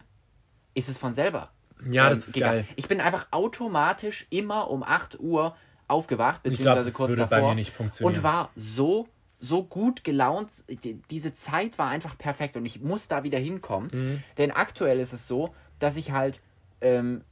ist 0.75 0.89
es 0.91 0.99
von 0.99 1.13
selber. 1.15 1.51
Ja, 1.89 2.05
ähm, 2.05 2.11
das 2.11 2.29
ist 2.29 2.35
gegangen. 2.35 2.67
geil. 2.67 2.75
Ich 2.77 2.87
bin 2.87 3.01
einfach 3.01 3.29
automatisch 3.33 4.27
immer 4.31 4.71
um 4.71 4.83
8 4.85 5.19
Uhr 5.19 5.57
aufgewacht, 5.91 6.43
beziehungsweise 6.43 6.87
das 6.91 6.95
kurz 6.95 7.17
davor 7.17 7.57
und 8.03 8.23
war 8.23 8.51
so 8.57 9.09
so 9.43 9.65
gut 9.65 10.05
gelaunt. 10.05 10.65
Die- 10.69 11.01
Diese 11.11 11.35
Zeit 11.35 11.79
war 11.79 11.89
einfach 11.89 12.19
perfekt 12.19 12.57
und 12.57 12.67
ich 12.67 12.81
muss 12.83 13.09
da 13.09 13.23
wieder 13.25 13.39
hinkommen. 13.39 13.91
Mhm. 13.93 14.23
Denn 14.37 14.51
aktuell 14.51 15.01
ist 15.01 15.15
es 15.15 15.27
so, 15.27 15.55
dass 15.79 15.97
ich 15.97 16.13
halt 16.13 16.43
ähm, 16.83 17.23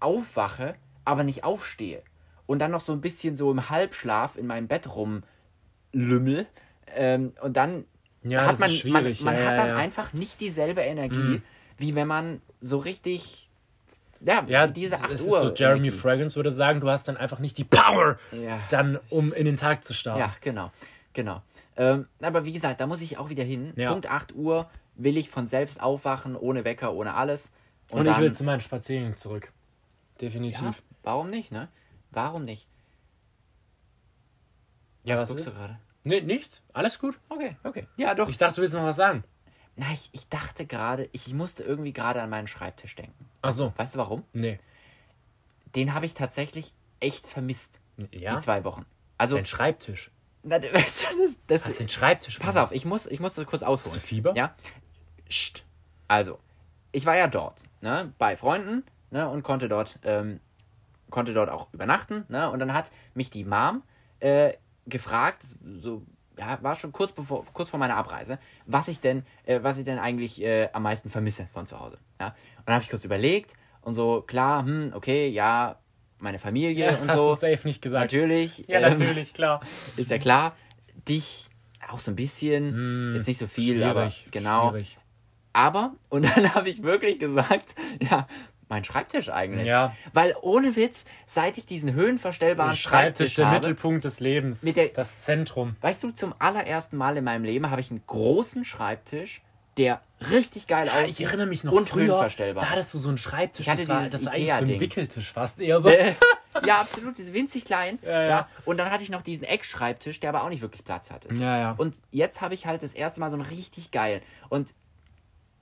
aufwache, 0.00 0.74
aber 1.06 1.24
nicht 1.24 1.44
aufstehe. 1.44 2.02
Und 2.46 2.58
dann 2.58 2.70
noch 2.72 2.82
so 2.82 2.92
ein 2.92 3.00
bisschen 3.00 3.36
so 3.36 3.50
im 3.50 3.70
Halbschlaf 3.70 4.36
in 4.36 4.46
meinem 4.46 4.68
Bett 4.68 4.86
rumlümmel. 5.94 6.46
Ähm, 6.94 7.32
und 7.42 7.56
dann 7.56 7.86
ja, 8.22 8.46
hat 8.46 8.58
man, 8.58 8.70
man, 8.84 9.16
man 9.20 9.34
ja, 9.34 9.44
hat 9.46 9.58
dann 9.58 9.68
ja. 9.68 9.76
einfach 9.76 10.12
nicht 10.12 10.40
dieselbe 10.40 10.82
Energie, 10.82 11.16
Mhm. 11.16 11.42
wie 11.78 11.94
wenn 11.94 12.06
man 12.06 12.40
so 12.60 12.78
richtig. 12.78 13.45
Ja, 14.20 14.44
Ja, 14.46 14.66
diese 14.66 14.98
8 15.00 15.10
es 15.10 15.22
Uhr. 15.22 15.42
ist 15.42 15.48
so, 15.48 15.54
Jeremy 15.54 15.86
Energie. 15.88 15.98
Fragrance 15.98 16.36
würde 16.36 16.50
sagen, 16.50 16.80
du 16.80 16.88
hast 16.90 17.08
dann 17.08 17.16
einfach 17.16 17.38
nicht 17.38 17.58
die 17.58 17.64
Power, 17.64 18.18
Ja. 18.32 18.60
dann 18.70 18.98
um 19.10 19.32
in 19.32 19.44
den 19.44 19.56
Tag 19.56 19.84
zu 19.84 19.94
starten. 19.94 20.20
Ja, 20.20 20.34
genau. 20.40 20.70
Genau. 21.12 21.42
Ähm, 21.76 22.06
aber 22.20 22.44
wie 22.44 22.52
gesagt, 22.52 22.80
da 22.80 22.86
muss 22.86 23.00
ich 23.02 23.18
auch 23.18 23.28
wieder 23.28 23.44
hin. 23.44 23.72
Ja. 23.76 23.90
Punkt 23.92 24.08
8 24.10 24.34
Uhr 24.34 24.68
will 24.94 25.16
ich 25.16 25.28
von 25.30 25.46
selbst 25.46 25.80
aufwachen, 25.80 26.36
ohne 26.36 26.64
Wecker, 26.64 26.94
ohne 26.94 27.14
alles. 27.14 27.50
Und, 27.90 28.06
ich 28.06 28.12
dann- 28.12 28.22
will 28.22 28.32
zu 28.32 28.44
meinen 28.44 28.60
Spaziergängen 28.60 29.16
zurück. 29.16 29.52
Definitiv. 30.20 30.62
Ja, 30.62 30.74
warum 31.02 31.28
nicht, 31.30 31.52
ne? 31.52 31.68
Warum 32.10 32.44
nicht? 32.44 32.66
Ja, 35.04 35.14
was 35.14 35.22
was 35.22 35.28
guckst 35.30 35.46
ist? 35.46 35.52
du 35.52 35.58
gerade? 35.58 35.78
Nee, 36.04 36.20
nichts. 36.20 36.62
Alles 36.72 36.98
gut. 36.98 37.18
Okay, 37.28 37.56
okay. 37.64 37.86
Ja, 37.96 38.14
doch. 38.14 38.28
Ich 38.28 38.38
dachte, 38.38 38.56
du 38.56 38.62
willst 38.62 38.74
noch 38.74 38.82
was 38.84 38.96
sagen. 38.96 39.24
Na, 39.76 39.92
ich, 39.92 40.08
ich 40.12 40.28
dachte 40.28 40.64
gerade, 40.66 41.08
ich 41.12 41.32
musste 41.34 41.62
irgendwie 41.62 41.92
gerade 41.92 42.22
an 42.22 42.30
meinen 42.30 42.48
Schreibtisch 42.48 42.94
denken. 42.96 43.28
Ach 43.42 43.52
so. 43.52 43.72
Weißt 43.76 43.94
du 43.94 43.98
warum? 43.98 44.24
Nee. 44.32 44.58
Den 45.74 45.92
habe 45.94 46.06
ich 46.06 46.14
tatsächlich 46.14 46.72
echt 47.00 47.26
vermisst, 47.26 47.80
Ja? 48.10 48.36
die 48.36 48.40
zwei 48.42 48.64
Wochen. 48.64 48.86
Also, 49.18 49.36
Dein 49.36 49.44
Schreibtisch. 49.44 50.10
na, 50.42 50.58
das, 50.58 50.72
das, 50.72 51.36
das, 51.46 51.64
Hast 51.66 51.78
den 51.80 51.88
Schreibtisch 51.90 52.38
pass 52.38 52.56
auf, 52.56 52.72
ich 52.72 52.84
muss, 52.86 53.06
ich 53.06 53.20
muss 53.20 53.34
das 53.34 53.44
kurz 53.46 53.62
Hast 53.62 53.68
du 53.68 53.72
ausholen. 53.88 54.00
Fieber? 54.00 54.34
Ja. 54.34 54.54
Scht. 55.28 55.64
Also, 56.08 56.38
ich 56.92 57.04
war 57.04 57.16
ja 57.16 57.26
dort, 57.28 57.64
ne, 57.82 58.12
bei 58.16 58.36
Freunden, 58.38 58.84
ne, 59.10 59.28
und 59.28 59.42
konnte 59.42 59.68
dort, 59.68 59.98
ähm, 60.04 60.40
konnte 61.10 61.34
dort 61.34 61.50
auch 61.50 61.72
übernachten, 61.74 62.24
ne, 62.28 62.50
und 62.50 62.58
dann 62.60 62.72
hat 62.72 62.90
mich 63.14 63.28
die 63.28 63.44
Mom 63.44 63.82
äh, 64.20 64.54
gefragt, 64.86 65.42
so, 65.80 66.02
ja, 66.38 66.58
war 66.62 66.74
schon 66.76 66.92
kurz 66.92 67.12
bevor, 67.12 67.44
kurz 67.52 67.70
vor 67.70 67.78
meiner 67.78 67.96
Abreise, 67.96 68.38
was 68.66 68.88
ich 68.88 69.00
denn, 69.00 69.24
äh, 69.44 69.60
was 69.62 69.78
ich 69.78 69.84
denn 69.84 69.98
eigentlich 69.98 70.42
äh, 70.42 70.68
am 70.72 70.82
meisten 70.82 71.10
vermisse 71.10 71.48
von 71.52 71.66
zu 71.66 71.78
Hause, 71.80 71.98
ja. 72.20 72.28
Und 72.28 72.66
dann 72.66 72.74
habe 72.74 72.84
ich 72.84 72.90
kurz 72.90 73.04
überlegt 73.04 73.54
und 73.82 73.94
so, 73.94 74.22
klar, 74.22 74.64
hm, 74.64 74.92
okay, 74.94 75.28
ja, 75.28 75.78
meine 76.18 76.38
Familie 76.38 76.86
Ja, 76.86 76.92
das 76.92 77.02
und 77.02 77.10
hast 77.10 77.16
so. 77.18 77.34
du 77.34 77.36
safe 77.36 77.66
nicht 77.66 77.82
gesagt. 77.82 78.12
Natürlich. 78.12 78.64
Ja, 78.68 78.80
ähm, 78.80 78.98
natürlich, 78.98 79.34
klar. 79.34 79.60
Ist 79.96 80.10
ja 80.10 80.18
klar. 80.18 80.56
Dich 81.08 81.48
auch 81.88 82.00
so 82.00 82.10
ein 82.10 82.16
bisschen, 82.16 82.72
Hm, 82.72 83.12
jetzt 83.14 83.28
nicht 83.28 83.38
so 83.38 83.46
viel, 83.46 83.82
aber 83.82 84.12
genau. 84.30 84.70
Schwierig. 84.70 84.98
Aber, 85.52 85.94
und 86.08 86.24
dann 86.36 86.54
habe 86.54 86.68
ich 86.68 86.82
wirklich 86.82 87.18
gesagt, 87.18 87.74
ja, 88.00 88.26
mein 88.68 88.84
Schreibtisch 88.84 89.28
eigentlich. 89.28 89.66
Ja, 89.66 89.94
Weil 90.12 90.34
ohne 90.40 90.74
Witz, 90.76 91.04
seit 91.26 91.56
ich 91.58 91.66
diesen 91.66 91.92
höhenverstellbaren 91.92 92.74
Schreibtisch, 92.76 93.28
Schreibtisch, 93.30 93.34
der 93.34 93.46
habe, 93.46 93.56
Mittelpunkt 93.68 94.04
des 94.04 94.20
Lebens. 94.20 94.60
Der- 94.62 94.88
das 94.88 95.22
Zentrum. 95.22 95.76
weißt 95.80 96.02
du, 96.02 96.10
zum 96.10 96.34
allerersten 96.38 96.96
Mal 96.96 97.16
in 97.16 97.24
meinem 97.24 97.44
Leben 97.44 97.70
habe 97.70 97.80
ich 97.80 97.90
einen 97.90 98.02
großen 98.06 98.64
Schreibtisch, 98.64 99.40
der 99.76 100.00
richtig 100.30 100.66
geil 100.66 100.86
Ja, 100.86 100.94
aussieht. 101.02 101.10
ich 101.10 101.20
erinnere 101.26 101.46
mich 101.46 101.62
noch 101.62 101.72
und 101.72 101.88
früher, 101.88 102.06
höhenverstellbar. 102.14 102.64
da 102.64 102.70
hattest 102.70 102.94
du 102.94 102.98
so 102.98 103.08
einen 103.10 103.18
Schreibtisch, 103.18 103.66
das 103.66 103.88
war, 103.88 104.08
das 104.08 104.24
war 104.24 104.32
eigentlich 104.32 104.54
so 104.54 104.64
ein. 104.64 104.80
Wickeltisch 104.80 105.32
fast 105.32 105.60
eher 105.60 105.80
so. 105.80 105.90
ja, 106.66 106.80
absolut, 106.80 107.18
winzig 107.18 107.66
klein. 107.66 107.98
Ja, 108.02 108.22
ja. 108.22 108.48
Und 108.64 108.78
dann 108.78 108.90
hatte 108.90 109.02
ich 109.02 109.10
noch 109.10 109.20
diesen 109.22 109.44
Eckschreibtisch, 109.44 110.20
der 110.20 110.30
aber 110.30 110.42
auch 110.44 110.48
nicht 110.48 110.62
wirklich 110.62 110.82
Platz 110.84 111.10
hatte. 111.10 111.28
Ja, 111.34 111.58
ja. 111.58 111.74
Und 111.76 111.94
jetzt 112.10 112.40
habe 112.40 112.54
ich 112.54 112.66
halt 112.66 112.82
das 112.82 112.94
erste 112.94 113.20
Mal 113.20 113.30
so 113.30 113.36
einen 113.36 113.44
richtig 113.46 113.90
geil. 113.90 114.22
Und 114.48 114.70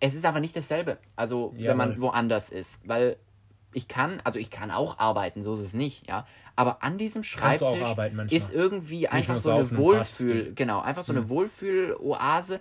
es 0.00 0.14
ist 0.14 0.24
aber 0.24 0.40
nicht 0.40 0.56
dasselbe. 0.56 0.98
Also, 1.16 1.52
wenn 1.56 1.76
man 1.76 1.90
Jawohl. 1.92 2.02
woanders 2.02 2.50
ist. 2.50 2.80
Weil 2.86 3.16
ich 3.72 3.88
kann, 3.88 4.20
also 4.24 4.38
ich 4.38 4.50
kann 4.50 4.70
auch 4.70 4.98
arbeiten, 4.98 5.42
so 5.42 5.54
ist 5.54 5.60
es 5.60 5.72
nicht, 5.74 6.08
ja. 6.08 6.26
Aber 6.56 6.82
an 6.84 6.98
diesem 6.98 7.24
Schreibtisch 7.24 7.68
ist 8.30 8.52
irgendwie 8.52 9.08
einfach 9.08 9.34
nur 9.34 9.40
so 9.40 9.50
eine 9.50 9.76
Wohlfühl, 9.76 10.52
genau, 10.54 10.80
einfach 10.80 11.02
so 11.02 11.12
eine 11.12 11.22
Mhm. 11.22 11.28
Wohlfühl-Oase, 11.30 12.60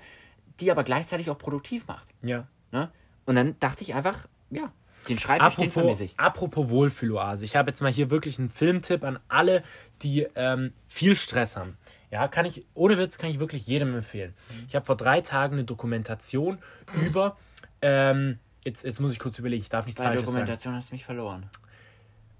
die 0.59 0.71
aber 0.71 0.83
gleichzeitig 0.83 1.29
auch 1.29 1.37
produktiv 1.37 1.87
macht. 1.87 2.07
ja. 2.21 2.47
Ne? 2.71 2.89
Und 3.25 3.35
dann 3.35 3.55
dachte 3.59 3.83
ich 3.83 3.93
einfach, 3.93 4.27
ja, 4.49 4.71
den 5.07 5.19
Schreibtisch, 5.19 5.55
den 5.55 5.65
Apropos, 5.69 5.73
vermisse 5.73 6.03
ich. 6.05 6.19
apropos 6.19 6.69
Wohlfühloase. 6.69 7.45
Ich 7.45 7.55
habe 7.55 7.69
jetzt 7.69 7.81
mal 7.81 7.91
hier 7.91 8.09
wirklich 8.09 8.39
einen 8.39 8.49
Filmtipp 8.49 9.03
an 9.03 9.19
alle, 9.27 9.63
die 10.01 10.25
ähm, 10.35 10.73
viel 10.87 11.15
Stress 11.15 11.55
haben. 11.55 11.77
Ja, 12.13 12.27
kann 12.27 12.45
ich, 12.45 12.63
ohne 12.75 12.99
Witz, 12.99 13.17
kann 13.17 13.31
ich 13.31 13.39
wirklich 13.39 13.65
jedem 13.65 13.95
empfehlen. 13.95 14.35
Mhm. 14.51 14.65
Ich 14.67 14.75
habe 14.75 14.85
vor 14.85 14.95
drei 14.95 15.21
Tagen 15.21 15.53
eine 15.55 15.63
Dokumentation 15.63 16.59
über, 17.07 17.37
ähm, 17.81 18.37
jetzt, 18.63 18.83
jetzt 18.83 18.99
muss 19.01 19.13
ich 19.13 19.17
kurz 19.17 19.39
überlegen, 19.39 19.63
ich 19.63 19.69
darf 19.69 19.87
nichts 19.87 19.97
Bei 19.97 20.05
Falsches 20.05 20.21
sagen. 20.21 20.31
Dokumentation 20.33 20.75
hast 20.75 20.91
du 20.91 20.93
mich 20.95 21.05
verloren. 21.05 21.49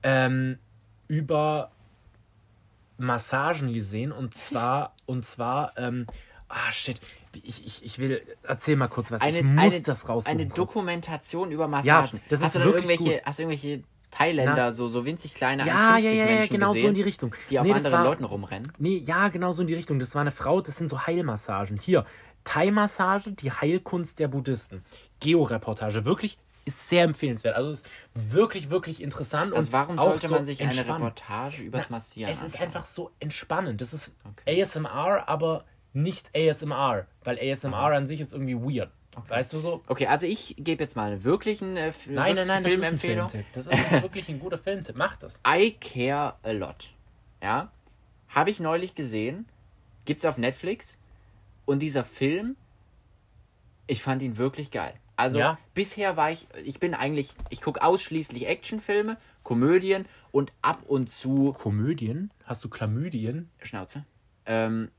ähm, 0.03 0.59
über 1.07 1.71
Massagen 2.99 3.73
gesehen 3.73 4.11
und 4.11 4.35
zwar 4.35 4.93
und 5.07 5.25
zwar 5.25 5.73
ähm, 5.77 6.05
ah 6.49 6.71
shit 6.71 7.01
ich, 7.41 7.65
ich, 7.65 7.83
ich 7.83 7.97
will 7.97 8.21
erzähl 8.43 8.75
mal 8.75 8.87
kurz 8.89 9.09
was 9.11 9.21
Eine- 9.21 9.39
ich 9.39 9.43
muss 9.43 9.73
eine- 9.73 9.81
das 9.81 10.07
raussuchen 10.07 10.31
Eine 10.39 10.45
kurz. 10.47 10.55
Dokumentation 10.55 11.51
über 11.51 11.67
Massagen. 11.67 12.21
das 12.29 12.41
hast 12.41 12.55
ist 12.55 12.61
du 12.63 12.65
wirklich 12.71 12.91
irgendwelche, 12.91 13.21
hast 13.25 13.39
du 13.39 13.43
irgendwelche 13.43 13.83
Thailänder, 14.13 14.55
Na. 14.55 14.71
so, 14.71 14.87
so 14.89 15.05
winzig 15.05 15.33
kleine 15.33 15.65
ja 15.65 15.95
1,50 15.95 15.99
ja 16.01 16.11
ja, 16.11 16.25
Menschen 16.25 16.53
genau 16.53 16.67
so 16.67 16.73
gesehen, 16.73 16.89
in 16.89 16.95
die 16.95 17.01
Richtung 17.01 17.35
die 17.49 17.59
auf 17.59 17.65
Nee, 17.65 17.73
anderen 17.73 17.91
war- 17.91 18.03
Leuten 18.03 18.23
rumrennen? 18.23 18.71
nee 18.77 18.97
ja 18.97 19.29
genau 19.29 19.51
so 19.51 19.61
in 19.63 19.67
die 19.67 19.73
Richtung 19.73 19.99
das 19.99 20.13
war 20.15 20.21
eine 20.21 20.31
Frau 20.31 20.61
das 20.61 20.77
sind 20.77 20.87
so 20.87 21.05
Heilmassagen 21.07 21.77
hier 21.79 22.05
Thai-Massage 22.43 23.31
die 23.31 23.51
Heilkunst 23.51 24.19
der 24.19 24.27
Buddhisten 24.27 24.83
Georeportage 25.19 26.05
wirklich 26.05 26.37
ist 26.65 26.89
sehr 26.89 27.03
empfehlenswert 27.03 27.55
also 27.55 27.71
ist 27.71 27.89
wirklich 28.13 28.69
wirklich 28.69 29.01
interessant 29.01 29.53
Also 29.53 29.67
und 29.67 29.73
warum 29.73 29.97
auch 29.99 30.11
sollte 30.11 30.27
so 30.27 30.35
man 30.35 30.45
sich 30.45 30.61
eine 30.61 30.69
entspannend. 30.71 31.05
Reportage 31.05 31.61
übers 31.63 31.87
Na, 31.89 31.95
Massieren 31.97 32.31
Es 32.31 32.37
ist 32.37 32.53
anschauen? 32.53 32.61
einfach 32.67 32.85
so 32.85 33.11
entspannend. 33.19 33.81
Das 33.81 33.93
ist 33.93 34.15
Okay. 34.45 34.61
ASMR, 34.61 35.27
aber 35.27 35.65
nicht 35.93 36.29
ASMR, 36.35 37.05
weil 37.23 37.37
ASMR 37.39 37.73
Aha. 37.73 37.95
an 37.97 38.07
sich 38.07 38.19
ist 38.21 38.33
irgendwie 38.33 38.55
weird. 38.55 38.89
Okay. 39.15 39.29
Weißt 39.29 39.53
du 39.53 39.59
so? 39.59 39.83
Okay, 39.87 40.07
also 40.07 40.25
ich 40.25 40.55
gebe 40.57 40.83
jetzt 40.83 40.95
mal 40.95 41.11
einen 41.11 41.23
wirklichen 41.23 41.77
äh, 41.77 41.91
Nein, 42.07 42.35
nein, 42.35 42.35
wirklich 42.35 42.47
nein, 42.47 42.63
das 42.63 42.71
ist 42.71 42.77
ein 42.77 42.99
Filmempfehlung. 42.99 43.29
Filmtipp. 43.29 43.53
Das 43.53 43.67
ist 43.67 44.01
wirklich 44.01 44.29
ein 44.29 44.39
guter 44.39 44.57
Filmtipp. 44.57 44.95
Mach 44.95 45.17
das. 45.17 45.39
I 45.47 45.71
Care 45.73 46.35
a 46.43 46.51
Lot. 46.51 46.89
Ja, 47.43 47.71
habe 48.29 48.49
ich 48.49 48.59
neulich 48.59 48.95
gesehen. 48.95 49.47
Gibt's 50.05 50.25
auf 50.25 50.37
Netflix. 50.37 50.97
Und 51.65 51.79
dieser 51.79 52.03
Film, 52.03 52.55
ich 53.87 54.01
fand 54.01 54.21
ihn 54.21 54.37
wirklich 54.37 54.71
geil. 54.71 54.93
Also 55.15 55.37
Ja? 55.39 55.57
bisher 55.73 56.17
war 56.17 56.31
ich, 56.31 56.47
ich 56.65 56.79
bin 56.79 56.93
eigentlich, 56.93 57.33
ich 57.49 57.61
gucke 57.61 57.83
ausschließlich 57.83 58.47
Actionfilme, 58.47 59.17
Komödien 59.43 60.05
und 60.31 60.51
ab 60.61 60.83
und 60.87 61.09
zu 61.09 61.53
Komödien? 61.53 62.31
Hast 62.45 62.63
du 62.63 62.69
Chlamydien? 62.69 63.49
Schnauze. 63.61 64.05
Ähm, 64.45 64.89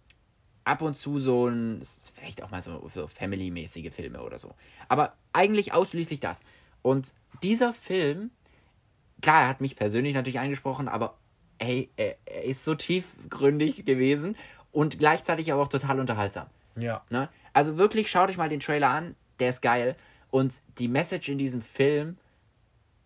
ab 0.65 0.83
und 0.83 0.97
zu 0.97 1.21
so 1.21 1.49
ein, 1.49 1.83
vielleicht 2.15 2.43
auch 2.43 2.51
mal 2.51 2.63
so, 2.63 2.91
so 2.95 3.07
Family-mäßige 3.07 3.93
Filme 3.93 4.23
oder 4.23 4.39
so. 4.39 4.55
Aber 4.89 5.15
eigentlich 5.33 5.73
ausschließlich 5.73 6.21
das. 6.21 6.41
Und 6.83 7.13
dieser 7.43 7.73
Film, 7.73 8.31
klar, 9.21 9.43
er 9.43 9.49
hat 9.49 9.61
mich 9.61 9.77
persönlich 9.77 10.15
natürlich 10.15 10.41
angesprochen, 10.41 10.89
aber 10.89 11.17
ey, 11.59 11.91
er, 11.97 12.17
er 12.27 12.45
ist 12.45 12.65
so 12.65 12.75
tiefgründig 12.75 13.85
gewesen 13.85 14.37
und 14.73 14.99
gleichzeitig 14.99 15.53
aber 15.53 15.63
auch 15.63 15.69
total 15.69 16.01
unterhaltsam. 16.01 16.47
Ja. 16.77 17.03
Ne? 17.11 17.29
Also 17.53 17.77
wirklich, 17.77 18.11
schaut 18.11 18.31
euch 18.31 18.37
mal 18.37 18.49
den 18.49 18.61
Trailer 18.61 18.89
an, 18.89 19.15
der 19.39 19.51
ist 19.51 19.63
geil. 19.63 19.97
Und 20.31 20.55
die 20.79 20.89
Message 20.89 21.29
in 21.29 21.39
diesem 21.39 21.63
Film 21.63 22.17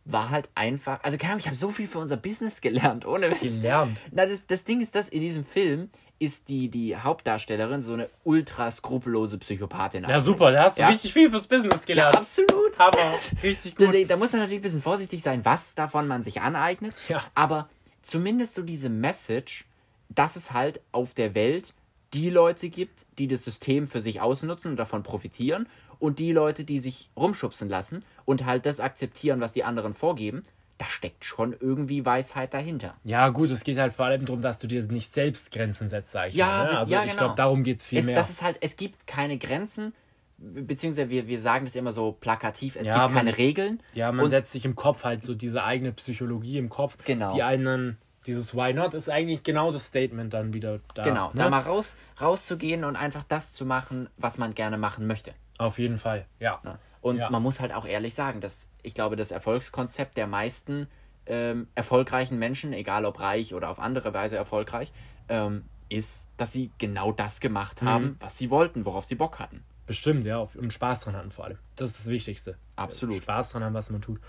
war 0.05 0.31
halt 0.31 0.49
einfach, 0.55 1.03
also 1.03 1.19
keine 1.19 1.33
Ahnung, 1.33 1.41
ich 1.41 1.47
habe 1.47 1.57
so 1.57 1.71
viel 1.71 1.87
für 1.87 1.99
unser 1.99 2.17
Business 2.17 2.61
gelernt, 2.61 3.05
ohne 3.05 3.31
Witz. 3.31 3.41
Gelernt. 3.57 4.01
Na, 4.11 4.25
das, 4.25 4.39
das 4.47 4.65
Ding 4.65 4.81
ist, 4.81 4.95
dass 4.95 5.09
in 5.09 5.21
diesem 5.21 5.45
Film 5.45 5.91
ist 6.21 6.49
die, 6.49 6.69
die 6.69 6.97
Hauptdarstellerin 6.97 7.83
so 7.83 7.93
eine 7.93 8.09
ultra 8.25 8.71
skrupellose 8.71 9.39
Psychopathin. 9.39 10.05
Ja, 10.09 10.21
super, 10.21 10.51
da 10.51 10.65
hast 10.65 10.79
du 10.79 10.83
Ja. 10.83 10.89
richtig 10.89 11.13
viel 11.13 11.31
fürs 11.31 11.47
Business 11.47 11.81
Ja, 11.83 11.87
gelernt. 11.87 12.17
absolut. 12.17 12.77
Hammer. 12.79 13.15
Richtig 13.43 13.77
gut. 13.77 13.87
Deswegen, 13.87 14.09
da 14.09 14.17
muss 14.17 14.33
man 14.33 14.41
natürlich 14.41 14.61
ein 14.61 14.63
bisschen 14.63 14.83
vorsichtig 14.83 15.23
sein, 15.23 15.45
was 15.45 15.75
davon 15.75 16.09
man 16.09 16.23
sich 16.23 16.41
aneignet. 16.41 16.95
Ja. 17.09 17.23
Aber 17.35 17.69
zumindest 18.03 18.55
so 18.57 18.63
diese 18.63 18.89
Message, 18.89 19.65
dass 20.09 20.37
es 20.37 20.53
halt 20.53 20.81
auf 20.93 21.15
der 21.15 21.35
Welt 21.35 21.73
die 22.15 22.31
Leute 22.31 22.69
gibt, 22.69 23.05
die 23.19 23.29
das 23.29 23.45
System 23.45 23.87
für 23.87 24.01
sich 24.01 24.21
ausnutzen 24.21 24.71
und 24.73 24.77
davon 24.77 25.03
profitieren 25.03 25.69
und 25.99 26.19
die 26.19 26.33
Leute, 26.33 26.65
die 26.65 26.79
sich 26.81 27.11
rumschubsen 27.17 27.69
lassen 27.69 28.05
und 28.25 28.45
halt 28.47 28.65
das 28.67 28.81
akzeptieren, 28.81 29.41
was 29.41 29.53
die 29.53 29.63
anderen 29.65 29.95
vorgeben, 29.95 30.43
da 30.79 30.87
steckt 30.87 31.25
schon 31.25 31.55
irgendwie 31.59 32.05
Weisheit 32.07 32.55
dahinter. 32.55 32.95
Ja, 33.05 33.29
gut, 33.29 33.51
es 33.51 33.65
geht 33.65 33.79
halt 33.79 33.93
vor 33.93 34.07
allem 34.07 34.25
darum, 34.25 34.41
dass 34.43 34.59
du 34.59 34.67
dir 34.67 34.83
nicht 34.85 35.13
selbst 35.13 35.51
Grenzen 35.53 35.89
setzt, 35.89 36.13
sag 36.13 36.29
ich 36.29 36.35
Ja, 36.35 36.47
mal. 36.47 36.73
Ne? 36.73 36.79
Also 36.79 36.93
ja, 36.93 37.01
ich 37.05 37.11
genau. 37.11 37.23
glaube, 37.25 37.35
darum 37.37 37.63
geht 37.65 37.79
es 37.79 37.87
viel 37.87 37.99
Es, 37.99 38.07
mehr. 38.07 38.15
das 38.15 38.31
ist 38.31 38.43
halt, 38.43 38.59
es 38.61 38.77
gibt 38.77 39.07
keine 39.07 39.39
Grenzen, 39.39 39.93
be- 40.39 40.63
beziehungsweise 40.63 41.11
wir, 41.11 41.27
wir 41.27 41.41
sagen 41.41 41.65
das 41.67 41.75
immer 41.75 41.93
so 41.93 42.13
plakativ, 42.13 42.77
es 42.77 42.87
Ja, 42.87 43.07
gibt 43.07 43.17
keine 43.17 43.31
man- 43.31 43.35
Regeln. 43.35 43.83
ja, 43.95 44.13
man 44.13 44.29
setzt 44.31 44.53
sich 44.53 44.65
im 44.65 44.77
Kopf 44.77 45.03
halt 45.05 45.25
so 45.25 45.35
diese 45.35 45.65
eigene 45.65 45.93
Psychologie 45.93 46.59
im 46.59 46.69
Kopf. 46.69 46.97
Genau. 47.05 47.35
Die 47.35 47.43
einen, 47.43 47.99
dieses 48.27 48.55
Why 48.55 48.73
not 48.73 48.95
ist 48.95 49.09
eigentlich 49.11 49.43
genau 49.43 49.73
das 49.73 49.87
Statement 49.87 50.33
dann 50.33 50.53
wieder 50.55 50.79
da. 50.95 51.03
Genau, 51.03 51.29
ne? 51.29 51.35
da 51.43 51.51
mal 51.51 51.61
raus, 51.63 51.97
rauszugehen 52.21 52.85
und 52.85 52.95
einfach 52.95 53.25
das 53.29 53.53
zu 53.53 53.65
machen, 53.67 54.09
was 54.17 54.39
man 54.39 54.55
gerne 54.55 54.79
machen 54.79 55.07
möchte. 55.09 55.33
Auf 55.59 55.79
jeden 55.81 55.99
Fall, 55.99 56.27
ja. 56.39 56.61
Ne? 56.63 56.79
Und 57.01 57.19
Ja. 57.21 57.31
man 57.31 57.43
muss 57.43 57.61
halt 57.61 57.73
auch 57.73 57.87
ehrlich 57.87 58.15
sagen, 58.15 58.41
dass 58.41 58.67
ich 58.83 58.95
glaube, 58.95 59.17
das 59.17 59.31
Erfolgskonzept 59.31 60.17
der 60.17 60.27
meisten 60.27 60.89
ähm, 61.31 61.69
erfolgreichen 61.75 62.39
Menschen, 62.39 62.73
egal 62.73 63.05
ob 63.05 63.21
reich 63.21 63.53
oder 63.53 63.69
auf 63.69 63.79
andere 63.79 64.15
Weise 64.15 64.37
erfolgreich, 64.37 64.93
ähm, 65.29 65.67
ist, 65.91 66.25
dass 66.39 66.53
sie 66.53 66.71
genau 66.79 67.13
das 67.13 67.41
gemacht 67.41 67.83
haben, 67.83 68.05
Mhm. 68.05 68.17
was 68.21 68.39
sie 68.39 68.49
wollten, 68.49 68.87
worauf 68.87 69.05
sie 69.05 69.15
Bock 69.15 69.39
hatten. 69.39 69.63
Bestimmt, 69.87 70.25
ja. 70.25 70.39
auf- 70.39 70.55
Und 70.55 70.73
Spaß 70.73 71.01
dran 71.01 71.15
hatten 71.17 71.31
vor 71.31 71.45
allem. 71.45 71.59
Das 71.77 71.91
ist 71.91 71.99
das 71.99 72.07
Wichtigste. 72.07 72.57
Absolut. 72.77 73.17
Spaß 73.23 73.51
dran 73.51 73.63
haben, 73.63 73.75
was 73.75 73.91
man 73.91 74.01
tut. 74.01 74.21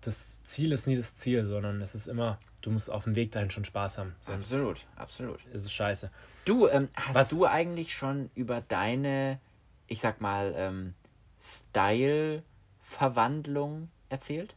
Das 0.00 0.42
Ziel 0.44 0.72
ist 0.72 0.86
nie 0.86 0.96
das 0.96 1.14
Ziel, 1.16 1.44
sondern 1.46 1.80
es 1.82 1.94
ist 1.94 2.06
immer, 2.08 2.38
du 2.62 2.70
musst 2.70 2.90
auf 2.90 3.04
dem 3.04 3.14
Weg 3.14 3.30
dahin 3.32 3.50
schon 3.50 3.64
Spaß 3.64 3.98
haben. 3.98 4.16
Sonst 4.20 4.52
Absolut, 4.52 4.86
absolut. 4.96 5.44
ist 5.52 5.64
es 5.66 5.72
scheiße. 5.72 6.10
Du, 6.44 6.66
ähm, 6.66 6.88
hast 6.94 7.14
Was- 7.14 7.28
du 7.28 7.44
eigentlich 7.46 7.94
schon 7.94 8.30
über 8.34 8.60
deine, 8.62 9.38
ich 9.86 10.00
sag 10.00 10.20
mal, 10.22 10.52
ähm, 10.56 10.94
Style-Verwandlung 11.42 13.88
erzählt? 14.08 14.54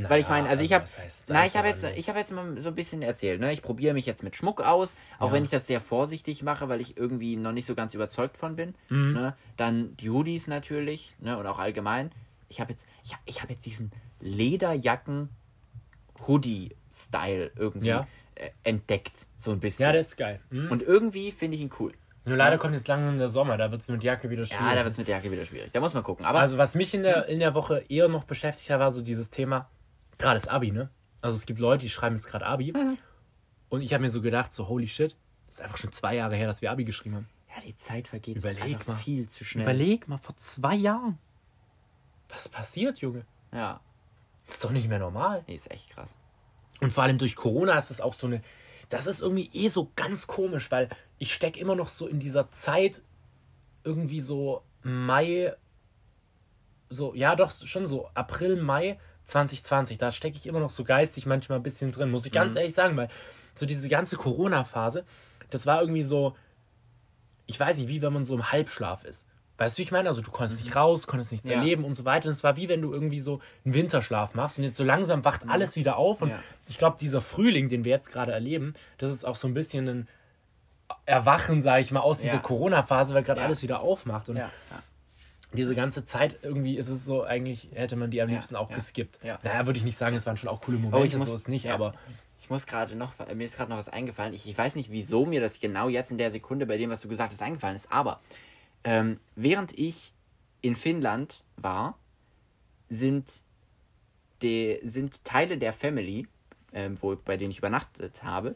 Weil 0.00 0.20
ich 0.20 0.28
meine, 0.28 0.48
also 0.48 0.62
ich 0.62 0.72
habe, 0.72 0.84
was 0.84 0.96
heißt 0.96 1.28
na, 1.28 1.44
ich 1.44 1.56
habe 1.56 1.66
jetzt, 1.66 1.82
ich 1.82 2.08
habe 2.08 2.20
jetzt 2.20 2.30
mal 2.30 2.60
so 2.60 2.68
ein 2.68 2.74
bisschen 2.76 3.02
erzählt. 3.02 3.40
Ne? 3.40 3.52
Ich 3.52 3.62
probiere 3.62 3.94
mich 3.94 4.06
jetzt 4.06 4.22
mit 4.22 4.36
Schmuck 4.36 4.60
aus, 4.60 4.94
auch 5.18 5.26
Ja. 5.28 5.32
wenn 5.32 5.42
ich 5.42 5.50
das 5.50 5.66
sehr 5.66 5.80
vorsichtig 5.80 6.44
mache, 6.44 6.68
weil 6.68 6.80
ich 6.80 6.96
irgendwie 6.96 7.34
noch 7.34 7.50
nicht 7.50 7.66
so 7.66 7.74
ganz 7.74 7.94
überzeugt 7.94 8.36
von 8.36 8.54
bin. 8.54 8.76
Mhm. 8.90 9.12
Ne? 9.14 9.36
Dann 9.56 9.96
die 9.96 10.08
Hoodies 10.08 10.46
natürlich, 10.46 11.14
ne? 11.18 11.36
und 11.36 11.48
auch 11.48 11.58
allgemein. 11.58 12.12
Ich 12.48 12.60
habe 12.60 12.70
jetzt, 12.72 12.86
ich 13.02 13.16
ich 13.24 13.42
habe 13.42 13.52
jetzt 13.54 13.66
diesen 13.66 13.90
Lederjacken 14.20 15.30
Hoodie-Style 16.28 17.50
irgendwie 17.56 17.88
Ja. 17.88 18.06
äh, 18.36 18.50
entdeckt, 18.62 19.12
so 19.38 19.50
ein 19.50 19.58
bisschen. 19.58 19.82
Ja, 19.82 19.90
der 19.92 20.02
ist 20.02 20.16
geil. 20.16 20.40
Mhm. 20.50 20.70
und 20.70 20.82
irgendwie 20.82 21.32
finde 21.32 21.56
ich 21.56 21.62
ihn 21.62 21.72
cool. 21.80 21.92
Nur 22.28 22.36
leider 22.36 22.58
kommt 22.58 22.74
jetzt 22.74 22.88
langsam 22.88 23.18
der 23.18 23.28
Sommer, 23.28 23.56
da 23.56 23.70
wird 23.70 23.80
es 23.82 23.88
mit 23.88 24.02
Jacke 24.02 24.30
wieder 24.30 24.44
schwierig. 24.44 24.64
Ja, 24.66 24.74
da 24.74 24.82
wird 24.84 24.92
es 24.92 24.98
mit 24.98 25.08
der 25.08 25.16
Jacke 25.16 25.30
wieder 25.30 25.44
schwierig. 25.44 25.72
Da 25.72 25.80
muss 25.80 25.94
man 25.94 26.02
gucken. 26.02 26.24
Aber 26.24 26.40
also 26.40 26.58
was 26.58 26.74
mich 26.74 26.94
in 26.94 27.02
der, 27.02 27.26
in 27.26 27.38
der 27.40 27.54
Woche 27.54 27.84
eher 27.88 28.08
noch 28.08 28.24
beschäftigt 28.24 28.70
hat, 28.70 28.80
war 28.80 28.90
so 28.90 29.02
dieses 29.02 29.30
Thema, 29.30 29.68
gerade 30.18 30.34
das 30.38 30.48
Abi, 30.48 30.70
ne? 30.70 30.90
Also 31.20 31.36
es 31.36 31.46
gibt 31.46 31.58
Leute, 31.60 31.82
die 31.82 31.90
schreiben 31.90 32.14
jetzt 32.16 32.28
gerade 32.28 32.46
Abi. 32.46 32.72
Mhm. 32.72 32.98
Und 33.68 33.82
ich 33.82 33.92
habe 33.92 34.02
mir 34.02 34.10
so 34.10 34.20
gedacht, 34.22 34.52
so 34.52 34.68
holy 34.68 34.86
shit, 34.88 35.16
das 35.46 35.56
ist 35.56 35.60
einfach 35.62 35.76
schon 35.78 35.92
zwei 35.92 36.14
Jahre 36.14 36.36
her, 36.36 36.46
dass 36.46 36.62
wir 36.62 36.70
Abi 36.70 36.84
geschrieben 36.84 37.16
haben. 37.16 37.28
ja, 37.54 37.62
die 37.66 37.76
Zeit 37.76 38.08
vergeht 38.08 38.36
Überleg 38.36 38.86
mal. 38.86 38.94
viel 38.96 39.28
zu 39.28 39.44
schnell. 39.44 39.64
Überleg 39.64 40.06
mal, 40.08 40.18
vor 40.18 40.36
zwei 40.36 40.74
Jahren. 40.74 41.18
Was 42.28 42.48
passiert, 42.48 42.98
Junge? 42.98 43.24
Ja, 43.52 43.80
Das 44.46 44.56
ist 44.56 44.64
doch 44.64 44.70
nicht 44.70 44.88
mehr 44.88 44.98
normal. 44.98 45.42
nee, 45.46 45.54
ist 45.54 45.70
echt 45.70 45.90
krass. 45.90 46.14
Und 46.80 46.92
vor 46.92 47.02
allem 47.02 47.18
durch 47.18 47.34
Corona 47.34 47.76
ist 47.76 47.90
es 47.90 48.00
auch 48.00 48.12
so 48.12 48.26
eine. 48.26 48.42
Das 48.90 49.06
ist 49.06 49.20
irgendwie 49.20 49.50
eh 49.52 49.68
so 49.68 49.90
ganz 49.96 50.26
komisch, 50.26 50.70
weil 50.70 50.88
ich 51.18 51.34
stecke 51.34 51.58
immer 51.60 51.74
noch 51.74 51.88
so 51.88 52.06
in 52.06 52.20
dieser 52.20 52.50
Zeit, 52.52 53.02
irgendwie 53.84 54.20
so 54.20 54.62
Mai, 54.82 55.54
so, 56.90 57.14
ja 57.14 57.36
doch, 57.36 57.50
schon 57.50 57.86
so 57.86 58.08
April, 58.14 58.56
Mai 58.62 58.98
2020. 59.24 59.98
Da 59.98 60.10
stecke 60.12 60.36
ich 60.36 60.46
immer 60.46 60.60
noch 60.60 60.70
so 60.70 60.84
geistig 60.84 61.26
manchmal 61.26 61.58
ein 61.58 61.62
bisschen 61.62 61.92
drin, 61.92 62.10
muss 62.10 62.24
ich 62.26 62.32
ganz 62.32 62.54
Mhm. 62.54 62.58
ehrlich 62.58 62.74
sagen, 62.74 62.96
weil 62.96 63.08
so 63.54 63.66
diese 63.66 63.88
ganze 63.88 64.16
Corona-Phase, 64.16 65.04
das 65.50 65.66
war 65.66 65.80
irgendwie 65.80 66.02
so, 66.02 66.36
ich 67.46 67.58
weiß 67.58 67.78
nicht, 67.78 67.88
wie 67.88 68.02
wenn 68.02 68.12
man 68.12 68.24
so 68.24 68.34
im 68.34 68.50
Halbschlaf 68.52 69.04
ist. 69.04 69.26
Weißt 69.58 69.76
du, 69.76 69.80
wie 69.80 69.84
ich 69.84 69.90
meine? 69.92 70.08
Also 70.08 70.20
du 70.20 70.30
konntest 70.30 70.60
nicht 70.62 70.76
raus, 70.76 71.08
konntest 71.08 71.32
nichts 71.32 71.48
Ja. 71.48 71.56
erleben 71.56 71.84
und 71.84 71.94
so 71.94 72.04
weiter. 72.04 72.28
Und 72.28 72.32
es 72.32 72.44
war 72.44 72.56
wie 72.56 72.68
wenn 72.68 72.80
du 72.80 72.92
irgendwie 72.92 73.18
so 73.18 73.40
einen 73.64 73.74
Winterschlaf 73.74 74.34
machst 74.34 74.58
und 74.58 74.64
jetzt 74.64 74.76
so 74.76 74.84
langsam 74.84 75.24
wacht 75.24 75.48
alles 75.48 75.74
wieder 75.74 75.96
auf. 75.96 76.22
Und 76.22 76.28
Ja. 76.30 76.38
ich 76.68 76.78
glaube, 76.78 76.96
dieser 77.00 77.20
Frühling, 77.20 77.68
den 77.68 77.82
wir 77.84 77.90
jetzt 77.90 78.12
gerade 78.12 78.30
erleben, 78.32 78.74
das 78.98 79.10
ist 79.10 79.24
auch 79.26 79.34
so 79.34 79.48
ein 79.48 79.54
bisschen 79.54 79.88
ein 79.88 80.08
Erwachen, 81.06 81.62
sage 81.62 81.82
ich 81.82 81.90
mal, 81.90 82.00
aus 82.00 82.18
dieser 82.18 82.34
Ja. 82.34 82.40
Corona-Phase, 82.40 83.14
weil 83.14 83.22
gerade 83.22 83.40
Ja. 83.40 83.46
alles 83.46 83.62
wieder 83.62 83.80
aufmacht. 83.80 84.28
Und 84.28 84.36
Ja, 84.36 84.50
diese 85.52 85.74
ganze 85.74 86.04
Zeit 86.06 86.38
irgendwie 86.42 86.76
ist 86.76 86.88
es 86.88 87.04
so, 87.04 87.22
eigentlich 87.24 87.68
hätte 87.72 87.96
man 87.96 88.10
die 88.10 88.20
am 88.20 88.28
liebsten 88.28 88.56
auch 88.56 88.68
geskippt. 88.70 89.18
ja. 89.22 89.38
Naja, 89.42 89.66
würde 89.66 89.78
ich 89.78 89.84
nicht 89.84 89.96
sagen, 89.98 90.16
es 90.16 90.26
waren 90.26 90.36
schon 90.36 90.48
auch 90.50 90.60
coole 90.60 90.76
Momente, 90.78 90.98
Oh, 90.98 91.04
ich 91.04 91.16
muss- 91.16 91.26
so 91.28 91.34
ist 91.34 91.42
es 91.42 91.48
nicht, 91.48 91.70
aber 91.70 91.94
Ich 92.40 92.50
muss 92.50 92.66
gerade 92.66 92.94
noch, 92.94 93.12
mir 93.34 93.44
ist 93.44 93.56
gerade 93.56 93.68
noch 93.70 93.78
was 93.78 93.88
eingefallen. 93.88 94.32
Ich, 94.32 94.48
ich 94.48 94.56
weiß 94.56 94.76
nicht, 94.76 94.90
wieso 94.92 95.26
mir 95.26 95.40
das 95.40 95.58
genau 95.60 95.88
jetzt 95.88 96.10
in 96.12 96.18
der 96.18 96.30
Sekunde 96.30 96.66
bei 96.66 96.78
dem, 96.78 96.88
was 96.88 97.00
du 97.00 97.08
gesagt 97.08 97.32
hast, 97.32 97.42
eingefallen 97.42 97.74
ist. 97.76 97.90
Aber 97.90 98.20
ähm, 98.84 99.18
während 99.34 99.76
ich 99.76 100.12
in 100.62 100.76
Finnland 100.76 101.42
war, 101.56 101.98
sind, 102.88 103.42
die, 104.42 104.78
sind 104.84 105.22
Teile 105.24 105.58
der 105.58 105.72
Family, 105.72 106.26
ähm, 106.72 106.96
wo, 107.00 107.16
bei 107.16 107.36
denen 107.36 107.50
ich 107.50 107.58
übernachtet 107.58 108.22
habe, 108.22 108.54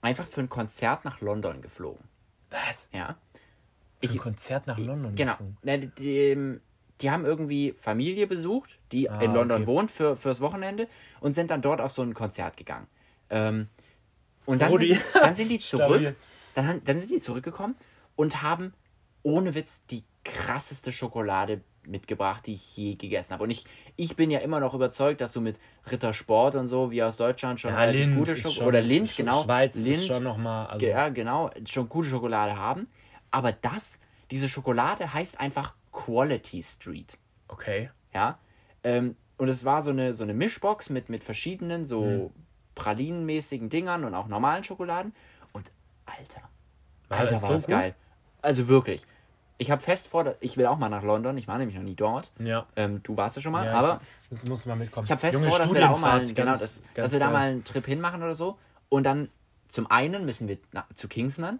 einfach 0.00 0.26
für 0.26 0.40
ein 0.40 0.48
Konzert 0.48 1.04
nach 1.04 1.20
London 1.20 1.60
geflogen. 1.62 2.02
was? 2.50 2.88
Ja. 2.92 3.16
Für 4.00 4.06
ein 4.06 4.14
Ich- 4.14 4.18
Konzert 4.18 4.66
nach 4.66 4.78
London 4.78 5.14
Genau. 5.14 5.32
geflogen. 5.32 5.56
Ne, 5.62 5.78
die, 5.80 5.88
die, 5.88 6.60
die 7.00 7.10
haben 7.10 7.24
irgendwie 7.24 7.72
Familie 7.80 8.26
besucht, 8.26 8.78
die 8.92 9.10
Ah, 9.10 9.20
in 9.20 9.32
London 9.34 9.62
okay. 9.62 9.66
wohnt 9.66 9.90
für, 9.90 10.16
fürs 10.16 10.40
Wochenende 10.40 10.88
und 11.20 11.34
sind 11.34 11.50
dann 11.50 11.62
dort 11.62 11.80
auf 11.80 11.92
so 11.92 12.02
ein 12.02 12.14
Konzert 12.14 12.56
gegangen. 12.56 12.86
Ähm, 13.30 13.68
und 14.46 14.62
dann 14.62 14.76
sind, 14.78 15.00
dann 15.14 15.34
sind 15.34 15.48
die 15.50 15.58
zurück, 15.58 16.16
dann, 16.54 16.82
dann 16.84 17.00
sind 17.00 17.10
die 17.10 17.20
zurückgekommen 17.20 17.74
und 18.16 18.42
haben 18.42 18.72
ohne 19.22 19.54
Witz 19.54 19.82
die 19.90 20.04
krasseste 20.24 20.90
Schokolade 20.92 21.60
mitgebracht, 21.88 22.46
die 22.46 22.54
ich 22.54 22.76
je 22.76 22.94
gegessen 22.94 23.32
habe. 23.32 23.44
Und 23.44 23.50
ich, 23.50 23.64
ich 23.96 24.16
bin 24.16 24.30
ja 24.30 24.40
immer 24.40 24.60
noch 24.60 24.74
überzeugt, 24.74 25.20
dass 25.20 25.32
du 25.32 25.40
mit 25.40 25.58
Rittersport 25.90 26.54
und 26.56 26.66
so, 26.68 26.90
wie 26.90 27.02
aus 27.02 27.16
Deutschland, 27.16 27.60
schon 27.60 27.72
Ja, 27.72 27.78
relativ 27.80 28.06
Lind 28.06 28.14
gute 28.16 28.36
Schokolade. 28.36 28.68
Oder 28.68 28.80
Lind, 28.80 29.16
genau. 29.16 29.42
Schweiz 29.42 29.74
Lind, 29.84 30.02
schon 30.02 30.22
nochmal, 30.22 30.66
also 30.68 30.86
ja, 30.86 31.08
genau, 31.08 31.50
schon 31.66 31.88
gute 31.88 32.08
Schokolade 32.08 32.56
haben. 32.56 32.88
Aber 33.30 33.52
das, 33.52 33.98
diese 34.30 34.48
Schokolade 34.48 35.12
heißt 35.12 35.40
einfach 35.40 35.74
Quality 35.92 36.62
Street. 36.62 37.18
okay. 37.48 37.90
Ja. 38.14 38.38
Ähm, 38.84 39.16
und 39.36 39.48
es 39.48 39.64
war 39.64 39.82
so 39.82 39.90
eine, 39.90 40.14
so 40.14 40.22
eine 40.24 40.34
Mischbox 40.34 40.90
mit, 40.90 41.08
mit 41.08 41.24
verschiedenen, 41.24 41.84
so 41.84 42.32
Hm. 42.32 42.32
pralinenmäßigen 42.74 43.70
Dingern 43.70 44.04
und 44.04 44.14
auch 44.14 44.28
normalen 44.28 44.64
Schokoladen. 44.64 45.14
Und 45.52 45.70
Alter, 46.06 46.42
War 47.08 47.18
Alter, 47.18 47.32
das 47.32 47.42
war 47.42 47.48
so 47.48 47.54
das 47.54 47.66
gut? 47.66 47.74
geil. 47.74 47.94
Also 48.42 48.68
wirklich. 48.68 49.04
Ich 49.60 49.70
habe 49.72 49.82
fest 49.82 50.06
vor, 50.06 50.36
ich 50.40 50.56
will 50.56 50.66
auch 50.66 50.78
mal 50.78 50.88
nach 50.88 51.02
London. 51.02 51.36
Ich 51.36 51.48
war 51.48 51.58
nämlich 51.58 51.76
noch 51.76 51.82
nie 51.82 51.96
dort. 51.96 52.30
Ja. 52.38 52.66
Ähm, 52.76 53.02
du 53.02 53.16
warst 53.16 53.34
ja 53.36 53.42
schon 53.42 53.52
mal. 53.52 53.66
ja 53.66 53.72
aber 53.72 54.00
ich, 54.22 54.28
das 54.30 54.48
muss 54.48 54.64
mal 54.66 54.76
mitkommen. 54.76 55.04
ich 55.04 55.10
habe 55.10 55.20
fest 55.20 55.34
Junge, 55.34 55.48
vor, 55.50 55.58
dass 55.58 55.72
wir 55.72 55.80
da 55.80 55.90
auch 55.90 55.98
mal, 55.98 56.24
genau, 56.24 56.34
ganz- 56.52 56.60
dass, 56.60 56.82
ganz 56.94 56.94
dass 56.94 57.12
wir 57.12 57.18
da 57.18 57.30
mal 57.30 57.48
einen 57.48 57.64
Trip 57.64 57.84
hinmachen 57.84 58.22
oder 58.22 58.34
so. 58.34 58.56
Und 58.88 59.04
dann 59.04 59.28
zum 59.66 59.90
einen 59.90 60.24
müssen 60.24 60.48
wir 60.48 60.58
na, 60.72 60.86
zu 60.94 61.08
Kingsman. 61.08 61.58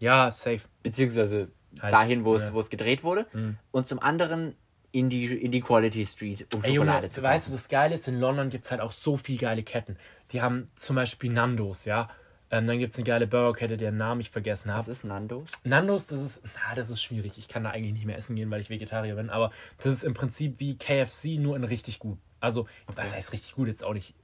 Ja, 0.00 0.30
safe. 0.30 0.62
Beziehungsweise 0.82 1.48
Halt, 1.80 1.92
dahin, 1.92 2.24
wo 2.24 2.34
es, 2.34 2.50
ja. 2.52 2.62
gedreht 2.68 3.04
wurde. 3.04 3.26
Mhm. 3.32 3.56
Und 3.70 3.86
zum 3.86 4.00
anderen 4.00 4.54
in 4.90 5.10
die, 5.10 5.26
in 5.26 5.52
die 5.52 5.60
Quality 5.60 6.06
Street, 6.06 6.46
um 6.54 6.64
Ey, 6.64 6.72
Junge, 6.72 6.86
Schokolade 6.90 7.10
zu 7.10 7.22
weißt 7.22 7.46
du, 7.46 7.50
kaufen. 7.50 7.60
das 7.62 7.68
Geile 7.68 7.94
ist, 7.94 8.08
in 8.08 8.18
London 8.18 8.50
gibt 8.50 8.64
es 8.64 8.70
halt 8.70 8.80
auch 8.80 8.92
so 8.92 9.16
viel 9.16 9.38
geile 9.38 9.62
Ketten. 9.62 9.96
Die 10.32 10.40
haben 10.42 10.70
zum 10.76 10.96
Beispiel 10.96 11.32
Nandos, 11.32 11.84
ja. 11.84 12.08
Ähm, 12.50 12.66
dann 12.66 12.78
gibt 12.78 12.94
es 12.94 12.98
eine 12.98 13.04
geile 13.04 13.26
Burgerkette, 13.26 13.76
deren 13.76 13.98
Namen 13.98 14.20
ich 14.22 14.30
vergessen 14.30 14.70
habe. 14.70 14.78
Was 14.80 14.88
ist 14.88 15.04
Nando's? 15.04 15.50
Nandos, 15.64 16.06
das 16.06 16.20
ist, 16.20 16.40
na, 16.44 16.74
das 16.74 16.88
ist 16.88 17.02
schwierig. 17.02 17.36
Ich 17.36 17.46
kann 17.48 17.64
da 17.64 17.70
eigentlich 17.70 17.92
nicht 17.92 18.06
mehr 18.06 18.16
essen 18.16 18.36
gehen, 18.36 18.50
weil 18.50 18.60
ich 18.62 18.70
Vegetarier 18.70 19.16
bin. 19.16 19.28
Aber 19.28 19.50
das 19.76 19.86
ist 19.92 20.02
im 20.04 20.14
Prinzip 20.14 20.54
wie 20.58 20.76
KFC, 20.78 21.38
nur 21.38 21.56
in 21.56 21.64
richtig 21.64 21.98
gut. 21.98 22.16
Also, 22.40 22.66
was 22.94 23.12
heißt 23.12 23.32
richtig 23.32 23.54
gut? 23.54 23.68
Jetzt 23.68 23.84
auch 23.84 23.92
nicht, 23.92 24.14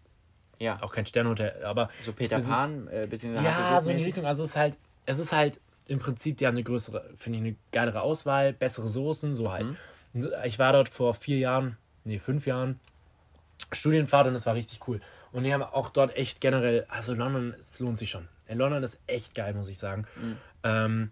Ja, 0.58 0.82
auch 0.82 0.92
kein 0.92 1.04
Sternhotel, 1.04 1.64
aber 1.64 1.90
so 2.02 2.12
Peter 2.14 2.36
das 2.36 2.44
ist- 2.46 2.50
Pan, 2.50 2.88
äh, 2.88 3.06
beziehungsweise 3.10 3.44
ja, 3.46 3.80
so 3.82 3.90
in 3.90 3.98
die. 3.98 4.04
Richtung. 4.04 4.24
Also 4.24 4.44
es 4.44 4.50
ist 4.50 4.56
halt, 4.56 4.78
es 5.04 5.18
ist 5.18 5.32
halt 5.32 5.60
im 5.86 5.98
Prinzip, 5.98 6.38
die 6.38 6.46
haben 6.46 6.54
eine 6.54 6.62
größere, 6.64 7.10
finde 7.18 7.38
ich, 7.40 7.44
eine 7.44 7.56
geilere 7.72 8.00
Auswahl, 8.00 8.54
bessere 8.54 8.88
Soßen, 8.88 9.34
so 9.34 9.52
halt. 9.52 9.66
Mhm. 10.14 10.28
Ich 10.44 10.58
war 10.58 10.72
dort 10.72 10.88
vor 10.88 11.12
vier 11.12 11.36
Jahren, 11.38 11.76
nee, 12.04 12.18
fünf 12.20 12.46
Jahren, 12.46 12.80
Studienfahrt 13.72 14.26
und 14.28 14.34
es 14.34 14.46
war 14.46 14.54
richtig 14.54 14.80
cool. 14.88 15.00
Und 15.34 15.42
die 15.44 15.52
haben 15.52 15.62
auch 15.62 15.90
dort 15.90 16.16
echt 16.16 16.40
generell, 16.40 16.86
also 16.88 17.12
London, 17.12 17.54
es 17.58 17.78
lohnt 17.80 17.98
sich 17.98 18.08
schon. 18.10 18.28
In 18.46 18.58
London 18.58 18.82
ist 18.82 18.98
echt 19.06 19.34
geil, 19.34 19.52
muss 19.52 19.68
ich 19.68 19.78
sagen. 19.78 20.06
Mhm. 20.16 20.36
Ähm, 20.62 21.10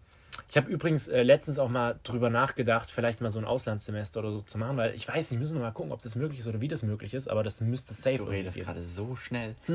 ich 0.48 0.56
habe 0.56 0.70
übrigens 0.70 1.08
äh, 1.08 1.22
letztens 1.22 1.58
auch 1.58 1.68
mal 1.68 1.98
drüber 2.04 2.30
nachgedacht, 2.30 2.90
vielleicht 2.90 3.20
mal 3.20 3.30
so 3.30 3.38
ein 3.38 3.44
Auslandssemester 3.44 4.20
oder 4.20 4.30
so 4.30 4.42
zu 4.42 4.58
machen, 4.58 4.76
weil 4.76 4.94
ich 4.94 5.08
weiß 5.08 5.30
nicht, 5.30 5.40
müssen 5.40 5.56
wir 5.56 5.60
mal 5.62 5.72
gucken, 5.72 5.92
ob 5.92 6.00
das 6.02 6.14
möglich 6.14 6.38
ist 6.38 6.46
oder 6.46 6.60
wie 6.60 6.68
das 6.68 6.82
möglich 6.82 7.14
ist, 7.14 7.28
aber 7.28 7.42
das 7.42 7.60
müsste 7.60 7.94
safe 7.94 8.18
Du 8.18 8.24
redest 8.24 8.56
gerade 8.56 8.84
so 8.84 9.16
schnell. 9.16 9.56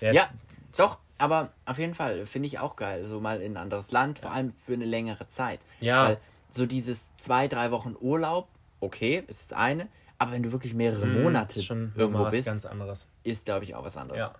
Der- 0.00 0.12
ja, 0.12 0.30
doch, 0.76 0.98
aber 1.18 1.50
auf 1.64 1.78
jeden 1.78 1.94
Fall 1.94 2.26
finde 2.26 2.48
ich 2.48 2.58
auch 2.58 2.74
geil, 2.76 3.06
so 3.06 3.20
mal 3.20 3.40
in 3.40 3.52
ein 3.52 3.56
anderes 3.62 3.92
Land, 3.92 4.18
vor 4.18 4.32
allem 4.32 4.52
für 4.66 4.74
eine 4.74 4.84
längere 4.84 5.28
Zeit. 5.28 5.60
Ja. 5.80 6.08
Weil 6.08 6.18
so 6.50 6.66
dieses 6.66 7.08
zwei, 7.18 7.46
drei 7.46 7.70
Wochen 7.70 7.94
Urlaub, 8.00 8.48
okay, 8.80 9.22
ist 9.28 9.50
das 9.52 9.56
eine, 9.56 9.86
aber 10.22 10.32
wenn 10.32 10.42
du 10.42 10.52
wirklich 10.52 10.74
mehrere 10.74 11.02
Hm, 11.04 11.22
Monate 11.22 11.58
ist 11.60 11.66
schon 11.66 11.92
irgendwo 11.96 12.24
bist, 12.28 12.44
ganz 12.44 12.64
anderes. 12.64 13.08
ist, 13.24 13.44
glaube 13.44 13.64
ich, 13.64 13.74
auch 13.74 13.84
was 13.84 13.96
anderes. 13.96 14.20
Ja. 14.20 14.34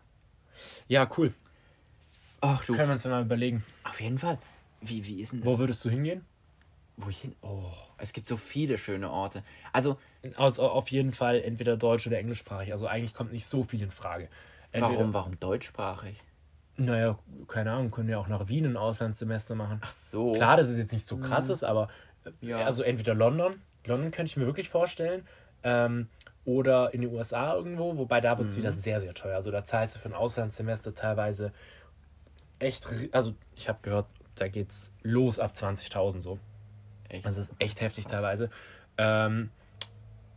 Ja, 0.89 1.11
cool. 1.19 1.33
Ach 2.41 2.65
du, 2.65 2.75
Können 2.75 2.89
wir 2.89 2.93
uns 2.95 3.05
mal 3.05 3.23
überlegen. 3.23 3.65
auf 3.85 4.01
jeden 4.01 4.19
Fall. 4.19 4.39
Wie, 4.81 5.07
wie 5.07 5.21
ist 5.21 5.33
denn 5.33 5.41
das? 5.41 5.49
Wo 5.49 5.59
würdest 5.59 5.85
du 5.85 5.91
hingehen? 5.91 6.25
Wo 6.97 7.09
ich 7.09 7.21
hin? 7.21 7.35
Oh, 7.41 7.73
es 7.99 8.13
gibt 8.13 8.27
so 8.27 8.37
viele 8.37 8.79
schöne 8.79 9.11
Orte. 9.11 9.43
Also, 9.73 9.99
Also 10.37 10.69
auf 10.69 10.91
jeden 10.91 11.13
Fall 11.13 11.41
entweder 11.41 11.77
deutsch 11.77 12.07
oder 12.07 12.19
englischsprachig. 12.19 12.73
Also 12.73 12.87
eigentlich 12.87 13.15
kommt 13.15 13.33
nicht 13.33 13.47
so 13.47 13.65
viel 13.65 13.83
in 13.83 13.91
Frage. 13.91 14.29
Entweder, 14.73 14.99
warum, 14.99 15.15
warum 15.15 15.41
deutschsprachig? 15.41 16.23
Naja, 16.77 17.19
keine 17.49 17.73
Ahnung, 17.73 17.91
können 17.91 18.09
wir 18.09 18.19
auch 18.19 18.29
nach 18.29 18.49
Wien 18.49 18.65
ein 18.67 18.77
Auslandssemester 18.77 19.55
machen. 19.55 19.79
Ach 19.83 19.93
so. 19.93 20.33
Klar, 20.33 20.57
das 20.57 20.69
ist 20.69 20.79
jetzt 20.79 20.93
nicht 20.93 21.07
so 21.07 21.17
krass 21.17 21.49
ist, 21.49 21.65
aber 21.65 21.89
äh, 22.25 22.31
Ja. 22.47 22.65
also 22.65 22.83
entweder 22.83 23.15
London, 23.15 23.61
London 23.87 24.11
könnte 24.11 24.31
ich 24.31 24.37
mir 24.37 24.47
wirklich 24.47 24.69
vorstellen, 24.69 25.27
ähm, 25.65 26.09
oder 26.45 26.93
in 26.93 27.03
die 27.03 27.07
USA 27.07 27.55
irgendwo, 27.55 27.97
wobei 27.97 28.21
da 28.21 28.37
wird 28.39 28.49
es 28.49 28.55
Mhm. 28.57 28.61
wieder 28.61 28.73
sehr, 28.73 29.01
sehr 29.01 29.15
teuer. 29.15 29.37
Also 29.37 29.51
da 29.51 29.65
zahlst 29.65 29.95
du 29.95 29.99
für 29.99 30.09
ein 30.09 30.15
Auslandssemester 30.15 30.95
teilweise 30.95 31.53
echt, 32.59 32.87
also 33.13 33.35
ich 33.55 33.69
habe 33.69 33.79
gehört, 33.83 34.07
da 34.35 34.49
geht's 34.49 34.91
los 35.03 35.39
ab 35.39 35.53
20.000 35.55 36.21
so. 36.21 36.39
Echt? 37.09 37.25
Das 37.27 37.37
ist 37.37 37.53
echt 37.59 37.81
heftig 37.81 38.07
teilweise. 38.07 38.51
Ähm, 38.99 39.51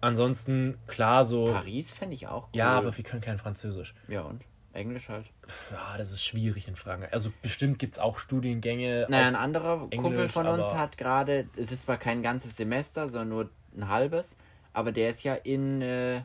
ansonsten, 0.01 0.77
klar, 0.87 1.25
so. 1.25 1.45
Paris 1.51 1.91
fände 1.91 2.13
ich 2.15 2.27
auch 2.27 2.43
cool. 2.43 2.49
Ja, 2.59 2.77
aber 2.77 2.95
wir 2.95 3.03
können 3.03 3.21
kein 3.21 3.37
Französisch. 3.37 3.93
Ja, 4.07 4.21
und? 4.21 4.43
Englisch 4.73 5.07
halt. 5.07 5.25
Ja, 5.71 5.97
das 5.97 6.11
ist 6.11 6.21
schwierig 6.21 6.67
in 6.67 6.75
Frankreich. 6.75 7.13
Also 7.13 7.31
bestimmt 7.41 7.79
gibt 7.79 7.93
es 7.93 7.99
auch 7.99 8.19
Studiengänge. 8.19 9.05
Naja, 9.07 9.27
ein 9.27 9.35
anderer 9.37 9.77
Kumpel 9.77 9.97
Englisch, 10.11 10.31
von 10.33 10.47
uns 10.47 10.73
hat 10.73 10.97
gerade, 10.97 11.47
es 11.55 11.71
ist 11.71 11.83
zwar 11.83 11.95
kein 11.97 12.21
ganzes 12.21 12.57
Semester, 12.57 13.07
sondern 13.07 13.29
nur 13.29 13.49
ein 13.77 13.87
halbes, 13.87 14.35
aber 14.75 14.91
der 14.91 15.09
ist 15.09 15.23
ja 15.23 15.33
in, 15.35 15.81
äh, 15.81 16.21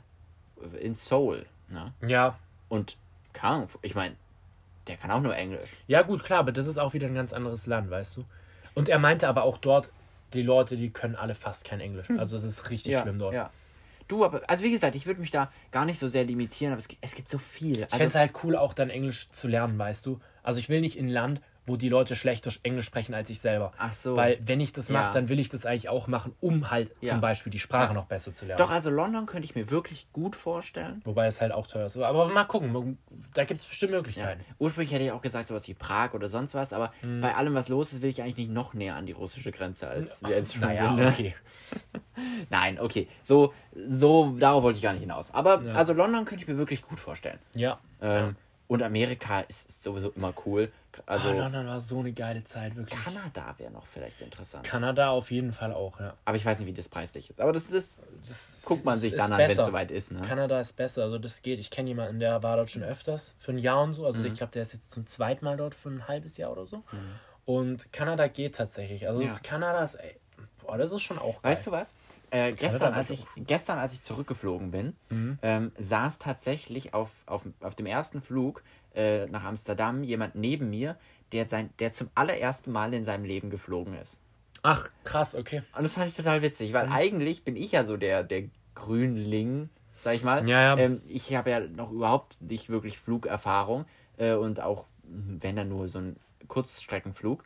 in 0.80 0.94
Seoul. 0.94 1.46
Ne? 1.68 1.92
ja. 2.06 2.38
Und 2.68 2.96
Ahnung, 3.40 3.68
ich 3.82 3.94
meine, 3.94 4.16
der 4.86 4.96
kann 4.96 5.10
auch 5.10 5.20
nur 5.22 5.34
Englisch. 5.34 5.70
ja, 5.86 6.02
gut, 6.02 6.22
klar, 6.24 6.40
aber 6.40 6.52
das 6.52 6.66
ist 6.66 6.78
auch 6.78 6.92
wieder 6.92 7.06
ein 7.06 7.14
ganz 7.14 7.32
anderes 7.32 7.66
Land, 7.66 7.90
weißt 7.90 8.16
du. 8.18 8.24
Und 8.74 8.88
er 8.88 8.98
meinte 8.98 9.28
aber 9.28 9.44
auch 9.44 9.56
dort, 9.56 9.88
die 10.34 10.42
Leute, 10.42 10.76
die 10.76 10.90
können 10.90 11.16
alle 11.16 11.34
fast 11.34 11.64
kein 11.64 11.80
Englisch. 11.80 12.10
Also 12.10 12.36
es 12.36 12.44
ist 12.44 12.70
richtig 12.70 12.92
schlimm 12.98 13.18
dort. 13.18 13.34
Ja. 13.34 13.50
Du, 14.08 14.24
aber, 14.24 14.42
also 14.48 14.64
wie 14.64 14.70
gesagt, 14.72 14.94
ich 14.96 15.06
würde 15.06 15.20
mich 15.20 15.30
da 15.30 15.50
gar 15.70 15.84
nicht 15.84 15.98
so 15.98 16.08
sehr 16.08 16.24
limitieren, 16.24 16.72
aber 16.72 16.80
es, 16.80 16.88
gibt- 16.88 17.04
es 17.04 17.14
gibt 17.14 17.28
so 17.28 17.38
viel. 17.38 17.76
Ich 17.78 17.84
Also, 17.84 17.96
fände 17.98 18.08
es 18.08 18.14
halt 18.16 18.32
cool, 18.44 18.56
auch 18.56 18.72
dann 18.74 18.90
Englisch 18.90 19.28
zu 19.28 19.46
lernen, 19.48 19.78
weißt 19.78 20.04
du. 20.06 20.20
Also 20.42 20.58
ich 20.60 20.68
will 20.68 20.80
nicht 20.80 20.96
in 20.98 21.06
ein 21.06 21.10
Land, 21.10 21.40
wo 21.70 21.76
die 21.76 21.88
Leute 21.88 22.16
schlechter 22.16 22.50
Englisch 22.64 22.86
sprechen 22.86 23.14
als 23.14 23.30
ich 23.30 23.38
selber. 23.38 23.72
ach 23.78 23.92
so. 23.92 24.16
Weil 24.16 24.38
wenn 24.44 24.60
ich 24.60 24.72
das 24.72 24.88
mache, 24.88 25.04
Ja. 25.04 25.12
dann 25.12 25.28
will 25.28 25.38
ich 25.38 25.48
das 25.48 25.64
eigentlich 25.64 25.88
auch 25.88 26.08
machen, 26.08 26.34
um 26.40 26.70
halt 26.70 26.90
Ja. 27.00 27.10
zum 27.10 27.20
Beispiel 27.20 27.52
die 27.52 27.60
Sprache 27.60 27.88
Ja. 27.88 27.94
noch 27.94 28.06
besser 28.06 28.34
zu 28.34 28.44
lernen. 28.44 28.58
Doch, 28.58 28.70
also 28.70 28.90
London 28.90 29.26
könnte 29.26 29.44
ich 29.44 29.54
mir 29.54 29.70
wirklich 29.70 30.08
gut 30.12 30.34
vorstellen. 30.34 31.00
Wobei 31.04 31.26
es 31.26 31.40
halt 31.40 31.52
auch 31.52 31.66
teuer 31.68 31.86
ist. 31.86 31.96
Aber 31.96 32.28
mal 32.28 32.44
gucken, 32.44 32.98
da 33.34 33.44
gibt 33.44 33.60
es 33.60 33.66
bestimmt. 33.66 33.92
Möglichkeiten. 33.92 34.44
Ursprünglich 34.58 34.92
hätte 34.92 35.04
ich 35.04 35.12
auch 35.12 35.22
gesagt, 35.22 35.48
sowas 35.48 35.66
wie 35.68 35.74
Prag 35.74 36.12
oder 36.14 36.28
sonst 36.28 36.54
was, 36.54 36.72
aber 36.72 36.92
Mhm. 37.02 37.20
bei 37.20 37.34
allem, 37.34 37.54
was 37.54 37.68
los 37.68 37.92
ist, 37.92 38.02
will 38.02 38.10
ich 38.10 38.20
eigentlich 38.22 38.36
nicht 38.36 38.50
noch 38.50 38.74
näher 38.74 38.96
an 38.96 39.06
die 39.06 39.12
russische 39.12 39.52
Grenze 39.52 39.86
als, 39.88 40.22
als 40.24 40.52
schon 40.54 40.62
Naja, 40.62 40.92
ne? 40.92 41.08
okay. 41.08 41.34
Nein, 42.50 42.78
okay. 42.80 43.08
So, 43.22 43.52
so, 43.86 44.36
darauf 44.38 44.62
wollte 44.62 44.76
ich 44.78 44.82
gar 44.82 44.92
nicht 44.92 45.02
hinaus. 45.02 45.30
Aber, 45.32 45.62
also 45.74 45.92
London 45.92 46.24
könnte 46.24 46.42
ich 46.44 46.48
mir 46.48 46.58
wirklich 46.58 46.82
gut 46.82 46.98
vorstellen. 46.98 47.38
Ja. 47.54 47.78
Ähm, 48.02 48.36
Und 48.70 48.84
Amerika 48.84 49.40
ist, 49.40 49.68
ist 49.68 49.82
sowieso 49.82 50.10
immer 50.10 50.32
cool. 50.46 50.70
Also, 51.04 51.28
ah, 51.30 51.32
London 51.32 51.66
war 51.66 51.80
so 51.80 51.98
eine 51.98 52.12
geile 52.12 52.44
Zeit, 52.44 52.76
wirklich. 52.76 53.02
Kanada 53.02 53.52
wäre 53.58 53.72
noch 53.72 53.84
vielleicht 53.84 54.20
interessant. 54.20 54.64
Kanada 54.64 55.10
auf 55.10 55.32
jeden 55.32 55.52
Fall 55.52 55.72
auch, 55.72 55.98
ja. 55.98 56.16
Aber 56.24 56.36
ich 56.36 56.44
weiß 56.44 56.60
nicht, 56.60 56.68
wie 56.68 56.72
das 56.72 56.88
preislich 56.88 57.30
ist. 57.30 57.40
Aber 57.40 57.52
das 57.52 57.68
ist, 57.72 57.96
Das 58.24 58.62
guckt 58.64 58.84
man 58.84 58.96
sich 59.00 59.16
dann 59.16 59.32
an, 59.32 59.38
wenn 59.40 59.50
es 59.50 59.56
soweit 59.56 59.90
ist. 59.90 60.12
Ne? 60.12 60.20
Kanada 60.20 60.60
ist 60.60 60.76
besser, 60.76 61.02
also 61.02 61.18
das 61.18 61.42
geht. 61.42 61.58
Ich 61.58 61.70
kenne 61.70 61.88
jemanden, 61.88 62.20
der 62.20 62.44
war 62.44 62.56
dort 62.58 62.70
schon 62.70 62.84
öfters, 62.84 63.34
für 63.38 63.50
ein 63.50 63.58
Jahr 63.58 63.82
und 63.82 63.92
so. 63.92 64.06
Also 64.06 64.20
Mhm. 64.20 64.26
ich 64.26 64.34
glaube, 64.36 64.52
der 64.52 64.62
ist 64.62 64.72
jetzt 64.72 64.92
zum 64.92 65.04
zweiten 65.04 65.44
Mal 65.44 65.56
dort 65.56 65.74
für 65.74 65.88
ein 65.88 66.06
halbes 66.06 66.36
Jahr 66.36 66.52
oder 66.52 66.64
so. 66.64 66.84
Und 67.44 67.92
Kanada 67.92 68.28
geht 68.28 68.54
tatsächlich. 68.54 69.08
Also 69.08 69.20
Ja. 69.20 69.30
das 69.30 69.42
Kanada 69.42 69.82
ist, 69.82 69.96
ey, 69.96 70.14
boah, 70.60 70.78
das 70.78 70.92
ist 70.92 71.02
schon 71.02 71.18
auch 71.18 71.42
geil. 71.42 71.50
Weißt 71.50 71.66
du 71.66 71.72
was? 71.72 71.92
Äh, 72.30 72.52
gestern, 72.52 72.94
als 72.94 73.10
ich, 73.10 73.26
gestern, 73.36 73.78
als 73.78 73.92
ich 73.92 74.02
zurückgeflogen 74.02 74.70
bin, 74.70 74.94
Mhm. 75.10 75.38
ähm, 75.42 75.72
saß 75.78 76.18
tatsächlich 76.18 76.94
auf, 76.94 77.10
auf, 77.26 77.42
auf 77.60 77.74
dem 77.74 77.86
ersten 77.86 78.20
Flug 78.20 78.62
äh, 78.94 79.26
nach 79.26 79.44
Amsterdam 79.44 80.04
jemand 80.04 80.34
neben 80.36 80.70
mir, 80.70 80.96
der, 81.32 81.46
sein, 81.46 81.70
der 81.78 81.92
zum 81.92 82.10
allerersten 82.14 82.72
Mal 82.72 82.94
in 82.94 83.04
seinem 83.04 83.24
Leben 83.24 83.50
geflogen 83.50 83.94
ist. 83.94 84.18
Ach, 84.62 84.88
krass, 85.04 85.34
okay. 85.34 85.62
Und 85.76 85.82
das 85.82 85.94
fand 85.94 86.08
ich 86.08 86.14
total 86.14 86.42
witzig, 86.42 86.72
weil 86.72 86.86
Mhm. 86.86 86.92
eigentlich 86.92 87.44
bin 87.44 87.56
ich 87.56 87.72
ja 87.72 87.84
so 87.84 87.96
der, 87.96 88.22
der 88.22 88.44
Grünling, 88.74 89.70
sag 90.02 90.14
ich 90.14 90.22
mal. 90.22 90.46
Ja, 90.48 90.62
ja. 90.62 90.78
Ähm, 90.78 91.02
ich 91.08 91.34
habe 91.34 91.50
ja 91.50 91.60
noch 91.60 91.90
überhaupt 91.90 92.40
nicht 92.42 92.68
wirklich 92.68 92.98
Flugerfahrung 92.98 93.86
äh, 94.18 94.34
und 94.34 94.60
auch, 94.60 94.86
wenn 95.02 95.56
dann 95.56 95.68
nur 95.68 95.88
so 95.88 95.98
ein 95.98 96.16
Kurzstreckenflug. 96.46 97.42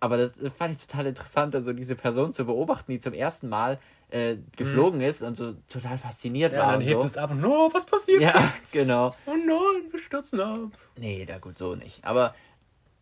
Aber 0.00 0.16
das, 0.16 0.32
das 0.32 0.52
fand 0.52 0.74
ich 0.76 0.86
total 0.86 1.06
interessant, 1.06 1.54
also 1.54 1.72
diese 1.72 1.94
Person 1.94 2.32
zu 2.32 2.44
beobachten, 2.44 2.90
die 2.90 2.98
zum 3.00 3.12
ersten 3.12 3.48
Mal 3.48 3.78
äh, 4.12 4.36
geflogen 4.56 5.00
ist 5.00 5.22
und 5.22 5.36
so 5.36 5.54
total 5.68 5.98
fasziniert 5.98 6.52
Mhm. 6.52 6.58
Ja, 6.58 6.64
war. 6.64 6.72
dann 6.72 6.80
und 6.82 6.86
hebt 6.86 7.00
so. 7.00 7.06
es 7.06 7.16
ab 7.16 7.30
und 7.30 7.44
oh, 7.44 7.70
was 7.72 7.84
passiert? 7.86 8.18
hier? 8.20 8.28
Ja, 8.28 8.52
genau. 8.72 9.14
Oh 9.26 9.34
nein, 9.34 9.90
wir 9.90 9.98
stürzen 9.98 10.40
ab. 10.40 10.58
Nee, 10.96 11.24
da 11.26 11.38
gut, 11.38 11.58
so 11.58 11.74
nicht. 11.74 12.04
Aber 12.04 12.34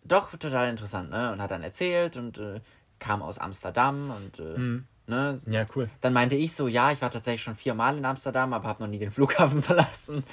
doch 0.04 0.30
total 0.36 0.70
interessant, 0.70 1.10
ne? 1.10 1.32
Und 1.32 1.42
hat 1.42 1.50
dann 1.50 1.62
erzählt 1.62 2.16
und 2.16 2.38
äh, 2.38 2.60
kam 2.98 3.22
aus 3.22 3.38
Amsterdam 3.38 4.10
und 4.10 4.38
äh, 4.38 4.58
Mhm. 4.58 4.86
ne? 5.06 5.40
Ja, 5.46 5.66
cool. 5.76 5.90
Dann 6.00 6.12
meinte 6.12 6.36
ich 6.36 6.54
so, 6.54 6.68
ja, 6.68 6.92
ich 6.92 7.02
war 7.02 7.10
tatsächlich 7.10 7.42
schon 7.42 7.56
viermal 7.56 7.98
in 7.98 8.04
Amsterdam, 8.04 8.52
aber 8.52 8.68
habe 8.68 8.82
noch 8.82 8.88
nie 8.90 8.98
den 8.98 9.10
Flughafen 9.10 9.62
verlassen. 9.62 10.24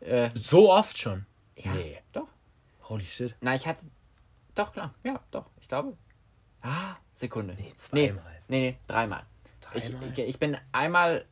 Äh, 0.00 0.30
So 0.34 0.72
oft 0.72 0.98
schon. 0.98 1.26
ja, 1.56 1.72
Nee. 1.72 1.98
doch. 2.12 2.28
Holy 2.88 3.04
shit. 3.06 3.34
Na, 3.40 3.54
ich 3.54 3.66
hatte. 3.66 3.84
Doch, 4.54 4.72
klar, 4.72 4.92
ja, 5.04 5.18
doch, 5.30 5.46
ich 5.60 5.68
glaube. 5.68 5.96
Ah, 6.60 6.96
Sekunde. 7.14 7.54
Nee, 7.54 7.62
Nee, 7.92 8.08
zweimal. 8.08 8.24
nee, 8.48 8.60
nee 8.60 8.78
dreimal. 8.86 9.22
Ich, 9.74 9.94
ich, 10.02 10.18
ich 10.18 10.38
bin 10.38 10.56
einmal. 10.72 11.24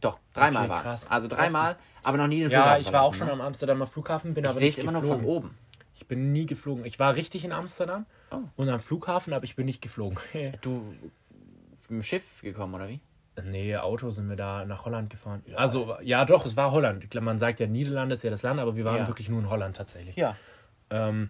Doch, 0.00 0.18
dreimal 0.34 0.64
Okay, 0.64 0.70
war 0.84 0.94
es. 0.94 1.06
Also 1.06 1.26
dreimal, 1.28 1.76
aber 2.02 2.18
noch 2.18 2.26
nie 2.26 2.40
den 2.40 2.50
Ja, 2.50 2.62
Flughafen 2.62 2.80
ich 2.82 2.92
war 2.92 3.02
auch 3.02 3.14
schon 3.14 3.26
ne? 3.28 3.32
am 3.32 3.40
Amsterdamer 3.40 3.86
Flughafen, 3.86 4.34
bin 4.34 4.44
Ich 4.44 4.50
aber 4.50 4.58
sehe 4.58 4.68
es 4.68 4.76
nicht 4.76 4.84
immer 4.84 4.92
noch 4.92 5.00
geflogen. 5.00 5.24
von 5.24 5.30
oben. 5.36 5.58
Ich 5.94 6.06
bin 6.06 6.32
nie 6.32 6.44
geflogen. 6.46 6.84
Ich 6.84 6.98
war 6.98 7.14
richtig 7.14 7.44
in 7.44 7.52
Amsterdam 7.52 8.04
Oh. 8.30 8.40
und 8.56 8.68
am 8.68 8.80
Flughafen, 8.80 9.32
aber 9.32 9.44
ich 9.44 9.56
bin 9.56 9.64
nicht 9.66 9.80
geflogen. 9.80 10.18
Du 10.60 10.94
mit 11.82 11.90
dem 11.90 12.02
Schiff 12.02 12.24
gekommen, 12.42 12.74
oder 12.74 12.88
wie? 12.88 13.00
nee, 13.44 13.76
Auto 13.76 14.10
sind 14.10 14.28
wir 14.28 14.36
da 14.36 14.64
nach 14.64 14.84
Holland 14.86 15.10
gefahren. 15.10 15.42
Also, 15.54 15.96
ja, 16.02 16.24
doch, 16.24 16.46
es 16.46 16.56
war 16.56 16.72
Holland. 16.72 17.14
Man 17.20 17.38
sagt 17.38 17.60
ja, 17.60 17.66
Niederlande 17.66 18.14
ist 18.14 18.24
ja 18.24 18.30
das 18.30 18.42
Land, 18.42 18.58
aber 18.60 18.76
wir 18.76 18.84
waren 18.84 18.96
Ja. 18.96 19.06
wirklich 19.06 19.28
nur 19.28 19.40
in 19.40 19.48
Holland 19.50 19.76
tatsächlich. 19.76 20.16
Ja. 20.16 20.36
Ähm, 20.90 21.28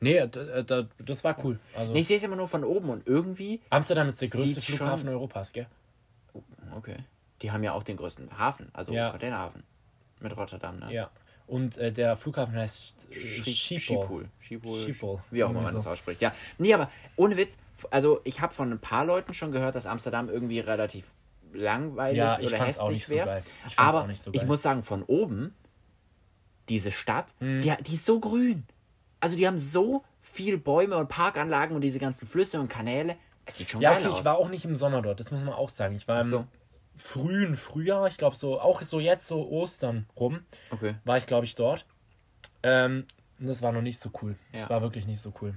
Nee, 0.00 0.26
d- 0.26 0.62
d- 0.62 0.86
das 1.04 1.24
war 1.24 1.36
cool. 1.44 1.58
Also, 1.74 1.92
Nee, 1.92 2.00
ich 2.00 2.06
sehe 2.06 2.18
es 2.18 2.22
immer 2.22 2.36
nur 2.36 2.48
von 2.48 2.64
oben 2.64 2.90
und 2.90 3.06
irgendwie. 3.06 3.60
Amsterdam 3.70 4.08
ist 4.08 4.20
der 4.20 4.28
größte 4.28 4.60
Flughafen 4.60 5.06
schon- 5.06 5.14
Europas, 5.14 5.52
gell? 5.52 5.66
Okay. 6.76 6.96
Die 7.42 7.50
haben 7.50 7.62
ja 7.62 7.72
auch 7.72 7.82
den 7.82 7.96
größten 7.96 8.38
Hafen, 8.38 8.68
also 8.72 8.92
Ja. 8.92 9.10
Containerhafen. 9.10 9.62
Mit 10.20 10.36
Rotterdam, 10.36 10.78
ne? 10.78 10.92
Ja. 10.92 11.10
Und 11.46 11.78
äh, 11.78 11.92
der 11.92 12.16
Flughafen 12.16 12.54
heißt 12.56 12.94
äh, 13.10 13.44
Schiphol. 13.44 14.28
Schiphol. 14.40 15.22
Wie 15.30 15.44
auch 15.44 15.50
immer 15.50 15.60
man 15.62 15.72
das 15.74 15.84
so. 15.84 15.90
ausspricht. 15.90 16.20
Ja. 16.20 16.34
Nee, 16.58 16.74
aber 16.74 16.90
ohne 17.16 17.36
Witz, 17.36 17.56
also 17.90 18.20
ich 18.24 18.40
habe 18.40 18.52
von 18.54 18.72
ein 18.72 18.78
paar 18.78 19.04
Leuten 19.04 19.32
schon 19.32 19.52
gehört, 19.52 19.74
dass 19.76 19.86
Amsterdam 19.86 20.28
irgendwie 20.28 20.58
relativ 20.60 21.04
langweilig 21.52 22.18
Ja, 22.18 22.38
ich 22.40 22.48
oder 22.48 22.58
hässlich 22.58 23.06
so 23.06 23.14
wäre. 23.14 23.42
fand's 23.62 23.78
aber 23.78 24.02
auch 24.02 24.06
nicht 24.06 24.20
so 24.20 24.30
ich 24.34 24.44
muss 24.44 24.60
sagen, 24.60 24.82
von 24.82 25.02
oben, 25.04 25.54
diese 26.68 26.90
Stadt, 26.90 27.32
Mhm. 27.40 27.60
die, 27.62 27.72
die 27.84 27.94
ist 27.94 28.04
so 28.04 28.18
grün. 28.20 28.64
Also 29.20 29.36
die 29.36 29.46
haben 29.46 29.58
so 29.58 30.04
viel 30.22 30.58
Bäume 30.58 30.96
und 30.96 31.08
Parkanlagen 31.08 31.74
und 31.74 31.82
diese 31.82 31.98
ganzen 31.98 32.26
Flüsse 32.28 32.60
und 32.60 32.68
Kanäle. 32.68 33.16
Es 33.46 33.56
sieht 33.58 33.70
schon 33.70 33.80
Ja, 33.80 33.90
geil 33.92 34.00
okay, 34.02 34.12
aus. 34.12 34.18
ich 34.20 34.24
war 34.24 34.36
auch 34.38 34.48
nicht 34.48 34.64
im 34.64 34.74
Sommer 34.74 35.02
dort, 35.02 35.20
das 35.20 35.30
muss 35.30 35.42
man 35.42 35.54
auch 35.54 35.68
sagen. 35.70 35.94
Ich 35.96 36.06
war 36.08 36.20
im 36.20 36.26
so. 36.28 36.46
frühen 36.96 37.56
Frühjahr, 37.56 38.06
ich 38.08 38.16
glaube 38.18 38.36
so, 38.36 38.60
auch 38.60 38.82
so 38.82 39.00
jetzt 39.00 39.26
so 39.26 39.48
Ostern 39.48 40.06
rum, 40.16 40.40
Okay. 40.70 40.94
war 41.04 41.16
ich 41.18 41.26
glaube 41.26 41.46
ich 41.46 41.54
dort. 41.54 41.86
Ähm, 42.62 43.06
und 43.38 43.46
das 43.48 43.62
war 43.62 43.72
noch 43.72 43.82
nicht 43.82 44.00
so 44.00 44.10
cool. 44.22 44.36
Das 44.52 44.62
Ja. 44.62 44.70
war 44.70 44.82
wirklich 44.82 45.06
nicht 45.06 45.20
so 45.20 45.32
cool. 45.40 45.56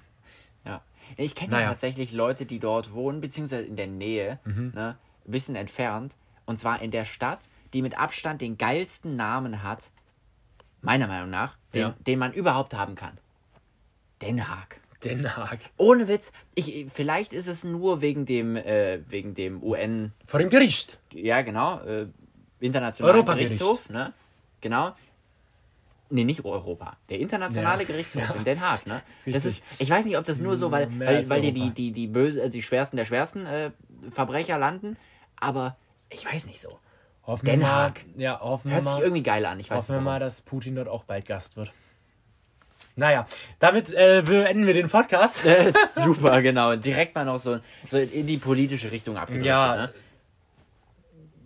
Ja. 0.66 0.82
Ich 1.18 1.34
kenne 1.36 1.51
Naja. 1.53 1.64
ja 1.64 1.70
tatsächlich 1.70 2.12
Leute, 2.12 2.45
die 2.45 2.60
dort 2.60 2.93
wohnen, 2.93 3.22
beziehungsweise 3.22 3.64
in 3.64 3.76
der 3.78 3.88
Nähe, 3.88 4.39
Mhm. 4.43 4.72
ne, 4.76 4.97
ein 5.26 5.32
bisschen 5.32 5.55
entfernt. 5.55 6.16
Und 6.45 6.60
zwar 6.60 6.82
in 6.82 6.91
der 6.91 7.05
Stadt, 7.05 7.39
die 7.74 7.82
mit 7.82 7.97
Abstand 7.97 8.41
den 8.41 8.57
geilsten 8.57 9.16
Namen 9.16 9.64
hat, 9.64 9.89
meiner 10.82 11.07
Meinung 11.07 11.30
nach, 11.30 11.55
den, 11.74 11.82
Ja. 11.82 11.95
den 11.99 12.20
man 12.20 12.34
überhaupt 12.34 12.74
haben 12.74 12.95
kann. 12.95 13.18
Den 14.22 14.48
Haag. 14.48 14.80
Den 15.04 15.36
Haag. 15.36 15.60
Ohne 15.78 16.08
Witz, 16.08 16.32
ich, 16.56 16.88
vielleicht 16.94 17.34
ist 17.34 17.48
es 17.48 17.64
nur 17.64 18.02
wegen 18.02 18.26
dem, 18.26 18.56
äh, 18.58 19.00
wegen 19.10 19.34
dem 19.34 19.64
UN, 19.64 20.12
Vor 20.26 20.40
dem 20.40 20.50
Gericht. 20.50 21.00
ja 21.14 21.42
genau, 21.42 21.80
äh, 21.82 22.08
internationalen. 22.60 23.26
Gerichtshof, 23.26 23.88
ne? 23.90 24.14
Genau. 24.62 24.94
Nee, 26.12 26.24
nicht 26.24 26.44
Europa. 26.44 26.98
Der 27.10 27.20
internationale 27.20 27.84
Ja. 27.84 27.88
Gerichtshof 27.88 28.22
Ja. 28.28 28.36
in 28.36 28.44
Den 28.44 28.60
Haag, 28.60 28.86
ne? 28.88 29.02
Das 29.26 29.46
ist, 29.46 29.62
ich 29.78 29.90
weiß 29.90 30.06
nicht, 30.06 30.18
ob 30.18 30.26
das 30.26 30.40
nur 30.40 30.58
so, 30.58 30.72
weil, 30.72 30.88
Mehr 30.88 31.08
weil, 31.08 31.30
weil 31.30 31.42
dir 31.44 31.54
die, 31.54 31.70
die, 31.70 31.92
die, 31.92 32.08
böse, 32.08 32.42
äh, 32.44 32.50
die 32.50 32.64
schwersten 32.64 32.98
der 32.98 33.06
schwersten 33.06 33.46
äh, 33.46 33.72
Verbrecher 34.12 34.58
landen, 34.58 34.98
aber 35.40 35.78
ich 36.10 36.26
weiß 36.26 36.46
nicht 36.46 36.60
so. 36.60 36.80
Hoffen 37.26 37.46
Den 37.46 37.60
wir 37.60 37.68
mal, 37.68 37.74
Haag. 37.74 38.02
Ja, 38.18 38.40
hoffen 38.42 38.72
Hört 38.72 38.88
sich 38.88 39.00
irgendwie 39.00 39.22
geil 39.24 39.46
an, 39.46 39.60
ich 39.60 39.70
weiß 39.70 39.78
hoffen 39.78 39.96
wir 39.96 40.02
mal, 40.02 40.20
dass 40.20 40.42
Putin 40.42 40.76
dort 40.76 40.88
auch 40.90 41.04
bald 41.04 41.26
Gast 41.26 41.56
wird. 41.58 41.72
Naja, 42.96 43.26
damit 43.60 43.94
äh, 43.94 44.22
beenden 44.26 44.66
wir 44.68 44.74
den 44.74 44.90
Podcast. 44.90 45.42
Super, 45.96 46.42
genau. 46.42 46.76
Direkt 46.76 47.16
mal 47.16 47.26
noch 47.26 47.38
so, 47.40 47.60
so 47.88 47.98
in 47.98 48.28
die 48.28 48.38
politische 48.38 48.92
Richtung 48.92 49.16
abgedriftet, 49.18 49.48
Ja, 49.48 49.76
ne? 49.76 49.94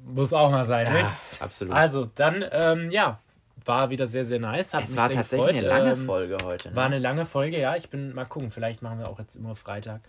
Muss 0.06 0.34
auch 0.34 0.52
mal 0.52 0.66
sein. 0.66 0.92
ne? 0.92 1.00
Ja, 1.00 1.18
absolut. 1.40 1.74
Also, 1.74 2.10
dann, 2.16 2.44
ähm, 2.52 2.90
ja, 2.92 3.20
war 3.66 3.90
wieder 3.90 4.06
sehr, 4.08 4.26
sehr 4.26 4.40
nice. 4.40 4.74
Hat 4.74 4.84
es 4.86 4.96
war 4.98 5.10
tatsächlich 5.10 5.56
gefreut. 5.56 5.72
eine 5.72 5.86
lange 5.86 5.92
Ähm, 5.94 6.06
Folge 6.06 6.38
heute. 6.44 6.70
Ne? 6.70 6.76
War 6.76 6.86
eine 6.86 7.00
lange 7.00 7.26
Folge, 7.26 7.60
ja. 7.60 7.76
Ich 7.78 7.90
bin 7.90 8.14
mal 8.14 8.26
gucken. 8.26 8.52
Vielleicht 8.52 8.82
machen 8.82 9.00
wir 9.00 9.08
auch 9.10 9.20
jetzt 9.20 9.36
immer 9.36 9.56
Freitag. 9.56 10.02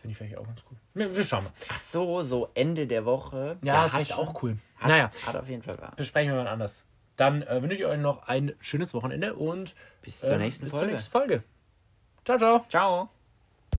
Finde 0.00 0.12
ich 0.12 0.18
vielleicht 0.18 0.36
auch 0.38 0.46
ganz 0.46 0.62
cool. 0.70 0.76
Wir, 0.94 1.14
wir 1.16 1.24
schauen 1.24 1.44
mal. 1.44 1.52
Ach 1.68 1.78
so, 1.78 2.22
so 2.22 2.48
Ende 2.54 2.86
der 2.86 3.04
Woche. 3.04 3.56
Ja, 3.62 3.82
das 3.84 3.94
hat 3.94 4.02
ist 4.02 4.12
auch 4.12 4.40
cool. 4.42 4.56
Hat, 4.78 4.88
naja, 4.88 5.10
Hat 5.26 5.36
auf 5.36 5.48
jeden 5.48 5.62
Fall 5.62 5.76
was. 5.80 5.94
besprechen 5.96 6.32
wir 6.32 6.42
mal 6.44 6.48
anders. 6.48 6.84
Dann 7.16 7.42
äh, 7.42 7.62
wünsche 7.62 7.76
ich 7.76 7.84
euch 7.84 7.98
noch 7.98 8.26
ein 8.28 8.54
schönes 8.60 8.94
Wochenende 8.94 9.34
und 9.34 9.74
Bis 10.02 10.20
zur 10.20 10.32
ähm, 10.32 10.38
nächsten 10.40 10.64
bis 10.64 10.72
Folge. 10.72 10.86
zur 10.86 10.92
nächsten 10.92 11.12
Folge. 11.12 11.42
Ciao, 12.24 12.38
ciao. 12.38 12.64
Ciao. 12.68 13.19